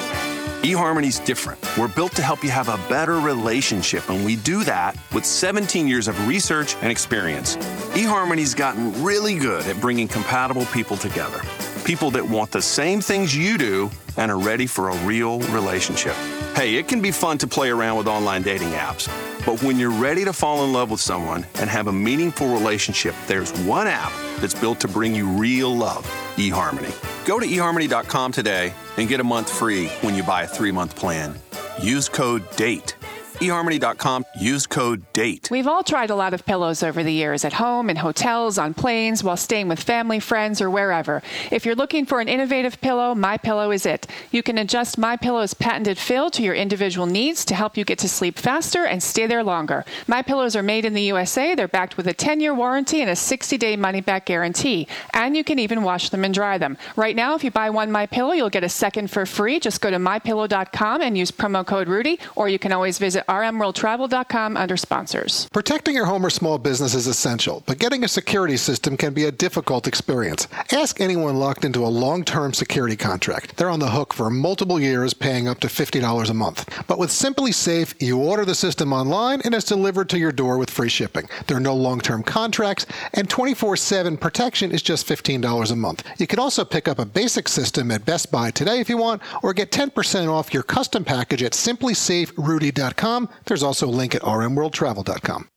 eHarmony's 0.63 1.19
different. 1.19 1.59
We're 1.77 1.87
built 1.87 2.13
to 2.13 2.23
help 2.23 2.43
you 2.43 2.49
have 2.49 2.67
a 2.67 2.77
better 2.89 3.19
relationship, 3.19 4.09
and 4.09 4.25
we 4.25 4.35
do 4.37 4.63
that 4.63 4.97
with 5.13 5.23
17 5.23 5.87
years 5.87 6.07
of 6.07 6.27
research 6.27 6.75
and 6.81 6.91
experience. 6.91 7.57
eHarmony's 7.93 8.55
gotten 8.55 9.03
really 9.03 9.37
good 9.37 9.65
at 9.67 9.79
bringing 9.79 10.07
compatible 10.07 10.65
people 10.67 10.97
together. 10.97 11.41
People 11.85 12.09
that 12.11 12.27
want 12.27 12.51
the 12.51 12.61
same 12.61 13.01
things 13.01 13.37
you 13.37 13.57
do 13.59 13.91
and 14.17 14.31
are 14.31 14.39
ready 14.39 14.65
for 14.65 14.89
a 14.89 14.95
real 15.05 15.39
relationship. 15.51 16.15
Hey, 16.55 16.73
it 16.75 16.87
can 16.87 17.01
be 17.01 17.11
fun 17.11 17.37
to 17.37 17.47
play 17.47 17.69
around 17.69 17.97
with 17.97 18.07
online 18.07 18.41
dating 18.41 18.71
apps, 18.71 19.07
but 19.45 19.61
when 19.61 19.77
you're 19.77 19.91
ready 19.91 20.25
to 20.25 20.33
fall 20.33 20.65
in 20.65 20.73
love 20.73 20.89
with 20.89 20.99
someone 20.99 21.45
and 21.59 21.69
have 21.69 21.85
a 21.85 21.93
meaningful 21.93 22.51
relationship, 22.51 23.13
there's 23.27 23.51
one 23.59 23.85
app 23.85 24.11
that's 24.39 24.55
built 24.55 24.79
to 24.79 24.87
bring 24.87 25.13
you 25.13 25.27
real 25.27 25.73
love 25.73 26.03
eHarmony. 26.38 26.93
Go 27.26 27.39
to 27.39 27.45
eHarmony.com 27.45 28.32
today 28.32 28.73
and 28.97 29.10
get 29.10 29.19
a 29.19 29.23
month 29.23 29.52
free 29.52 29.88
when 30.02 30.15
you 30.15 30.23
buy 30.23 30.43
a 30.43 30.47
three 30.47 30.71
month 30.71 30.95
plan. 30.95 31.36
Use 31.82 32.10
code 32.10 32.50
DATE. 32.56 32.95
eHarmony.com, 33.39 34.26
use 34.39 34.65
code 34.65 35.04
DATE. 35.13 35.50
We've 35.52 35.67
all 35.67 35.84
tried 35.84 36.10
a 36.10 36.15
lot 36.15 36.34
of 36.34 36.45
pillows 36.45 36.82
over 36.82 37.04
the 37.04 37.13
years 37.13 37.45
at 37.45 37.54
home, 37.54 37.89
in 37.89 37.97
hotels, 37.97 38.58
on 38.58 38.73
planes, 38.73 39.23
while 39.23 39.38
staying 39.38 39.67
with 39.67 39.80
family, 39.80 40.19
friends, 40.19 40.60
or 40.60 40.69
wherever. 40.69 41.21
If 41.52 41.65
you're 41.65 41.76
looking 41.76 42.06
for 42.06 42.19
an 42.19 42.28
innovative 42.28 42.82
pillow, 42.82 43.13
My 43.13 43.38
Pillow 43.38 43.71
is 43.71 43.86
it. 43.86 44.08
You 44.32 44.41
can 44.41 44.58
adjust 44.58 44.97
My 44.97 45.17
Pillow's 45.17 45.54
patented 45.54 45.97
fill 45.97 46.32
to 46.32 46.41
your 46.41 46.56
individual 46.56 47.06
needs 47.06 47.45
to 47.45 47.56
help 47.56 47.78
you 47.78 47.86
get 47.86 48.00
to 48.00 48.10
sleep 48.10 48.38
faster 48.39 48.86
and 48.86 49.04
stay 49.04 49.28
there 49.28 49.43
longer. 49.43 49.86
My 50.08 50.21
Pillows 50.21 50.56
are 50.56 50.63
made 50.63 50.86
in 50.86 50.93
the 50.93 51.04
USA. 51.04 51.54
They're 51.54 51.67
backed 51.67 51.95
with 51.95 52.08
a 52.08 52.13
10-year 52.13 52.56
warranty 52.56 53.02
and 53.02 53.10
a 53.10 53.13
60-day 53.13 53.76
money-back 53.76 54.26
guarantee, 54.26 54.88
and 55.13 55.38
you 55.38 55.43
can 55.43 55.60
even 55.60 55.84
wash 55.84 56.10
them 56.10 56.23
and 56.23 56.34
dry 56.34 56.58
them. 56.58 56.78
Right 56.95 57.15
now, 57.15 57.36
if 57.36 57.43
you 57.43 57.52
buy 57.52 57.69
one 57.69 57.91
My 57.91 58.08
Pillow, 58.08 58.34
you'll 58.34 58.50
get 58.50 58.63
a 58.63 58.69
second 58.69 59.12
for 59.12 59.26
free. 59.26 59.60
Just 59.60 59.82
go 59.82 59.91
to 59.91 59.97
mypillow.com 59.97 61.02
and 61.02 61.17
use 61.17 61.32
promo 61.32 61.65
code 61.65 61.88
Rudy, 61.88 62.19
or 62.36 62.50
you 62.50 62.58
can 62.58 62.71
always 62.71 62.97
visit 62.97 63.26
rmworldtravel.com 63.27 64.57
under 64.57 64.77
sponsors. 64.77 65.47
Protecting 65.51 65.95
your 65.95 66.05
home 66.05 66.25
or 66.25 66.29
small 66.29 66.57
business 66.57 66.93
is 66.93 67.07
essential, 67.07 67.63
but 67.65 67.79
getting 67.79 68.03
a 68.03 68.07
security 68.07 68.57
system 68.57 68.97
can 68.97 69.13
be 69.13 69.25
a 69.25 69.31
difficult 69.31 69.87
experience. 69.87 70.47
Ask 70.71 71.01
anyone 71.01 71.37
locked 71.37 71.65
into 71.65 71.85
a 71.85 71.87
long 71.87 72.23
term 72.23 72.53
security 72.53 72.95
contract. 72.95 73.57
They're 73.57 73.69
on 73.69 73.79
the 73.79 73.91
hook 73.91 74.13
for 74.13 74.29
multiple 74.29 74.79
years, 74.79 75.13
paying 75.13 75.47
up 75.47 75.59
to 75.61 75.67
$50 75.67 76.29
a 76.29 76.33
month. 76.33 76.87
But 76.87 76.99
with 76.99 77.09
SimpliSafe, 77.09 78.01
you 78.01 78.17
order 78.17 78.45
the 78.45 78.55
system 78.55 78.93
online 78.93 79.41
and 79.41 79.53
it's 79.53 79.65
delivered 79.65 80.09
to 80.09 80.19
your 80.19 80.31
door 80.31 80.57
with 80.57 80.69
free 80.69 80.89
shipping. 80.89 81.27
There 81.47 81.57
are 81.57 81.61
no 81.61 81.75
long 81.75 81.99
term 81.99 82.23
contracts, 82.23 82.85
and 83.13 83.29
24 83.29 83.77
7 83.77 84.17
protection 84.17 84.71
is 84.71 84.81
just 84.81 85.07
$15 85.07 85.71
a 85.71 85.75
month. 85.75 86.03
You 86.17 86.27
can 86.27 86.39
also 86.39 86.63
pick 86.63 86.87
up 86.87 86.99
a 86.99 87.05
basic 87.05 87.47
system 87.47 87.91
at 87.91 88.05
Best 88.05 88.31
Buy 88.31 88.51
today 88.51 88.79
if 88.79 88.89
you 88.89 88.97
want, 88.97 89.21
or 89.43 89.53
get 89.53 89.71
10% 89.71 90.31
off 90.31 90.53
your 90.53 90.63
custom 90.63 91.03
package 91.03 91.43
at 91.43 91.53
simplysaferudy.com. 91.53 93.16
There's 93.45 93.63
also 93.63 93.88
a 93.88 93.89
link 93.89 94.13
at 94.13 94.21
rmworldtravel.com. 94.21 95.49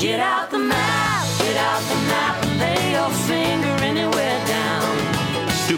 Get 0.00 0.18
out 0.18 0.41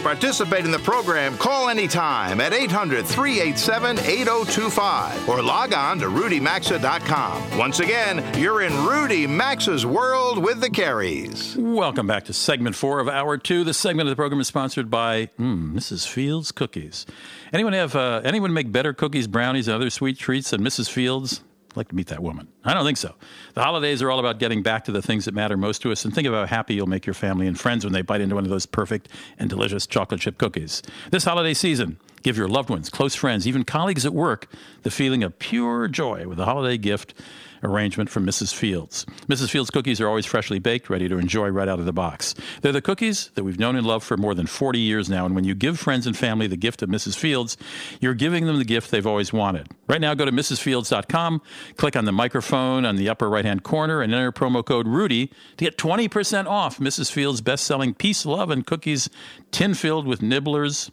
participate 0.05 0.65
in 0.65 0.69
the 0.69 0.77
program, 0.77 1.35
call 1.39 1.67
anytime 1.67 2.39
at 2.39 2.53
800 2.53 3.07
387 3.07 3.97
8025 3.97 5.27
or 5.27 5.41
log 5.41 5.73
on 5.73 5.97
to 5.97 6.05
rudymaxa.com. 6.05 7.57
Once 7.57 7.79
again, 7.79 8.23
you're 8.39 8.61
in 8.61 8.71
Rudy 8.85 9.25
Maxa's 9.25 9.83
world 9.83 10.37
with 10.37 10.61
the 10.61 10.69
Careys. 10.69 11.57
Welcome 11.57 12.05
back 12.05 12.25
to 12.25 12.33
segment 12.33 12.75
four 12.75 12.99
of 12.99 13.07
hour 13.07 13.39
two. 13.39 13.63
This 13.63 13.79
segment 13.79 14.07
of 14.07 14.11
the 14.11 14.15
program 14.15 14.39
is 14.39 14.47
sponsored 14.47 14.91
by 14.91 15.25
mm, 15.39 15.73
Mrs. 15.73 16.07
Fields 16.07 16.51
Cookies. 16.51 17.07
Anyone 17.51 17.73
have 17.73 17.95
uh, 17.95 18.21
anyone 18.23 18.53
make 18.53 18.71
better 18.71 18.93
cookies, 18.93 19.25
brownies, 19.25 19.67
and 19.67 19.73
other 19.73 19.89
sweet 19.89 20.19
treats 20.19 20.51
than 20.51 20.61
Mrs. 20.61 20.87
Fields? 20.87 21.41
I'd 21.75 21.77
like 21.77 21.89
to 21.89 21.95
meet 21.95 22.07
that 22.07 22.23
woman. 22.23 22.47
I 22.63 22.73
don't 22.73 22.85
think 22.85 22.97
so. 22.97 23.15
The 23.53 23.61
holidays 23.61 24.01
are 24.01 24.09
all 24.09 24.19
about 24.19 24.39
getting 24.39 24.63
back 24.63 24.85
to 24.85 24.93
the 24.93 25.01
things 25.01 25.25
that 25.25 25.33
matter 25.33 25.57
most 25.57 25.81
to 25.81 25.91
us, 25.91 26.05
and 26.05 26.15
think 26.15 26.25
about 26.25 26.47
how 26.47 26.55
happy 26.55 26.73
you'll 26.73 26.87
make 26.87 27.05
your 27.05 27.13
family 27.13 27.47
and 27.47 27.59
friends 27.59 27.83
when 27.83 27.91
they 27.91 28.01
bite 28.01 28.21
into 28.21 28.35
one 28.35 28.45
of 28.45 28.49
those 28.49 28.65
perfect 28.65 29.09
and 29.37 29.49
delicious 29.49 29.85
chocolate 29.85 30.21
chip 30.21 30.37
cookies. 30.37 30.81
This 31.11 31.25
holiday 31.25 31.53
season, 31.53 31.99
Give 32.25 32.37
your 32.37 32.47
loved 32.47 32.71
ones, 32.71 32.89
close 32.89 33.13
friends, 33.13 33.47
even 33.47 33.63
colleagues 33.63 34.03
at 34.03 34.11
work 34.11 34.47
the 34.81 34.89
feeling 34.89 35.23
of 35.23 35.37
pure 35.37 35.87
joy 35.87 36.27
with 36.27 36.39
a 36.39 36.45
holiday 36.45 36.75
gift 36.75 37.13
arrangement 37.63 38.09
from 38.09 38.25
Mrs. 38.25 38.53
Fields. 38.53 39.05
Mrs. 39.27 39.49
Fields 39.49 39.69
cookies 39.69 40.01
are 40.01 40.07
always 40.07 40.25
freshly 40.25 40.59
baked, 40.59 40.89
ready 40.89 41.07
to 41.07 41.17
enjoy 41.17 41.49
right 41.49 41.67
out 41.67 41.79
of 41.79 41.85
the 41.85 41.93
box. 41.93 42.35
They're 42.61 42.71
the 42.71 42.81
cookies 42.81 43.31
that 43.35 43.43
we've 43.43 43.59
known 43.59 43.75
and 43.75 43.85
loved 43.85 44.05
for 44.05 44.17
more 44.17 44.35
than 44.35 44.47
40 44.47 44.79
years 44.79 45.09
now, 45.09 45.25
and 45.25 45.35
when 45.35 45.43
you 45.43 45.55
give 45.55 45.79
friends 45.79 46.07
and 46.07 46.15
family 46.15 46.47
the 46.47 46.57
gift 46.57 46.81
of 46.81 46.89
Mrs. 46.89 47.15
Fields, 47.15 47.57
you're 47.99 48.13
giving 48.13 48.45
them 48.45 48.57
the 48.57 48.65
gift 48.65 48.91
they've 48.91 49.07
always 49.07 49.31
wanted. 49.33 49.67
Right 49.87 50.01
now, 50.01 50.13
go 50.13 50.25
to 50.25 50.31
mrsfields.com, 50.31 51.41
click 51.77 51.95
on 51.95 52.05
the 52.05 52.11
microphone 52.11 52.85
on 52.85 52.95
the 52.95 53.09
upper 53.09 53.29
right 53.29 53.45
hand 53.45 53.63
corner, 53.63 54.01
and 54.01 54.13
enter 54.13 54.31
promo 54.31 54.65
code 54.65 54.87
RUDY 54.87 55.31
to 55.57 55.65
get 55.65 55.77
20% 55.77 56.47
off 56.47 56.79
Mrs. 56.79 57.11
Fields' 57.11 57.41
best 57.41 57.63
selling 57.63 57.93
Peace, 57.93 58.25
Love, 58.25 58.49
and 58.49 58.65
Cookies 58.65 59.09
tin 59.51 59.73
filled 59.73 60.07
with 60.07 60.21
nibblers 60.21 60.91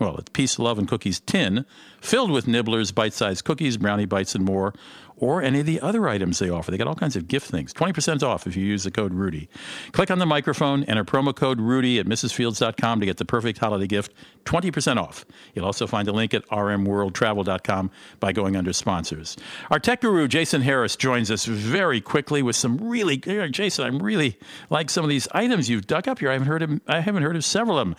well, 0.00 0.16
it's 0.16 0.30
Peace, 0.30 0.58
Love, 0.58 0.78
and 0.78 0.88
Cookies 0.88 1.20
tin, 1.20 1.66
filled 2.00 2.30
with 2.30 2.46
nibblers, 2.46 2.90
bite 2.90 3.12
sized 3.12 3.44
cookies, 3.44 3.76
brownie 3.76 4.06
bites, 4.06 4.34
and 4.34 4.44
more, 4.44 4.72
or 5.20 5.42
any 5.42 5.60
of 5.60 5.66
the 5.66 5.80
other 5.80 6.08
items 6.08 6.38
they 6.38 6.50
offer. 6.50 6.70
They 6.70 6.78
got 6.78 6.88
all 6.88 6.94
kinds 6.94 7.14
of 7.14 7.28
gift 7.28 7.50
things. 7.50 7.72
20% 7.72 8.22
off 8.22 8.46
if 8.46 8.56
you 8.56 8.64
use 8.64 8.84
the 8.84 8.90
code 8.90 9.14
Rudy. 9.14 9.48
Click 9.92 10.10
on 10.10 10.18
the 10.18 10.26
microphone, 10.26 10.82
enter 10.84 11.04
promo 11.04 11.34
code 11.34 11.60
Rudy 11.60 11.98
at 11.98 12.06
MrsFields.com 12.06 13.00
to 13.00 13.06
get 13.06 13.18
the 13.18 13.24
perfect 13.24 13.58
holiday 13.58 13.86
gift, 13.86 14.12
20% 14.46 14.96
off. 14.96 15.24
You'll 15.54 15.66
also 15.66 15.86
find 15.86 16.08
a 16.08 16.12
link 16.12 16.34
at 16.34 16.46
rmworldtravel.com 16.48 17.90
by 18.18 18.32
going 18.32 18.56
under 18.56 18.72
sponsors. 18.72 19.36
Our 19.70 19.78
tech 19.78 20.00
guru, 20.00 20.26
Jason 20.26 20.62
Harris, 20.62 20.96
joins 20.96 21.30
us 21.30 21.44
very 21.44 22.00
quickly 22.00 22.42
with 22.42 22.56
some 22.56 22.78
really, 22.78 23.18
Jason, 23.18 23.84
I'm 23.84 24.02
really 24.02 24.38
like 24.70 24.88
some 24.88 25.04
of 25.04 25.10
these 25.10 25.28
items 25.32 25.68
you've 25.68 25.86
dug 25.86 26.08
up 26.08 26.18
here. 26.18 26.30
I 26.30 26.32
haven't 26.32 26.48
heard 26.48 26.62
of, 26.62 26.80
I 26.86 27.00
haven't 27.00 27.22
heard 27.22 27.36
of 27.36 27.44
several 27.44 27.78
of 27.78 27.86
them. 27.86 27.96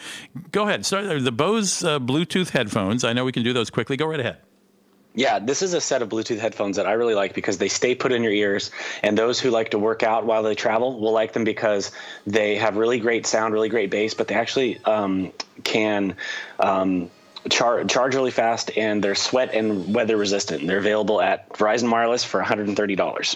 Go 0.52 0.68
ahead. 0.68 0.86
Start, 0.86 1.24
the 1.24 1.32
Bose 1.32 1.84
uh, 1.84 2.00
Bluetooth 2.00 2.50
headphones. 2.50 3.04
I 3.04 3.14
know 3.14 3.26
we 3.26 3.32
can 3.32 3.44
do 3.44 3.54
those 3.54 3.70
quickly. 3.70 3.96
Go 3.96 4.08
right 4.08 4.20
ahead. 4.20 4.38
Yeah, 5.14 5.40
this 5.40 5.62
is 5.62 5.74
a 5.74 5.82
set 5.82 6.02
of 6.02 6.08
Bluetooth 6.10 6.40
headphones 6.40 6.78
that 6.78 6.88
I 6.88 6.94
really 6.94 7.16
like 7.16 7.34
because 7.34 7.58
they 7.58 7.68
stay 7.68 7.94
put 7.96 8.14
in 8.14 8.24
your 8.24 8.32
ears. 8.32 8.72
And 9.04 9.18
those 9.18 9.42
who 9.42 9.50
like 9.50 9.72
to 9.72 9.80
work 9.80 10.04
out 10.04 10.26
while 10.26 10.42
they 10.42 10.56
travel 10.56 11.00
will 11.00 11.12
like 11.12 11.34
them 11.34 11.44
because 11.44 11.92
they 12.26 12.56
have 12.56 12.78
really 12.78 12.98
great 12.98 13.26
sound, 13.26 13.54
really 13.54 13.68
great 13.68 13.90
bass, 13.90 14.14
but 14.14 14.30
they 14.30 14.36
actually 14.36 14.80
um, 14.86 15.34
can 15.66 16.16
um, 16.60 17.12
char- 17.50 17.84
charge 17.86 18.16
really 18.16 18.32
fast 18.32 18.72
and 18.78 19.04
they're 19.04 19.16
sweat 19.16 19.54
and 19.54 19.94
weather 19.94 20.16
resistant. 20.16 20.66
They're 20.66 20.78
available 20.78 21.22
at 21.22 21.50
Verizon 21.50 21.92
Wireless 21.92 22.24
for 22.24 22.42
$130. 22.42 23.36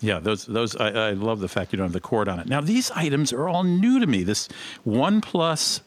Yeah, 0.00 0.18
those 0.18 0.46
those 0.46 0.74
I, 0.74 0.88
I 0.88 1.10
love 1.12 1.38
the 1.38 1.46
fact 1.46 1.72
you 1.72 1.76
don't 1.76 1.86
have 1.86 1.92
the 1.92 2.00
cord 2.00 2.28
on 2.28 2.40
it. 2.40 2.48
Now 2.48 2.60
these 2.60 2.90
items 2.90 3.32
are 3.32 3.48
all 3.48 3.62
new 3.62 4.00
to 4.00 4.06
me. 4.08 4.24
This 4.24 4.48
OnePlus 4.84 5.82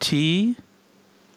5T. 0.00 0.54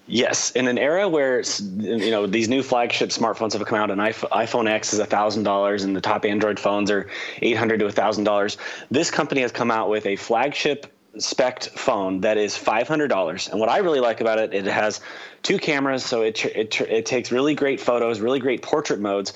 Yes, 0.06 0.52
in 0.52 0.68
an 0.68 0.78
era 0.78 1.08
where 1.08 1.42
you 1.78 2.12
know 2.12 2.28
these 2.28 2.50
new 2.50 2.62
flagship 2.62 3.10
smartphones 3.10 3.54
have 3.54 3.66
come 3.66 3.80
out, 3.80 3.90
and 3.90 4.02
iPhone 4.02 4.70
X 4.70 4.94
is 4.94 5.00
thousand 5.06 5.44
dollars, 5.44 5.84
and 5.84 5.96
the 5.96 6.02
top 6.02 6.26
Android 6.26 6.60
phones 6.60 6.92
are 6.92 7.10
eight 7.42 7.56
hundred 7.56 7.80
to 7.80 7.92
thousand 7.92 8.26
dollars. 8.26 8.58
This 8.92 9.10
company 9.10 9.42
has 9.42 9.52
come 9.52 9.72
out 9.72 9.90
with 9.90 10.06
a 10.06 10.18
flagship 10.18 10.88
spec 11.20 11.64
phone 11.64 12.20
that 12.22 12.38
is 12.38 12.58
five 12.58 12.88
hundred 12.88 13.08
dollars. 13.08 13.48
And 13.48 13.62
what 13.62 13.70
I 13.70 13.78
really 13.78 14.02
like 14.02 14.20
about 14.20 14.40
it, 14.40 14.54
it 14.54 14.66
has 14.66 15.00
two 15.42 15.58
cameras, 15.58 16.04
so 16.04 16.22
it 16.22 16.44
it 16.46 16.82
it 16.82 17.06
takes 17.06 17.32
really 17.32 17.56
great 17.56 17.80
photos, 17.80 18.20
really 18.20 18.40
great 18.40 18.62
portrait 18.62 19.00
modes. 19.00 19.32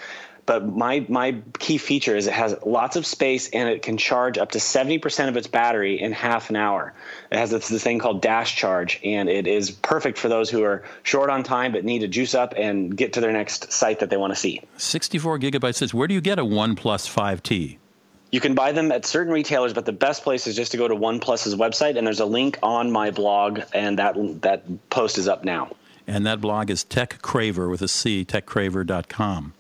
But 0.48 0.66
my 0.66 1.06
my 1.10 1.36
key 1.60 1.78
feature 1.78 2.16
is 2.16 2.26
it 2.26 2.34
has 2.34 2.56
lots 2.66 2.96
of 2.96 3.06
space 3.06 3.50
and 3.50 3.68
it 3.68 3.82
can 3.82 3.98
charge 3.98 4.38
up 4.38 4.52
to 4.52 4.60
70% 4.60 5.28
of 5.28 5.36
its 5.36 5.46
battery 5.46 6.00
in 6.02 6.14
half 6.14 6.50
an 6.50 6.56
hour. 6.56 6.94
It 7.30 7.38
has 7.38 7.52
this, 7.52 7.68
this 7.68 7.84
thing 7.84 8.00
called 8.00 8.22
dash 8.22 8.56
charge, 8.56 9.00
and 9.04 9.28
it 9.30 9.46
is 9.46 9.70
perfect 9.70 10.18
for 10.18 10.30
those 10.30 10.50
who 10.50 10.64
are 10.64 10.84
short 11.04 11.30
on 11.30 11.44
time 11.44 11.74
but 11.74 11.84
need 11.84 12.00
to 12.00 12.08
juice 12.08 12.34
up 12.34 12.54
and 12.56 12.96
get 12.96 13.12
to 13.14 13.22
their 13.22 13.34
next 13.34 13.74
site 13.74 14.00
that 14.00 14.10
they 14.10 14.16
want 14.16 14.34
to 14.34 14.40
see. 14.40 14.62
64 14.78 15.38
gigabytes 15.40 15.76
says, 15.76 15.94
where 15.94 16.08
do 16.08 16.14
you 16.14 16.22
get 16.22 16.40
a 16.40 16.46
OnePlus 16.46 17.14
5T? 17.14 17.78
You 18.32 18.40
can 18.40 18.56
buy 18.56 18.72
them 18.72 18.92
at 18.94 19.06
certain 19.06 19.34
retailers, 19.34 19.74
but 19.74 19.86
the 19.86 19.92
best 19.92 20.24
place 20.24 20.48
is 20.48 20.56
just 20.56 20.72
to 20.72 20.78
go 20.78 20.88
to 20.88 20.96
OnePlus's 20.96 21.56
website, 21.56 21.98
and 21.98 22.08
there's 22.08 22.22
a 22.22 22.26
link 22.26 22.58
on 22.64 22.90
my 22.90 23.12
blog, 23.12 23.62
and 23.74 24.00
that 24.00 24.16
that 24.42 24.90
post 24.90 25.18
is 25.18 25.28
up 25.28 25.44
now. 25.44 25.72
And 26.08 26.26
that 26.26 26.40
blog 26.40 26.70
is 26.70 26.86
TechCraver 26.86 27.70
with 27.70 27.82
a 27.82 27.88
C, 27.88 28.24
techcraver.com. 28.24 29.54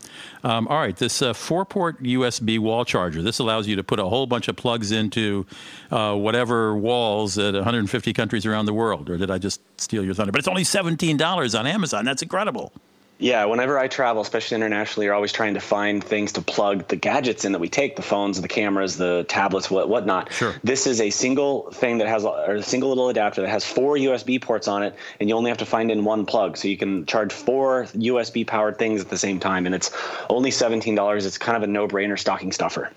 Um, 0.43 0.67
all 0.69 0.77
right, 0.77 0.95
this 0.95 1.21
uh, 1.21 1.33
four 1.33 1.65
port 1.65 2.01
USB 2.01 2.57
wall 2.57 2.85
charger. 2.85 3.21
This 3.21 3.39
allows 3.39 3.67
you 3.67 3.75
to 3.75 3.83
put 3.83 3.99
a 3.99 4.05
whole 4.05 4.25
bunch 4.27 4.47
of 4.47 4.55
plugs 4.55 4.91
into 4.91 5.45
uh, 5.91 6.15
whatever 6.15 6.75
walls 6.75 7.37
at 7.37 7.53
150 7.53 8.13
countries 8.13 8.45
around 8.45 8.65
the 8.65 8.73
world. 8.73 9.09
Or 9.09 9.17
did 9.17 9.29
I 9.29 9.37
just 9.37 9.61
steal 9.79 10.05
your 10.05 10.13
thunder? 10.13 10.31
But 10.31 10.39
it's 10.39 10.47
only 10.47 10.63
$17 10.63 11.59
on 11.59 11.67
Amazon. 11.67 12.05
That's 12.05 12.21
incredible. 12.21 12.71
Yeah, 13.19 13.45
whenever 13.45 13.79
I 13.79 13.87
travel, 13.87 14.21
especially 14.21 14.55
internationally, 14.55 15.05
you're 15.05 15.15
always 15.15 15.33
trying 15.33 15.55
to 15.55 15.59
find 15.59 16.03
things 16.03 16.31
to 16.33 16.41
plug 16.41 16.87
the 16.87 16.95
gadgets 16.95 17.45
in 17.45 17.51
that 17.53 17.59
we 17.59 17.67
take 17.67 17.95
the 17.95 18.03
phones, 18.03 18.39
the 18.39 18.47
cameras, 18.47 18.97
the 18.97 19.25
tablets, 19.27 19.71
what 19.71 19.89
whatnot. 19.89 20.31
Sure. 20.31 20.55
This 20.63 20.85
is 20.85 21.01
a 21.01 21.09
single 21.09 21.71
thing 21.71 21.97
that 21.97 22.07
has 22.07 22.25
or 22.25 22.55
a 22.55 22.63
single 22.63 22.89
little 22.89 23.09
adapter 23.09 23.41
that 23.41 23.49
has 23.49 23.65
four 23.65 23.95
USB 23.95 24.39
ports 24.39 24.67
on 24.67 24.83
it, 24.83 24.95
and 25.19 25.29
you 25.29 25.35
only 25.35 25.49
have 25.49 25.57
to 25.57 25.65
find 25.65 25.89
in 25.89 26.03
one 26.03 26.25
plug. 26.25 26.57
So 26.57 26.67
you 26.67 26.77
can 26.77 27.07
charge 27.07 27.33
four 27.33 27.85
USB 27.95 28.45
powered 28.45 28.77
things 28.77 29.01
at 29.01 29.09
the 29.09 29.17
same 29.17 29.39
time, 29.39 29.65
and 29.65 29.73
it's 29.73 29.91
only 30.29 30.51
$17. 30.51 31.25
It's 31.25 31.37
kind 31.39 31.57
of 31.57 31.63
a 31.63 31.67
no 31.67 31.87
brainer 31.87 32.19
stocking 32.19 32.51
stuffer. 32.51 32.91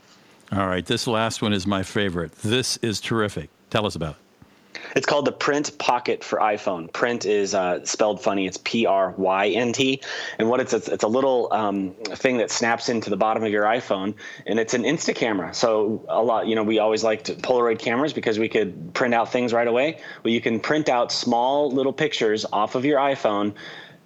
All 0.53 0.67
right, 0.67 0.85
this 0.85 1.07
last 1.07 1.41
one 1.41 1.55
is 1.55 1.67
my 1.67 1.83
favorite. 1.83 2.33
This 2.37 2.77
is 2.79 3.01
terrific. 3.01 3.49
Tell 3.71 3.87
us 3.87 3.95
about 3.95 4.17
it. 4.17 4.30
It's 4.97 5.07
called 5.07 5.25
the 5.25 5.33
Prynt 5.33 5.79
Pocket 5.79 6.25
for 6.25 6.39
iPhone. 6.39 6.93
Print 6.93 7.25
is 7.25 7.55
uh, 7.55 7.85
spelled 7.85 8.23
funny. 8.23 8.47
It's 8.47 8.59
P 8.65 8.87
R 8.87 9.15
Y 9.17 9.49
N 9.49 9.73
T, 9.73 10.01
and 10.39 10.49
what 10.49 10.61
it's 10.61 10.73
it's, 10.73 10.89
it's 10.89 11.05
a 11.05 11.09
little 11.09 11.49
um, 11.53 11.93
thing 11.93 12.39
that 12.39 12.51
snaps 12.51 12.89
into 12.89 13.11
the 13.11 13.17
bottom 13.17 13.45
of 13.45 13.51
your 13.51 13.65
iPhone, 13.65 14.15
and 14.47 14.59
it's 14.59 14.75
an 14.75 14.83
Insta 14.83 15.15
camera. 15.15 15.55
So 15.55 16.05
a 16.09 16.23
lot, 16.23 16.47
you 16.47 16.55
know, 16.55 16.63
we 16.63 16.79
always 16.79 17.05
liked 17.05 17.27
Polaroid 17.43 17.79
cameras 17.79 18.13
because 18.13 18.39
we 18.39 18.49
could 18.49 18.93
print 18.95 19.15
out 19.15 19.31
things 19.31 19.53
right 19.53 19.69
away. 19.69 20.01
Well, 20.25 20.33
you 20.33 20.41
can 20.41 20.61
print 20.61 20.89
out 20.89 21.13
small 21.13 21.71
little 21.71 21.93
pictures 21.93 22.45
off 22.53 22.75
of 22.75 22.85
your 22.85 22.99
iPhone 22.99 23.55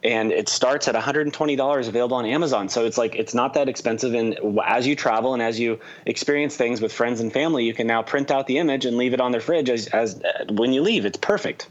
and 0.05 0.33
it 0.33 0.51
starts 0.51 0.87
at 0.87 0.95
$120 0.95 1.89
available 1.89 2.17
on 2.17 2.27
Amazon. 2.27 2.69
So 2.69 2.85
it's 2.85 2.99
like 2.99 3.17
it's 3.17 3.35
not 3.35 3.55
that 3.55 3.71
expensive. 3.71 4.13
And 4.13 4.39
as 4.65 4.87
you 4.87 4.95
travel 4.95 5.33
and 5.33 5.43
as 5.43 5.59
you 5.59 5.81
experience 6.05 6.57
things 6.57 6.83
with 6.83 6.93
friends 6.93 7.21
and 7.21 7.33
family, 7.33 7.65
you 7.65 7.73
can 7.73 7.87
now 7.87 8.03
print 8.03 8.31
out 8.31 8.47
the 8.47 8.59
image 8.59 8.85
and 8.85 8.99
leave 8.99 9.15
it 9.15 9.21
on 9.21 9.33
their 9.33 9.41
fridge 9.41 9.71
as, 9.71 9.87
as 9.89 10.23
uh, 10.23 10.53
when 10.53 10.75
you 10.75 10.83
leave. 10.83 11.07
It's 11.07 11.17
perfect. 11.17 11.69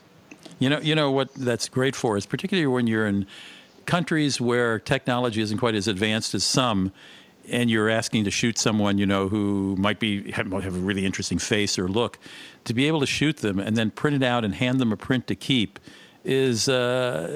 You 0.57 0.69
know, 0.69 0.79
you 0.79 0.95
know 0.95 1.11
what 1.11 1.33
that's 1.35 1.69
great 1.69 1.95
for 1.95 2.17
is 2.17 2.25
particularly 2.25 2.65
when 2.65 2.87
you're 2.87 3.05
in 3.05 3.27
countries 3.85 4.41
where 4.41 4.79
technology 4.79 5.41
isn't 5.41 5.59
quite 5.59 5.75
as 5.75 5.87
advanced 5.87 6.33
as 6.33 6.43
some. 6.43 6.91
And 7.49 7.69
you're 7.69 7.89
asking 7.89 8.23
to 8.23 8.31
shoot 8.31 8.57
someone 8.57 8.97
you 8.97 9.05
know 9.05 9.27
who 9.27 9.75
might 9.77 9.99
be 9.99 10.31
have 10.31 10.51
a 10.53 10.69
really 10.69 11.05
interesting 11.05 11.37
face 11.37 11.77
or 11.77 11.89
look, 11.89 12.17
to 12.63 12.73
be 12.73 12.87
able 12.87 13.01
to 13.01 13.05
shoot 13.05 13.37
them 13.37 13.59
and 13.59 13.75
then 13.75 13.91
print 13.91 14.15
it 14.15 14.23
out 14.23 14.45
and 14.45 14.55
hand 14.55 14.79
them 14.79 14.93
a 14.93 14.97
print 14.97 15.27
to 15.27 15.35
keep 15.35 15.77
is 16.23 16.69
uh, 16.69 17.27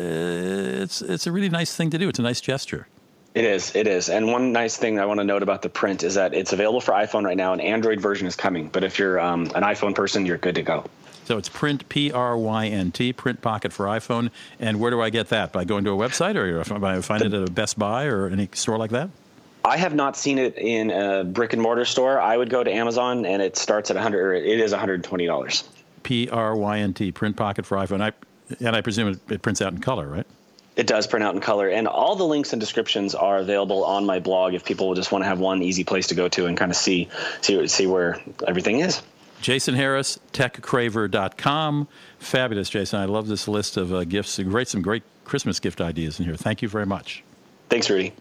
it's 0.83 1.01
it's 1.01 1.27
a 1.27 1.31
really 1.31 1.49
nice 1.49 1.75
thing 1.75 1.89
to 1.91 1.97
do. 1.97 2.09
It's 2.09 2.19
a 2.19 2.23
nice 2.23 2.41
gesture. 2.41 2.87
It 3.35 3.45
is. 3.45 3.75
It 3.75 3.85
is. 3.85 4.09
And 4.09 4.31
one 4.31 4.51
nice 4.51 4.77
thing 4.77 4.99
I 4.99 5.05
want 5.05 5.19
to 5.19 5.23
note 5.23 5.43
about 5.43 5.61
the 5.61 5.69
print 5.69 6.01
is 6.01 6.15
that 6.15 6.33
it's 6.33 6.53
available 6.53 6.81
for 6.81 6.93
iPhone 6.93 7.23
right 7.23 7.37
now. 7.37 7.53
An 7.53 7.59
Android 7.61 8.01
version 8.01 8.25
is 8.25 8.35
coming, 8.35 8.69
but 8.69 8.83
if 8.83 8.97
you're 8.97 9.19
um, 9.19 9.43
an 9.53 9.61
iPhone 9.61 9.93
person, 9.93 10.25
you're 10.25 10.39
good 10.39 10.55
to 10.55 10.63
go. 10.63 10.85
So 11.25 11.37
it's 11.37 11.49
print 11.49 11.87
P 11.89 12.11
R 12.11 12.37
Y 12.37 12.67
N 12.67 12.91
T 12.91 13.13
Prynt 13.13 13.41
Pocket 13.41 13.73
for 13.73 13.85
iPhone. 13.85 14.31
And 14.59 14.79
where 14.79 14.89
do 14.89 15.01
I 15.01 15.09
get 15.09 15.29
that? 15.29 15.51
By 15.51 15.65
going 15.65 15.83
to 15.83 15.91
a 15.91 15.95
website, 15.95 16.35
or 16.35 16.61
I 16.83 17.01
find 17.01 17.21
it 17.21 17.33
at 17.33 17.47
a 17.47 17.51
Best 17.51 17.77
Buy 17.77 18.05
or 18.05 18.27
any 18.27 18.49
store 18.53 18.77
like 18.77 18.91
that? 18.91 19.09
I 19.65 19.75
have 19.75 19.93
not 19.93 20.15
seen 20.15 20.37
it 20.37 20.57
in 20.57 20.89
a 20.89 21.25
brick 21.25 21.51
and 21.51 21.61
mortar 21.61 21.83
store. 21.83 22.19
I 22.21 22.37
would 22.37 22.49
go 22.49 22.63
to 22.63 22.71
Amazon, 22.71 23.25
and 23.25 23.41
it 23.41 23.57
starts 23.57 23.91
at 23.91 23.97
100. 23.97 24.19
Or 24.19 24.33
it 24.33 24.59
is 24.59 24.71
120 24.71 25.25
dollars. 25.25 25.67
P 26.03 26.29
R 26.29 26.55
Y 26.55 26.79
N 26.79 26.93
T 26.93 27.11
Prynt 27.11 27.35
Pocket 27.35 27.65
for 27.65 27.77
iPhone. 27.77 28.01
I, 28.01 28.13
and 28.59 28.75
I 28.75 28.81
presume 28.81 29.09
it, 29.09 29.31
it 29.31 29.41
prints 29.41 29.61
out 29.61 29.73
in 29.73 29.79
color, 29.79 30.07
right? 30.07 30.25
It 30.75 30.85
does 30.85 31.07
print 31.07 31.23
out 31.23 31.33
in 31.33 31.41
color, 31.41 31.69
and 31.69 31.87
all 31.87 32.15
the 32.15 32.23
links 32.23 32.53
and 32.53 32.59
descriptions 32.59 33.15
are 33.15 33.37
available 33.37 33.83
on 33.83 34.05
my 34.05 34.19
blog. 34.19 34.53
If 34.53 34.63
people 34.63 34.93
just 34.93 35.11
want 35.11 35.23
to 35.23 35.27
have 35.27 35.39
one 35.39 35.63
easy 35.63 35.83
place 35.83 36.05
to 36.07 36.15
go 36.15 36.27
to 36.29 36.45
and 36.45 36.55
kind 36.55 36.71
of 36.71 36.77
see 36.77 37.09
see 37.41 37.67
see 37.67 37.87
where 37.87 38.21
everything 38.47 38.79
is. 38.79 39.01
Jason 39.41 39.75
Harris, 39.75 40.19
techcraver.com. 40.33 41.87
Fabulous, 42.19 42.69
Jason. 42.69 42.99
I 42.99 43.05
love 43.05 43.27
this 43.27 43.47
list 43.47 43.77
of 43.77 43.93
uh, 43.93 44.03
gifts. 44.03 44.39
Great, 44.39 44.67
some 44.67 44.81
great 44.81 45.03
Christmas 45.25 45.59
gift 45.59 45.81
ideas 45.81 46.19
in 46.19 46.25
here. 46.25 46.35
Thank 46.35 46.61
you 46.61 46.69
very 46.69 46.85
much. 46.85 47.23
Thanks, 47.69 47.89
Rudy. 47.89 48.13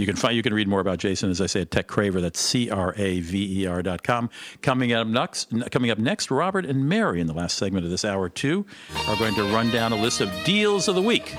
You 0.00 0.06
can 0.06 0.16
find 0.16 0.34
you 0.34 0.42
can 0.42 0.54
read 0.54 0.66
more 0.66 0.80
about 0.80 0.98
Jason 0.98 1.28
as 1.28 1.42
I 1.42 1.46
say 1.46 1.60
at 1.60 1.70
Tech 1.70 1.86
Craver. 1.86 2.22
That's 2.22 2.40
C 2.40 2.70
R 2.70 2.94
A 2.96 3.20
V 3.20 3.60
E 3.60 3.66
R 3.66 3.82
dot 3.82 4.02
com. 4.02 4.30
Coming 4.62 4.94
up 4.94 5.06
next, 5.06 5.52
coming 5.70 5.90
up 5.90 5.98
next, 5.98 6.30
Robert 6.30 6.64
and 6.64 6.88
Mary 6.88 7.20
in 7.20 7.26
the 7.26 7.34
last 7.34 7.58
segment 7.58 7.84
of 7.84 7.90
this 7.90 8.02
hour 8.02 8.30
two 8.30 8.64
are 9.08 9.16
going 9.16 9.34
to 9.34 9.42
run 9.52 9.70
down 9.70 9.92
a 9.92 9.96
list 9.96 10.22
of 10.22 10.32
deals 10.42 10.88
of 10.88 10.94
the 10.94 11.02
week. 11.02 11.34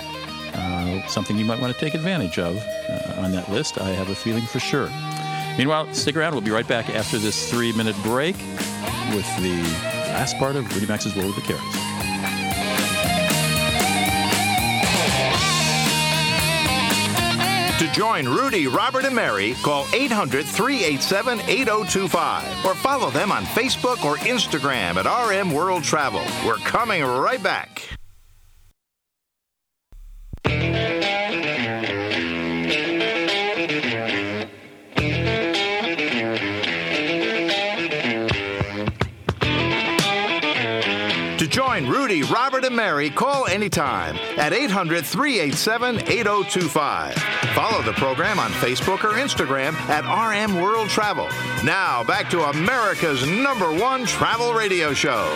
Uh, 0.53 1.07
something 1.07 1.39
you 1.39 1.45
might 1.45 1.59
want 1.59 1.73
to 1.73 1.79
take 1.79 1.95
advantage 1.95 2.37
of 2.37 2.55
uh, 2.55 3.21
on 3.21 3.31
that 3.31 3.49
list. 3.49 3.81
I 3.81 3.89
have 3.89 4.09
a 4.09 4.15
feeling 4.15 4.43
for 4.43 4.59
sure. 4.59 4.91
Meanwhile, 5.57 5.91
stick 5.95 6.15
around. 6.15 6.33
We'll 6.33 6.41
be 6.41 6.51
right 6.51 6.67
back 6.67 6.87
after 6.91 7.17
this 7.17 7.49
three-minute 7.49 7.95
break 8.03 8.35
with 9.15 9.25
the 9.41 9.59
last 10.11 10.37
part 10.37 10.55
of 10.55 10.71
Rudy 10.71 10.85
Maxa's 10.85 11.15
World 11.15 11.29
of 11.29 11.35
the 11.35 11.41
Careys. 11.41 11.90
Join 17.91 18.27
Rudy, 18.27 18.67
Robert, 18.67 19.05
and 19.05 19.15
Mary, 19.15 19.53
call 19.63 19.85
800 19.93 20.45
387 20.45 21.41
8025 21.41 22.65
or 22.65 22.75
follow 22.75 23.09
them 23.09 23.31
on 23.31 23.43
Facebook 23.43 24.03
or 24.03 24.17
Instagram 24.17 25.03
at 25.03 25.05
RM 25.05 25.51
World 25.51 25.83
Travel. 25.83 26.23
We're 26.45 26.55
coming 26.57 27.03
right 27.03 27.41
back. 27.41 28.00
Join 41.71 41.87
Rudy, 41.87 42.21
Robert, 42.23 42.65
and 42.65 42.75
Mary, 42.75 43.09
call 43.09 43.47
anytime 43.47 44.17
at 44.37 44.51
800 44.51 45.05
387 45.05 45.99
8025. 45.99 47.15
Follow 47.53 47.81
the 47.83 47.93
program 47.93 48.39
on 48.39 48.51
Facebook 48.51 49.05
or 49.05 49.13
Instagram 49.13 49.73
at 49.87 50.03
RM 50.03 50.59
World 50.61 50.89
Travel. 50.89 51.29
Now, 51.63 52.03
back 52.03 52.29
to 52.31 52.41
America's 52.49 53.25
number 53.25 53.71
one 53.71 54.05
travel 54.05 54.53
radio 54.53 54.93
show. 54.93 55.29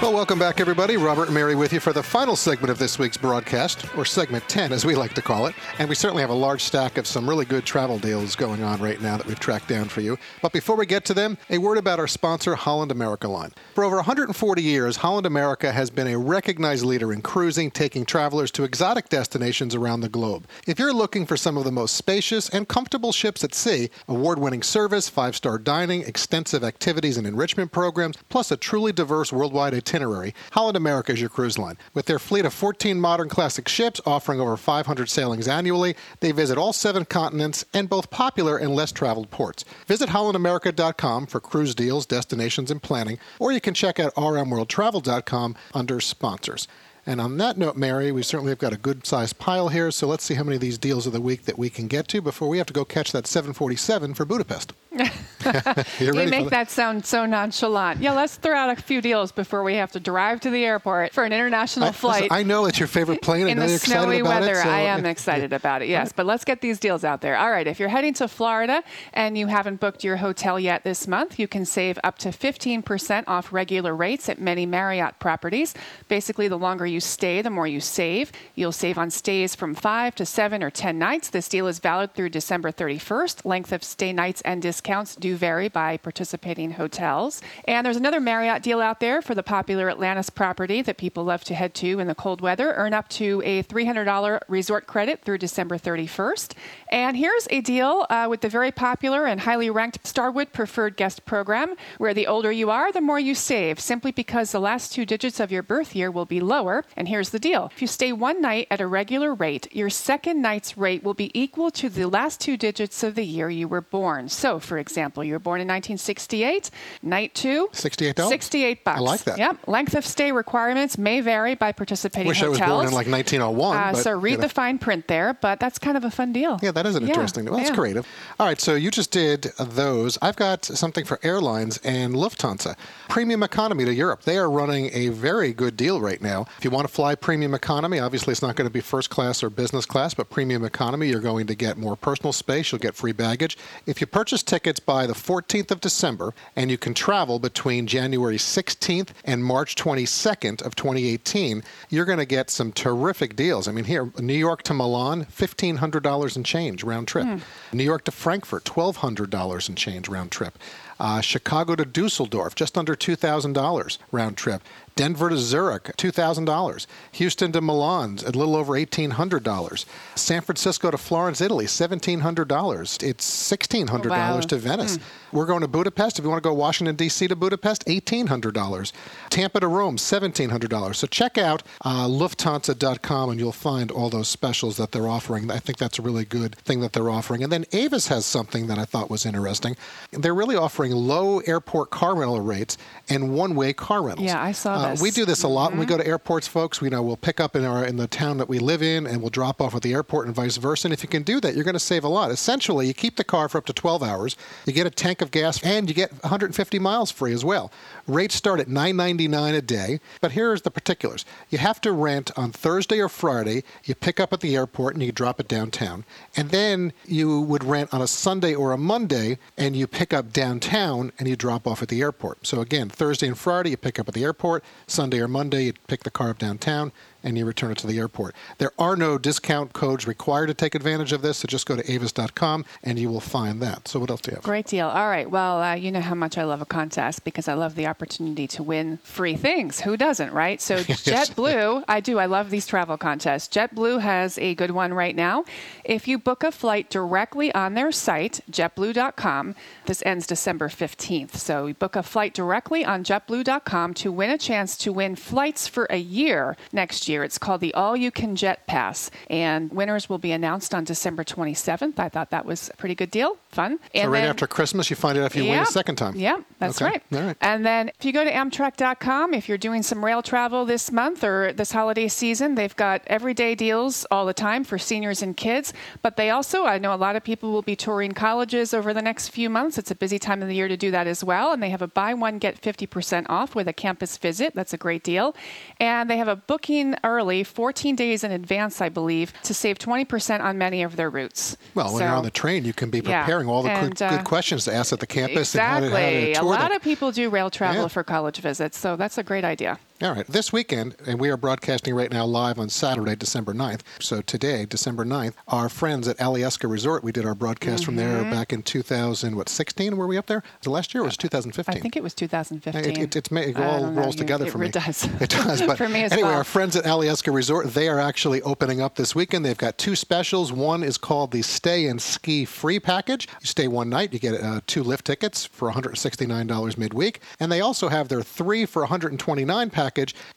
Well, 0.00 0.12
welcome 0.12 0.38
back, 0.38 0.60
everybody. 0.60 0.96
Robert 0.96 1.24
and 1.24 1.34
Mary 1.34 1.56
with 1.56 1.72
you 1.72 1.80
for 1.80 1.92
the 1.92 2.04
final 2.04 2.36
segment 2.36 2.70
of 2.70 2.78
this 2.78 3.00
week's 3.00 3.16
broadcast, 3.16 3.84
or 3.96 4.04
segment 4.04 4.48
10, 4.48 4.72
as 4.72 4.84
we 4.84 4.94
like 4.94 5.12
to 5.14 5.22
call 5.22 5.46
it. 5.46 5.56
And 5.80 5.88
we 5.88 5.96
certainly 5.96 6.20
have 6.20 6.30
a 6.30 6.34
large 6.34 6.62
stack 6.62 6.98
of 6.98 7.06
some 7.06 7.28
really 7.28 7.44
good 7.44 7.64
travel 7.64 7.98
deals 7.98 8.36
going 8.36 8.62
on 8.62 8.80
right 8.80 9.00
now 9.00 9.16
that 9.16 9.26
we've 9.26 9.40
tracked 9.40 9.66
down 9.66 9.88
for 9.88 10.00
you. 10.00 10.16
But 10.40 10.52
before 10.52 10.76
we 10.76 10.86
get 10.86 11.04
to 11.06 11.14
them, 11.14 11.36
a 11.50 11.58
word 11.58 11.78
about 11.78 11.98
our 11.98 12.06
sponsor, 12.06 12.54
Holland 12.54 12.92
America 12.92 13.26
Line. 13.26 13.50
For 13.74 13.82
over 13.82 13.96
140 13.96 14.62
years, 14.62 14.98
Holland 14.98 15.26
America 15.26 15.72
has 15.72 15.90
been 15.90 16.06
a 16.06 16.16
recognized 16.16 16.84
leader 16.84 17.12
in 17.12 17.20
cruising, 17.20 17.72
taking 17.72 18.06
travelers 18.06 18.52
to 18.52 18.62
exotic 18.62 19.08
destinations 19.08 19.74
around 19.74 20.02
the 20.02 20.08
globe. 20.08 20.46
If 20.68 20.78
you're 20.78 20.94
looking 20.94 21.26
for 21.26 21.36
some 21.36 21.56
of 21.56 21.64
the 21.64 21.72
most 21.72 21.96
spacious 21.96 22.48
and 22.48 22.68
comfortable 22.68 23.10
ships 23.10 23.42
at 23.42 23.52
sea, 23.52 23.90
award 24.06 24.38
winning 24.38 24.62
service, 24.62 25.08
five 25.08 25.34
star 25.34 25.58
dining, 25.58 26.02
extensive 26.02 26.62
activities 26.62 27.16
and 27.16 27.26
enrichment 27.26 27.72
programs, 27.72 28.16
plus 28.28 28.52
a 28.52 28.56
truly 28.56 28.92
diverse 28.92 29.32
worldwide 29.32 29.74
itinerary, 29.88 30.34
Holland 30.52 30.76
America 30.76 31.12
is 31.12 31.20
your 31.20 31.30
cruise 31.30 31.58
line. 31.58 31.78
With 31.94 32.06
their 32.06 32.18
fleet 32.18 32.44
of 32.44 32.52
14 32.52 33.00
modern 33.00 33.28
classic 33.28 33.68
ships 33.68 34.00
offering 34.04 34.40
over 34.40 34.56
500 34.56 35.08
sailings 35.08 35.48
annually, 35.48 35.96
they 36.20 36.32
visit 36.32 36.58
all 36.58 36.72
seven 36.72 37.04
continents 37.04 37.64
and 37.72 37.88
both 37.88 38.10
popular 38.10 38.58
and 38.58 38.74
less 38.74 38.92
traveled 38.92 39.30
ports. 39.30 39.64
Visit 39.86 40.10
hollandamerica.com 40.10 41.26
for 41.26 41.40
cruise 41.40 41.74
deals, 41.74 42.04
destinations, 42.04 42.70
and 42.70 42.82
planning, 42.82 43.18
or 43.38 43.50
you 43.50 43.60
can 43.60 43.74
check 43.74 43.98
out 43.98 44.14
rmworldtravel.com 44.14 45.56
under 45.72 46.00
sponsors. 46.00 46.68
And 47.06 47.22
on 47.22 47.38
that 47.38 47.56
note, 47.56 47.76
Mary, 47.76 48.12
we 48.12 48.22
certainly 48.22 48.50
have 48.50 48.58
got 48.58 48.74
a 48.74 48.76
good 48.76 49.06
sized 49.06 49.38
pile 49.38 49.68
here, 49.68 49.90
so 49.90 50.06
let's 50.06 50.24
see 50.24 50.34
how 50.34 50.42
many 50.42 50.56
of 50.56 50.60
these 50.60 50.76
deals 50.76 51.06
of 51.06 51.14
the 51.14 51.22
week 51.22 51.46
that 51.46 51.58
we 51.58 51.70
can 51.70 51.86
get 51.86 52.06
to 52.08 52.20
before 52.20 52.48
we 52.48 52.58
have 52.58 52.66
to 52.66 52.74
go 52.74 52.84
catch 52.84 53.12
that 53.12 53.26
747 53.26 54.12
for 54.12 54.26
Budapest. 54.26 54.74
you 56.00 56.06
You 56.06 56.12
ready 56.12 56.24
for 56.26 56.30
make 56.30 56.50
that 56.50 56.70
sound 56.70 57.04
so 57.06 57.24
nonchalant. 57.26 58.00
Yeah, 58.00 58.12
let's 58.12 58.34
throw 58.36 58.54
out 58.56 58.76
a 58.76 58.80
few 58.82 59.00
deals 59.00 59.30
before 59.32 59.62
we 59.62 59.74
have 59.74 59.92
to 59.92 60.00
drive 60.00 60.40
to 60.40 60.50
the 60.50 60.64
airport 60.64 61.12
for 61.12 61.24
an 61.24 61.32
international 61.32 61.88
I, 61.88 61.92
flight. 61.92 62.22
listen, 62.24 62.36
I 62.36 62.42
know 62.42 62.66
it's 62.66 62.78
your 62.78 62.88
favorite 62.88 63.22
plane. 63.22 63.48
In 63.48 63.58
the 63.58 63.68
snowy 63.78 64.18
about 64.20 64.40
weather, 64.40 64.52
it. 64.54 64.62
so 64.62 64.68
I 64.68 64.80
am 64.80 65.06
it- 65.06 65.10
excited 65.10 65.52
about 65.52 65.82
it. 65.82 65.88
Yes, 65.88 66.12
but 66.12 66.26
let's 66.26 66.44
get 66.44 66.60
these 66.60 66.78
deals 66.80 67.04
out 67.04 67.20
there. 67.20 67.36
All 67.36 67.50
right, 67.50 67.66
if 67.66 67.78
you're 67.78 67.88
heading 67.88 68.14
to 68.14 68.26
Florida 68.28 68.82
and 69.12 69.38
you 69.38 69.46
haven't 69.46 69.78
booked 69.80 70.02
your 70.02 70.16
hotel 70.16 70.58
yet 70.58 70.82
this 70.82 71.06
month, 71.06 71.38
you 71.38 71.46
can 71.46 71.64
save 71.64 71.98
up 72.02 72.18
to 72.18 72.30
15% 72.30 73.24
off 73.28 73.52
regular 73.52 73.94
rates 73.94 74.28
at 74.28 74.40
many 74.40 74.66
Marriott 74.66 75.18
properties. 75.20 75.72
Basically, 76.08 76.48
the 76.48 76.58
longer 76.58 76.86
you 76.86 77.00
stay, 77.00 77.42
the 77.42 77.50
more 77.50 77.66
you 77.66 77.80
save. 77.80 78.32
You'll 78.56 78.72
save 78.72 78.98
on 78.98 79.10
stays 79.10 79.54
from 79.54 79.74
5 79.74 80.14
to 80.16 80.26
7 80.26 80.62
or 80.62 80.70
10 80.70 80.98
nights. 80.98 81.30
This 81.30 81.48
deal 81.48 81.68
is 81.68 81.78
valid 81.78 82.14
through 82.14 82.30
December 82.30 82.72
31st. 82.72 83.44
Length 83.44 83.72
of 83.72 83.84
stay 83.84 84.12
nights 84.12 84.40
and 84.42 84.60
discounts 84.60 84.87
do 85.20 85.36
vary 85.36 85.68
by 85.68 85.98
participating 85.98 86.72
hotels. 86.72 87.42
And 87.66 87.84
there's 87.84 87.96
another 87.96 88.20
Marriott 88.20 88.62
deal 88.62 88.80
out 88.80 89.00
there 89.00 89.20
for 89.20 89.34
the 89.34 89.42
popular 89.42 89.90
Atlantis 89.90 90.30
property 90.30 90.80
that 90.82 90.96
people 90.96 91.24
love 91.24 91.44
to 91.44 91.54
head 91.54 91.74
to 91.74 91.98
in 91.98 92.06
the 92.06 92.14
cold 92.14 92.40
weather. 92.40 92.72
Earn 92.72 92.94
up 92.94 93.08
to 93.10 93.42
a 93.44 93.62
$300 93.62 94.40
resort 94.48 94.86
credit 94.86 95.22
through 95.22 95.38
December 95.38 95.76
31st. 95.76 96.54
And 96.90 97.16
here's 97.16 97.46
a 97.50 97.60
deal 97.60 98.06
uh, 98.08 98.26
with 98.30 98.40
the 98.40 98.48
very 98.48 98.72
popular 98.72 99.26
and 99.26 99.40
highly 99.40 99.68
ranked 99.70 100.06
Starwood 100.06 100.52
Preferred 100.52 100.96
Guest 100.96 101.24
Program, 101.24 101.74
where 101.98 102.14
the 102.14 102.26
older 102.26 102.50
you 102.50 102.70
are, 102.70 102.90
the 102.92 103.00
more 103.00 103.20
you 103.20 103.34
save, 103.34 103.78
simply 103.78 104.10
because 104.10 104.52
the 104.52 104.60
last 104.60 104.92
two 104.92 105.04
digits 105.04 105.40
of 105.40 105.52
your 105.52 105.62
birth 105.62 105.94
year 105.94 106.10
will 106.10 106.24
be 106.24 106.40
lower. 106.40 106.84
And 106.96 107.08
here's 107.08 107.30
the 107.30 107.38
deal 107.38 107.70
if 107.72 107.82
you 107.82 107.88
stay 107.88 108.12
one 108.12 108.40
night 108.40 108.66
at 108.70 108.80
a 108.80 108.86
regular 108.86 109.34
rate, 109.34 109.68
your 109.74 109.90
second 109.90 110.40
night's 110.40 110.78
rate 110.78 111.02
will 111.02 111.14
be 111.14 111.30
equal 111.38 111.70
to 111.72 111.88
the 111.88 112.06
last 112.06 112.40
two 112.40 112.56
digits 112.56 113.02
of 113.02 113.14
the 113.14 113.24
year 113.24 113.50
you 113.50 113.68
were 113.68 113.80
born. 113.80 114.28
So, 114.28 114.58
for 114.58 114.78
example, 114.78 115.22
you 115.22 115.34
were 115.34 115.38
born 115.38 115.60
in 115.60 115.68
1968, 115.68 116.70
night 117.02 117.34
two, 117.34 117.68
$68? 117.72 118.28
68 118.28 118.84
bucks. 118.84 118.98
I 118.98 119.00
like 119.00 119.24
that. 119.24 119.38
Yep. 119.38 119.68
Length 119.68 119.94
of 119.94 120.06
stay 120.06 120.32
requirements 120.32 120.96
may 120.96 121.20
vary 121.20 121.54
by 121.54 121.72
participating 121.72 122.28
Wish 122.28 122.42
I 122.42 122.48
was 122.48 122.58
born 122.58 122.86
in 122.86 122.92
like 122.92 123.08
1901. 123.08 123.76
Uh, 123.76 123.92
but, 123.92 124.02
so 124.02 124.12
read 124.12 124.32
you 124.32 124.36
know. 124.38 124.42
the 124.42 124.48
fine 124.48 124.78
print 124.78 125.08
there, 125.08 125.34
but 125.34 125.60
that's 125.60 125.78
kind 125.78 125.96
of 125.96 126.04
a 126.04 126.10
fun 126.10 126.32
deal. 126.32 126.58
Yeah, 126.62 126.72
that 126.78 126.86
is 126.86 126.94
an 126.94 127.02
Yeah, 127.02 127.08
interesting. 127.08 127.44
Well, 127.46 127.56
that's 127.56 127.70
yeah. 127.70 127.74
creative. 127.74 128.06
All 128.38 128.46
right, 128.46 128.60
so 128.60 128.76
you 128.76 128.92
just 128.92 129.10
did 129.10 129.50
those. 129.58 130.16
I've 130.22 130.36
got 130.36 130.64
something 130.64 131.04
for 131.04 131.18
airlines 131.24 131.78
and 131.78 132.14
Lufthansa. 132.14 132.76
Premium 133.08 133.42
economy 133.42 133.84
to 133.84 133.92
Europe. 133.92 134.22
They 134.22 134.38
are 134.38 134.48
running 134.48 134.90
a 134.92 135.08
very 135.08 135.52
good 135.52 135.76
deal 135.76 136.00
right 136.00 136.22
now. 136.22 136.46
If 136.56 136.64
you 136.64 136.70
want 136.70 136.86
to 136.86 136.94
fly 136.94 137.16
premium 137.16 137.52
economy, 137.52 137.98
obviously 137.98 138.30
it's 138.30 138.42
not 138.42 138.54
going 138.54 138.68
to 138.68 138.72
be 138.72 138.80
first 138.80 139.10
class 139.10 139.42
or 139.42 139.50
business 139.50 139.86
class, 139.86 140.14
but 140.14 140.30
premium 140.30 140.64
economy, 140.64 141.08
you're 141.08 141.20
going 141.20 141.48
to 141.48 141.56
get 141.56 141.78
more 141.78 141.96
personal 141.96 142.32
space. 142.32 142.70
You'll 142.70 142.78
get 142.78 142.94
free 142.94 143.10
baggage. 143.12 143.58
If 143.86 144.00
you 144.00 144.06
purchase 144.06 144.44
tickets 144.44 144.78
by 144.78 145.08
the 145.08 145.14
14th 145.14 145.72
of 145.72 145.80
December 145.80 146.32
and 146.54 146.70
you 146.70 146.78
can 146.78 146.94
travel 146.94 147.40
between 147.40 147.88
January 147.88 148.36
16th 148.36 149.08
and 149.24 149.44
March 149.44 149.74
22nd 149.74 150.62
of 150.62 150.76
2018, 150.76 151.64
you're 151.90 152.04
going 152.04 152.18
to 152.18 152.24
get 152.24 152.50
some 152.50 152.70
terrific 152.70 153.34
deals. 153.34 153.66
I 153.66 153.72
mean, 153.72 153.84
here, 153.84 154.12
New 154.20 154.34
York 154.34 154.62
to 154.64 154.74
Milan, 154.74 155.24
$1,500 155.24 156.36
and 156.36 156.46
change 156.46 156.67
round 156.76 157.08
trip. 157.08 157.26
New 157.72 157.84
York 157.84 158.04
to 158.04 158.10
Frankfurt, 158.10 158.64
$1,200 158.64 159.68
and 159.68 159.78
change 159.78 160.08
round 160.08 160.30
trip. 160.30 160.58
Uh, 161.00 161.20
Chicago 161.20 161.76
to 161.76 161.84
Dusseldorf, 161.84 162.54
just 162.54 162.76
under 162.76 162.94
$2,000 162.96 163.98
round 164.10 164.36
trip. 164.36 164.62
Denver 164.98 165.28
to 165.30 165.36
Zurich, 165.38 165.84
$2,000. 165.96 166.86
Houston 167.12 167.52
to 167.52 167.60
Milan, 167.60 168.18
a 168.26 168.32
little 168.32 168.56
over 168.56 168.72
$1,800. 168.72 169.84
San 170.16 170.40
Francisco 170.42 170.90
to 170.90 170.98
Florence, 170.98 171.40
Italy, 171.40 171.66
$1,700. 171.66 173.02
It's 173.04 173.24
$1,600 173.52 174.08
Wow. 174.10 174.40
to 174.40 174.56
Venice. 174.56 174.98
We're 175.30 175.46
going 175.46 175.60
to 175.60 175.68
Budapest. 175.68 176.18
If 176.18 176.24
you 176.24 176.30
want 176.30 176.42
to 176.42 176.48
go 176.48 176.52
Washington, 176.54 176.96
D.C. 176.96 177.28
to 177.28 177.36
Budapest, 177.36 177.84
$1,800. 177.86 178.92
Tampa 179.30 179.60
to 179.60 179.68
Rome, 179.68 179.98
$1,700. 179.98 180.96
So 180.96 181.06
check 181.06 181.38
out 181.38 181.62
uh, 181.84 182.08
Lufthansa.com 182.08 183.30
and 183.30 183.38
you'll 183.38 183.52
find 183.52 183.92
all 183.92 184.10
those 184.10 184.26
specials 184.26 184.78
that 184.78 184.90
they're 184.90 185.06
offering. 185.06 185.48
I 185.48 185.60
think 185.60 185.78
that's 185.78 186.00
a 186.00 186.02
really 186.02 186.24
good 186.24 186.56
thing 186.56 186.80
that 186.80 186.92
they're 186.92 187.10
offering. 187.10 187.44
And 187.44 187.52
then 187.52 187.66
Avis 187.72 188.08
has 188.08 188.26
something 188.26 188.66
that 188.66 188.78
I 188.80 188.84
thought 188.84 189.10
was 189.10 189.24
interesting. 189.24 189.76
They're 190.10 190.34
really 190.34 190.56
offering 190.56 190.90
low 190.90 191.38
airport 191.40 191.90
car 191.90 192.16
rental 192.16 192.40
rates 192.40 192.76
and 193.08 193.32
one-way 193.34 193.74
car 193.74 194.02
rentals. 194.02 194.26
Yeah, 194.26 194.42
I 194.42 194.50
saw 194.52 194.74
Uh, 194.74 194.87
this. 194.92 195.02
we 195.02 195.10
do 195.10 195.24
this 195.24 195.42
a 195.42 195.48
lot 195.48 195.70
when 195.70 195.78
we 195.78 195.86
mm-hmm. 195.86 195.96
go 195.96 196.02
to 196.02 196.06
airports, 196.06 196.46
folks. 196.46 196.80
We 196.80 196.88
know 196.88 197.02
we'll 197.02 197.16
pick 197.16 197.40
up 197.40 197.56
in 197.56 197.64
our 197.64 197.84
in 197.84 197.96
the 197.96 198.06
town 198.06 198.38
that 198.38 198.48
we 198.48 198.58
live 198.58 198.82
in, 198.82 199.06
and 199.06 199.20
we'll 199.20 199.30
drop 199.30 199.60
off 199.60 199.74
at 199.74 199.82
the 199.82 199.92
airport, 199.92 200.26
and 200.26 200.34
vice 200.34 200.56
versa. 200.56 200.88
And 200.88 200.92
if 200.92 201.02
you 201.02 201.08
can 201.08 201.22
do 201.22 201.40
that, 201.40 201.54
you're 201.54 201.64
going 201.64 201.74
to 201.74 201.80
save 201.80 202.04
a 202.04 202.08
lot. 202.08 202.30
Essentially, 202.30 202.86
you 202.86 202.94
keep 202.94 203.16
the 203.16 203.24
car 203.24 203.48
for 203.48 203.58
up 203.58 203.66
to 203.66 203.72
12 203.72 204.02
hours. 204.02 204.36
You 204.66 204.72
get 204.72 204.86
a 204.86 204.90
tank 204.90 205.20
of 205.22 205.30
gas, 205.30 205.62
and 205.62 205.88
you 205.88 205.94
get 205.94 206.12
150 206.22 206.78
miles 206.78 207.10
free 207.10 207.32
as 207.32 207.44
well. 207.44 207.70
Rates 208.06 208.34
start 208.34 208.60
at 208.60 208.68
9.99 208.68 209.54
a 209.54 209.62
day, 209.62 210.00
but 210.20 210.32
here's 210.32 210.62
the 210.62 210.70
particulars. 210.70 211.24
You 211.50 211.58
have 211.58 211.80
to 211.82 211.92
rent 211.92 212.30
on 212.36 212.52
Thursday 212.52 213.00
or 213.00 213.08
Friday. 213.08 213.64
You 213.84 213.94
pick 213.94 214.20
up 214.20 214.32
at 214.32 214.40
the 214.40 214.56
airport, 214.56 214.94
and 214.94 215.02
you 215.02 215.12
drop 215.12 215.40
it 215.40 215.48
downtown, 215.48 216.04
and 216.36 216.50
then 216.50 216.92
you 217.06 217.40
would 217.40 217.64
rent 217.64 217.92
on 217.92 218.02
a 218.02 218.06
Sunday 218.06 218.54
or 218.54 218.72
a 218.72 218.78
Monday, 218.78 219.38
and 219.56 219.76
you 219.76 219.86
pick 219.86 220.12
up 220.12 220.32
downtown, 220.32 221.12
and 221.18 221.28
you 221.28 221.36
drop 221.36 221.66
off 221.66 221.82
at 221.82 221.88
the 221.88 222.00
airport. 222.00 222.46
So 222.46 222.60
again, 222.60 222.88
Thursday 222.88 223.26
and 223.26 223.38
Friday, 223.38 223.70
you 223.70 223.76
pick 223.76 223.98
up 223.98 224.08
at 224.08 224.14
the 224.14 224.24
airport. 224.24 224.64
Sunday 224.86 225.20
or 225.20 225.28
Monday, 225.28 225.64
you'd 225.64 225.86
pick 225.86 226.04
the 226.04 226.10
car 226.10 226.30
up 226.30 226.38
downtown 226.38 226.92
and 227.28 227.36
you 227.36 227.44
return 227.44 227.70
it 227.70 227.76
to 227.76 227.86
the 227.86 227.98
airport. 227.98 228.34
There 228.56 228.72
are 228.78 228.96
no 228.96 229.18
discount 229.18 229.74
codes 229.74 230.06
required 230.06 230.46
to 230.46 230.54
take 230.54 230.74
advantage 230.74 231.12
of 231.12 231.20
this, 231.20 231.38
so 231.38 231.46
just 231.46 231.66
go 231.66 231.76
to 231.76 231.92
avis.com 231.92 232.64
and 232.82 232.98
you 232.98 233.10
will 233.10 233.20
find 233.20 233.60
that. 233.60 233.86
So, 233.86 234.00
what 234.00 234.08
else 234.10 234.22
do 234.22 234.30
you 234.30 234.36
have? 234.36 234.44
Great 234.44 234.66
deal. 234.66 234.88
All 234.88 235.08
right. 235.08 235.30
Well, 235.30 235.60
uh, 235.60 235.74
you 235.74 235.92
know 235.92 236.00
how 236.00 236.14
much 236.14 236.38
I 236.38 236.44
love 236.44 236.62
a 236.62 236.66
contest 236.66 237.24
because 237.24 237.46
I 237.46 237.52
love 237.52 237.74
the 237.74 237.86
opportunity 237.86 238.46
to 238.48 238.62
win 238.62 238.98
free 239.02 239.36
things. 239.36 239.80
Who 239.80 239.98
doesn't, 239.98 240.32
right? 240.32 240.60
So, 240.60 240.78
JetBlue, 240.82 241.84
I 241.86 242.00
do. 242.00 242.18
I 242.18 242.24
love 242.24 242.48
these 242.48 242.66
travel 242.66 242.96
contests. 242.96 243.54
JetBlue 243.54 244.00
has 244.00 244.38
a 244.38 244.54
good 244.54 244.70
one 244.70 244.94
right 244.94 245.14
now. 245.14 245.44
If 245.84 246.08
you 246.08 246.18
book 246.18 246.42
a 246.42 246.50
flight 246.50 246.88
directly 246.88 247.54
on 247.54 247.74
their 247.74 247.92
site, 247.92 248.40
jetblue.com, 248.50 249.54
this 249.84 250.02
ends 250.06 250.26
December 250.26 250.68
15th. 250.68 251.34
So, 251.34 251.66
you 251.66 251.74
book 251.74 251.94
a 251.94 252.02
flight 252.02 252.32
directly 252.32 252.86
on 252.86 253.04
jetblue.com 253.04 253.92
to 253.94 254.10
win 254.10 254.30
a 254.30 254.38
chance 254.38 254.78
to 254.78 254.92
win 254.94 255.14
flights 255.14 255.68
for 255.68 255.86
a 255.90 255.98
year 255.98 256.56
next 256.72 257.06
year 257.06 257.17
year. 257.18 257.24
It's 257.24 257.38
called 257.38 257.60
the 257.60 257.74
All 257.74 257.96
You 257.96 258.10
Can 258.10 258.36
Jet 258.36 258.66
Pass, 258.66 259.10
and 259.28 259.70
winners 259.72 260.08
will 260.08 260.18
be 260.18 260.30
announced 260.32 260.74
on 260.74 260.84
December 260.84 261.24
27th. 261.24 261.98
I 261.98 262.08
thought 262.08 262.30
that 262.30 262.46
was 262.46 262.70
a 262.72 262.76
pretty 262.76 262.94
good 262.94 263.10
deal, 263.10 263.36
fun. 263.50 263.78
So 263.94 264.06
right 264.08 264.20
then- 264.20 264.28
after 264.30 264.46
Christmas, 264.46 264.88
you 264.90 264.96
find 264.96 265.18
out 265.18 265.24
if 265.26 265.36
you 265.36 265.44
win 265.44 265.58
a 265.60 265.66
second 265.66 265.96
time. 265.96 266.14
Yep, 266.16 266.40
that's 266.60 266.80
Okay. 266.80 266.90
right. 266.92 267.02
All 267.12 267.26
right. 267.26 267.36
And 267.40 267.66
then 267.66 267.88
if 267.98 268.04
you 268.04 268.12
go 268.12 268.24
to 268.24 268.30
Amtrak.com, 268.32 269.34
if 269.34 269.48
you're 269.48 269.58
doing 269.58 269.82
some 269.82 270.04
rail 270.04 270.22
travel 270.22 270.64
this 270.64 270.92
month 270.92 271.24
or 271.24 271.52
this 271.52 271.72
holiday 271.72 272.08
season, 272.08 272.54
they've 272.54 272.76
got 272.76 273.02
everyday 273.08 273.54
deals 273.54 274.06
all 274.10 274.26
the 274.26 274.34
time 274.34 274.64
for 274.64 274.78
seniors 274.78 275.22
and 275.22 275.36
kids. 275.36 275.72
But 276.02 276.16
they 276.16 276.30
also, 276.30 276.64
I 276.64 276.78
know 276.78 276.94
a 276.94 276.96
lot 276.96 277.16
of 277.16 277.24
people 277.24 277.50
will 277.50 277.62
be 277.62 277.76
touring 277.76 278.12
colleges 278.12 278.72
over 278.72 278.94
the 278.94 279.02
next 279.02 279.28
few 279.30 279.50
months. 279.50 279.78
It's 279.78 279.90
a 279.90 279.94
busy 279.94 280.18
time 280.18 280.42
of 280.42 280.48
the 280.48 280.54
year 280.54 280.68
to 280.68 280.76
do 280.76 280.90
that 280.92 281.06
as 281.06 281.24
well. 281.24 281.52
And 281.52 281.62
they 281.62 281.70
have 281.70 281.82
a 281.82 281.88
buy 281.88 282.14
one, 282.14 282.38
get 282.38 282.60
50% 282.60 283.26
off 283.28 283.54
with 283.54 283.66
a 283.68 283.72
campus 283.72 284.16
visit. 284.18 284.54
That's 284.54 284.72
a 284.72 284.76
great 284.78 285.02
deal. 285.02 285.34
And 285.80 286.08
they 286.08 286.16
have 286.18 286.28
a 286.28 286.36
booking 286.36 286.94
early, 287.04 287.44
14 287.44 287.96
days 287.96 288.24
in 288.24 288.32
advance, 288.32 288.80
I 288.80 288.88
believe, 288.88 289.32
to 289.42 289.54
save 289.54 289.78
20% 289.78 290.40
on 290.40 290.58
many 290.58 290.82
of 290.82 290.96
their 290.96 291.10
routes. 291.10 291.56
Well, 291.74 291.92
when 291.92 292.02
you're 292.02 292.12
on 292.12 292.24
the 292.24 292.30
train, 292.30 292.64
you 292.64 292.72
can 292.72 292.90
be 292.90 292.98
Yeah. 293.00 293.20
preparing 293.24 293.48
all 293.48 293.62
the 293.62 293.70
And, 293.70 293.94
good, 293.96 294.02
uh, 294.02 294.16
good 294.16 294.24
questions 294.24 294.64
to 294.64 294.74
ask 294.74 294.92
at 294.92 295.00
the 295.00 295.06
campus 295.06 295.54
and 295.54 295.62
how 295.62 295.80
to, 295.80 295.90
how 295.90 295.96
Exactly. 295.96 296.34
to 296.34 296.40
A 296.40 296.44
lot 296.44 296.70
the- 296.70 296.76
of 296.76 296.82
people 296.82 297.10
do 297.12 297.28
rail 297.30 297.50
travel 297.50 297.82
Yeah. 297.82 297.88
for 297.88 298.02
college 298.04 298.38
visits, 298.38 298.78
so 298.78 298.96
that's 298.96 299.18
a 299.18 299.22
great 299.22 299.44
idea. 299.44 299.78
All 300.00 300.12
right. 300.12 300.24
This 300.28 300.52
weekend, 300.52 300.94
and 301.08 301.18
we 301.18 301.28
are 301.28 301.36
broadcasting 301.36 301.92
right 301.92 302.08
now 302.12 302.24
live 302.24 302.60
on 302.60 302.68
Saturday, 302.68 303.16
December 303.16 303.52
9th. 303.52 303.80
So 303.98 304.20
today, 304.20 304.64
December 304.64 305.04
9th, 305.04 305.32
our 305.48 305.68
friends 305.68 306.06
at 306.06 306.16
Alyeska 306.18 306.70
Resort, 306.70 307.02
we 307.02 307.10
did 307.10 307.26
our 307.26 307.34
broadcast 307.34 307.84
from 307.84 307.96
there 307.96 308.22
Mhm. 308.22 308.30
back 308.30 308.52
in 308.52 308.62
2000, 308.62 309.34
what, 309.34 309.48
16? 309.48 309.96
Were 309.96 310.06
we 310.06 310.16
up 310.16 310.26
there? 310.26 310.44
It 310.62 310.68
last 310.68 310.94
year 310.94 311.02
or 311.02 311.06
was 311.06 311.16
2015? 311.16 311.76
I 311.76 311.80
think 311.80 311.96
it 311.96 312.04
was 312.04 312.14
2015. 312.14 312.84
It, 312.84 313.16
it, 313.16 313.32
it 313.32 313.56
all 313.56 313.80
don't 313.80 313.94
know. 313.96 314.02
rolls 314.02 314.14
together 314.14 314.46
it 314.46 314.52
for 314.52 314.58
me. 314.58 314.66
It 314.68 314.74
does. 314.74 315.02
It 315.20 315.30
does. 315.30 315.62
But 315.62 315.78
for 315.78 315.88
me 315.88 316.04
as 316.04 316.12
anyway, 316.12 316.28
well. 316.28 316.38
our 316.38 316.44
friends 316.44 316.76
at 316.76 316.84
Alyeska 316.84 317.34
Resort, 317.34 317.74
they 317.74 317.88
are 317.88 317.98
actually 317.98 318.40
opening 318.42 318.80
up 318.80 318.94
this 318.94 319.16
weekend. 319.16 319.44
They've 319.44 319.58
got 319.58 319.78
two 319.78 319.96
specials. 319.96 320.52
One 320.52 320.84
is 320.84 320.96
called 320.96 321.32
the 321.32 321.42
Stay 321.42 321.86
and 321.88 322.00
Ski 322.00 322.44
Free 322.44 322.78
Package. 322.78 323.26
You 323.40 323.46
stay 323.48 323.66
one 323.66 323.88
night, 323.88 324.12
you 324.12 324.20
get 324.20 324.40
uh, 324.40 324.60
two 324.68 324.84
lift 324.84 325.06
tickets 325.06 325.44
for 325.44 325.72
$169 325.72 326.78
midweek. 326.78 327.20
And 327.40 327.50
they 327.50 327.60
also 327.60 327.88
have 327.88 328.06
their 328.06 328.22
three 328.22 328.64
for 328.64 328.82
129 328.82 329.70
package, 329.70 329.87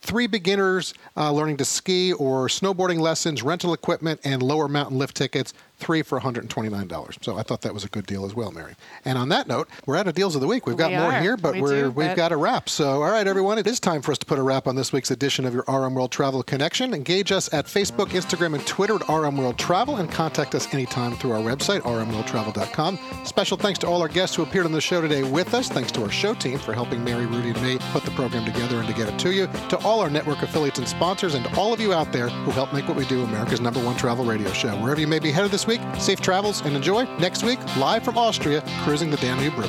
three 0.02 0.28
beginners 0.28 0.93
uh, 1.18 1.32
learning 1.32 1.58
to 1.58 1.66
ski 1.66 2.14
or 2.14 2.47
snowboarding 2.47 2.99
lessons, 2.99 3.43
rental 3.43 3.74
equipment, 3.74 4.20
and 4.24 4.41
lower 4.41 4.68
mountain 4.68 4.97
lift 4.97 5.16
tickets. 5.16 5.54
Three 5.82 6.03
for 6.03 6.19
$129. 6.19 7.23
So 7.23 7.38
I 7.38 7.43
thought 7.43 7.61
that 7.61 7.73
was 7.73 7.84
a 7.84 7.88
good 7.89 8.05
deal 8.05 8.23
as 8.25 8.36
well, 8.36 8.51
Mary. 8.51 8.75
And 9.03 9.17
on 9.17 9.29
that 9.29 9.47
note, 9.47 9.67
we're 9.86 9.97
out 9.97 10.07
of 10.07 10.13
deals 10.13 10.36
of 10.36 10.41
the 10.41 10.47
week. 10.47 10.65
We've 10.67 10.77
got 10.77 10.91
We 10.91 10.97
more 10.97 11.11
are. 11.11 11.19
here, 11.21 11.36
but 11.36 11.53
We 11.55 11.61
we're, 11.61 11.82
do, 11.86 11.91
we've 11.91 12.15
got 12.15 12.32
a 12.32 12.38
wrap. 12.38 12.69
So, 12.69 13.01
all 13.03 13.11
right, 13.11 13.25
everyone, 13.27 13.57
it 13.57 13.65
is 13.67 13.79
time 13.79 14.01
for 14.01 14.11
us 14.11 14.19
to 14.19 14.25
put 14.25 14.38
a 14.39 14.43
wrap 14.43 14.67
on 14.67 14.75
this 14.75 14.93
week's 14.93 15.09
edition 15.11 15.43
of 15.43 15.53
your 15.53 15.63
RM 15.67 15.95
World 15.95 16.11
Travel 16.11 16.43
Connection. 16.43 16.93
Engage 16.93 17.32
us 17.32 17.51
at 17.53 17.65
Facebook, 17.65 18.09
Instagram, 18.09 18.53
and 18.53 18.65
Twitter 18.67 18.95
at 18.95 19.09
RM 19.09 19.38
World 19.38 19.57
Travel, 19.57 19.97
and 19.97 20.09
contact 20.11 20.53
us 20.55 20.71
anytime 20.73 21.15
through 21.15 21.32
our 21.32 21.39
website, 21.41 21.82
rmworldtravel.com. 21.82 22.99
Special 23.25 23.57
thanks 23.57 23.79
to 23.79 23.88
all 23.88 24.01
our 24.01 24.07
guests 24.07 24.36
who 24.36 24.43
appeared 24.43 24.65
on 24.65 24.71
the 24.71 24.82
show 24.82 25.01
today 25.01 25.23
with 25.23 25.53
us. 25.53 25.67
Thanks 25.69 25.91
to 25.93 26.03
our 26.03 26.11
show 26.11 26.34
team 26.34 26.59
for 26.59 26.73
helping 26.73 27.03
Mary, 27.03 27.25
Rudy, 27.25 27.49
and 27.49 27.61
me 27.61 27.77
put 27.91 28.03
the 28.03 28.11
program 28.11 28.45
together 28.45 28.77
and 28.79 28.88
to 28.88 28.93
get 28.93 29.09
it 29.09 29.17
to 29.19 29.32
you. 29.34 29.47
To 29.69 29.77
all 29.79 29.99
our 29.99 30.09
network 30.09 30.41
affiliates 30.43 30.79
and 30.79 30.88
sponsors, 30.88 31.34
and 31.34 31.43
to 31.45 31.59
all 31.59 31.73
of 31.73 31.79
you 31.79 31.93
out 31.93 32.11
there 32.11 32.29
who 32.29 32.51
help 32.51 32.73
make 32.73 32.88
what 32.88 32.97
we 32.97 33.05
do 33.05 33.23
America's 33.23 33.61
number 33.61 33.84
one 33.84 33.95
travel 33.97 34.25
radio 34.25 34.51
show. 34.51 34.75
Wherever 34.82 34.99
you 35.01 35.07
may 35.07 35.19
be 35.19 35.32
headed 35.32 35.51
this 35.51 35.67
week, 35.72 35.82
safe 35.99 36.19
travels 36.19 36.61
and 36.65 36.76
enjoy. 36.76 37.05
Next 37.17 37.43
week, 37.43 37.59
live 37.78 38.03
from 38.03 38.17
Austria, 38.17 38.61
cruising 38.84 39.09
the 39.09 39.17
Danube 39.17 39.57
River. 39.57 39.67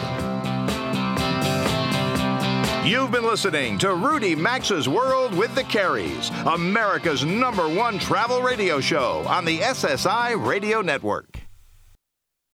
You've 2.85 3.13
been 3.13 3.23
listening 3.23 3.79
to 3.79 3.95
Rudy 3.95 4.35
Maxa's 4.35 4.89
World 4.89 5.33
with 5.33 5.55
the 5.55 5.63
Careys, 5.63 6.33
America's 6.53 7.25
number 7.25 7.69
one 7.69 8.01
travel 8.01 8.43
radio 8.43 8.81
show 8.81 9.25
on 9.29 9.45
the 9.45 9.61
SSI 9.61 10.45
Radio 10.45 10.83
Network. 10.83 11.42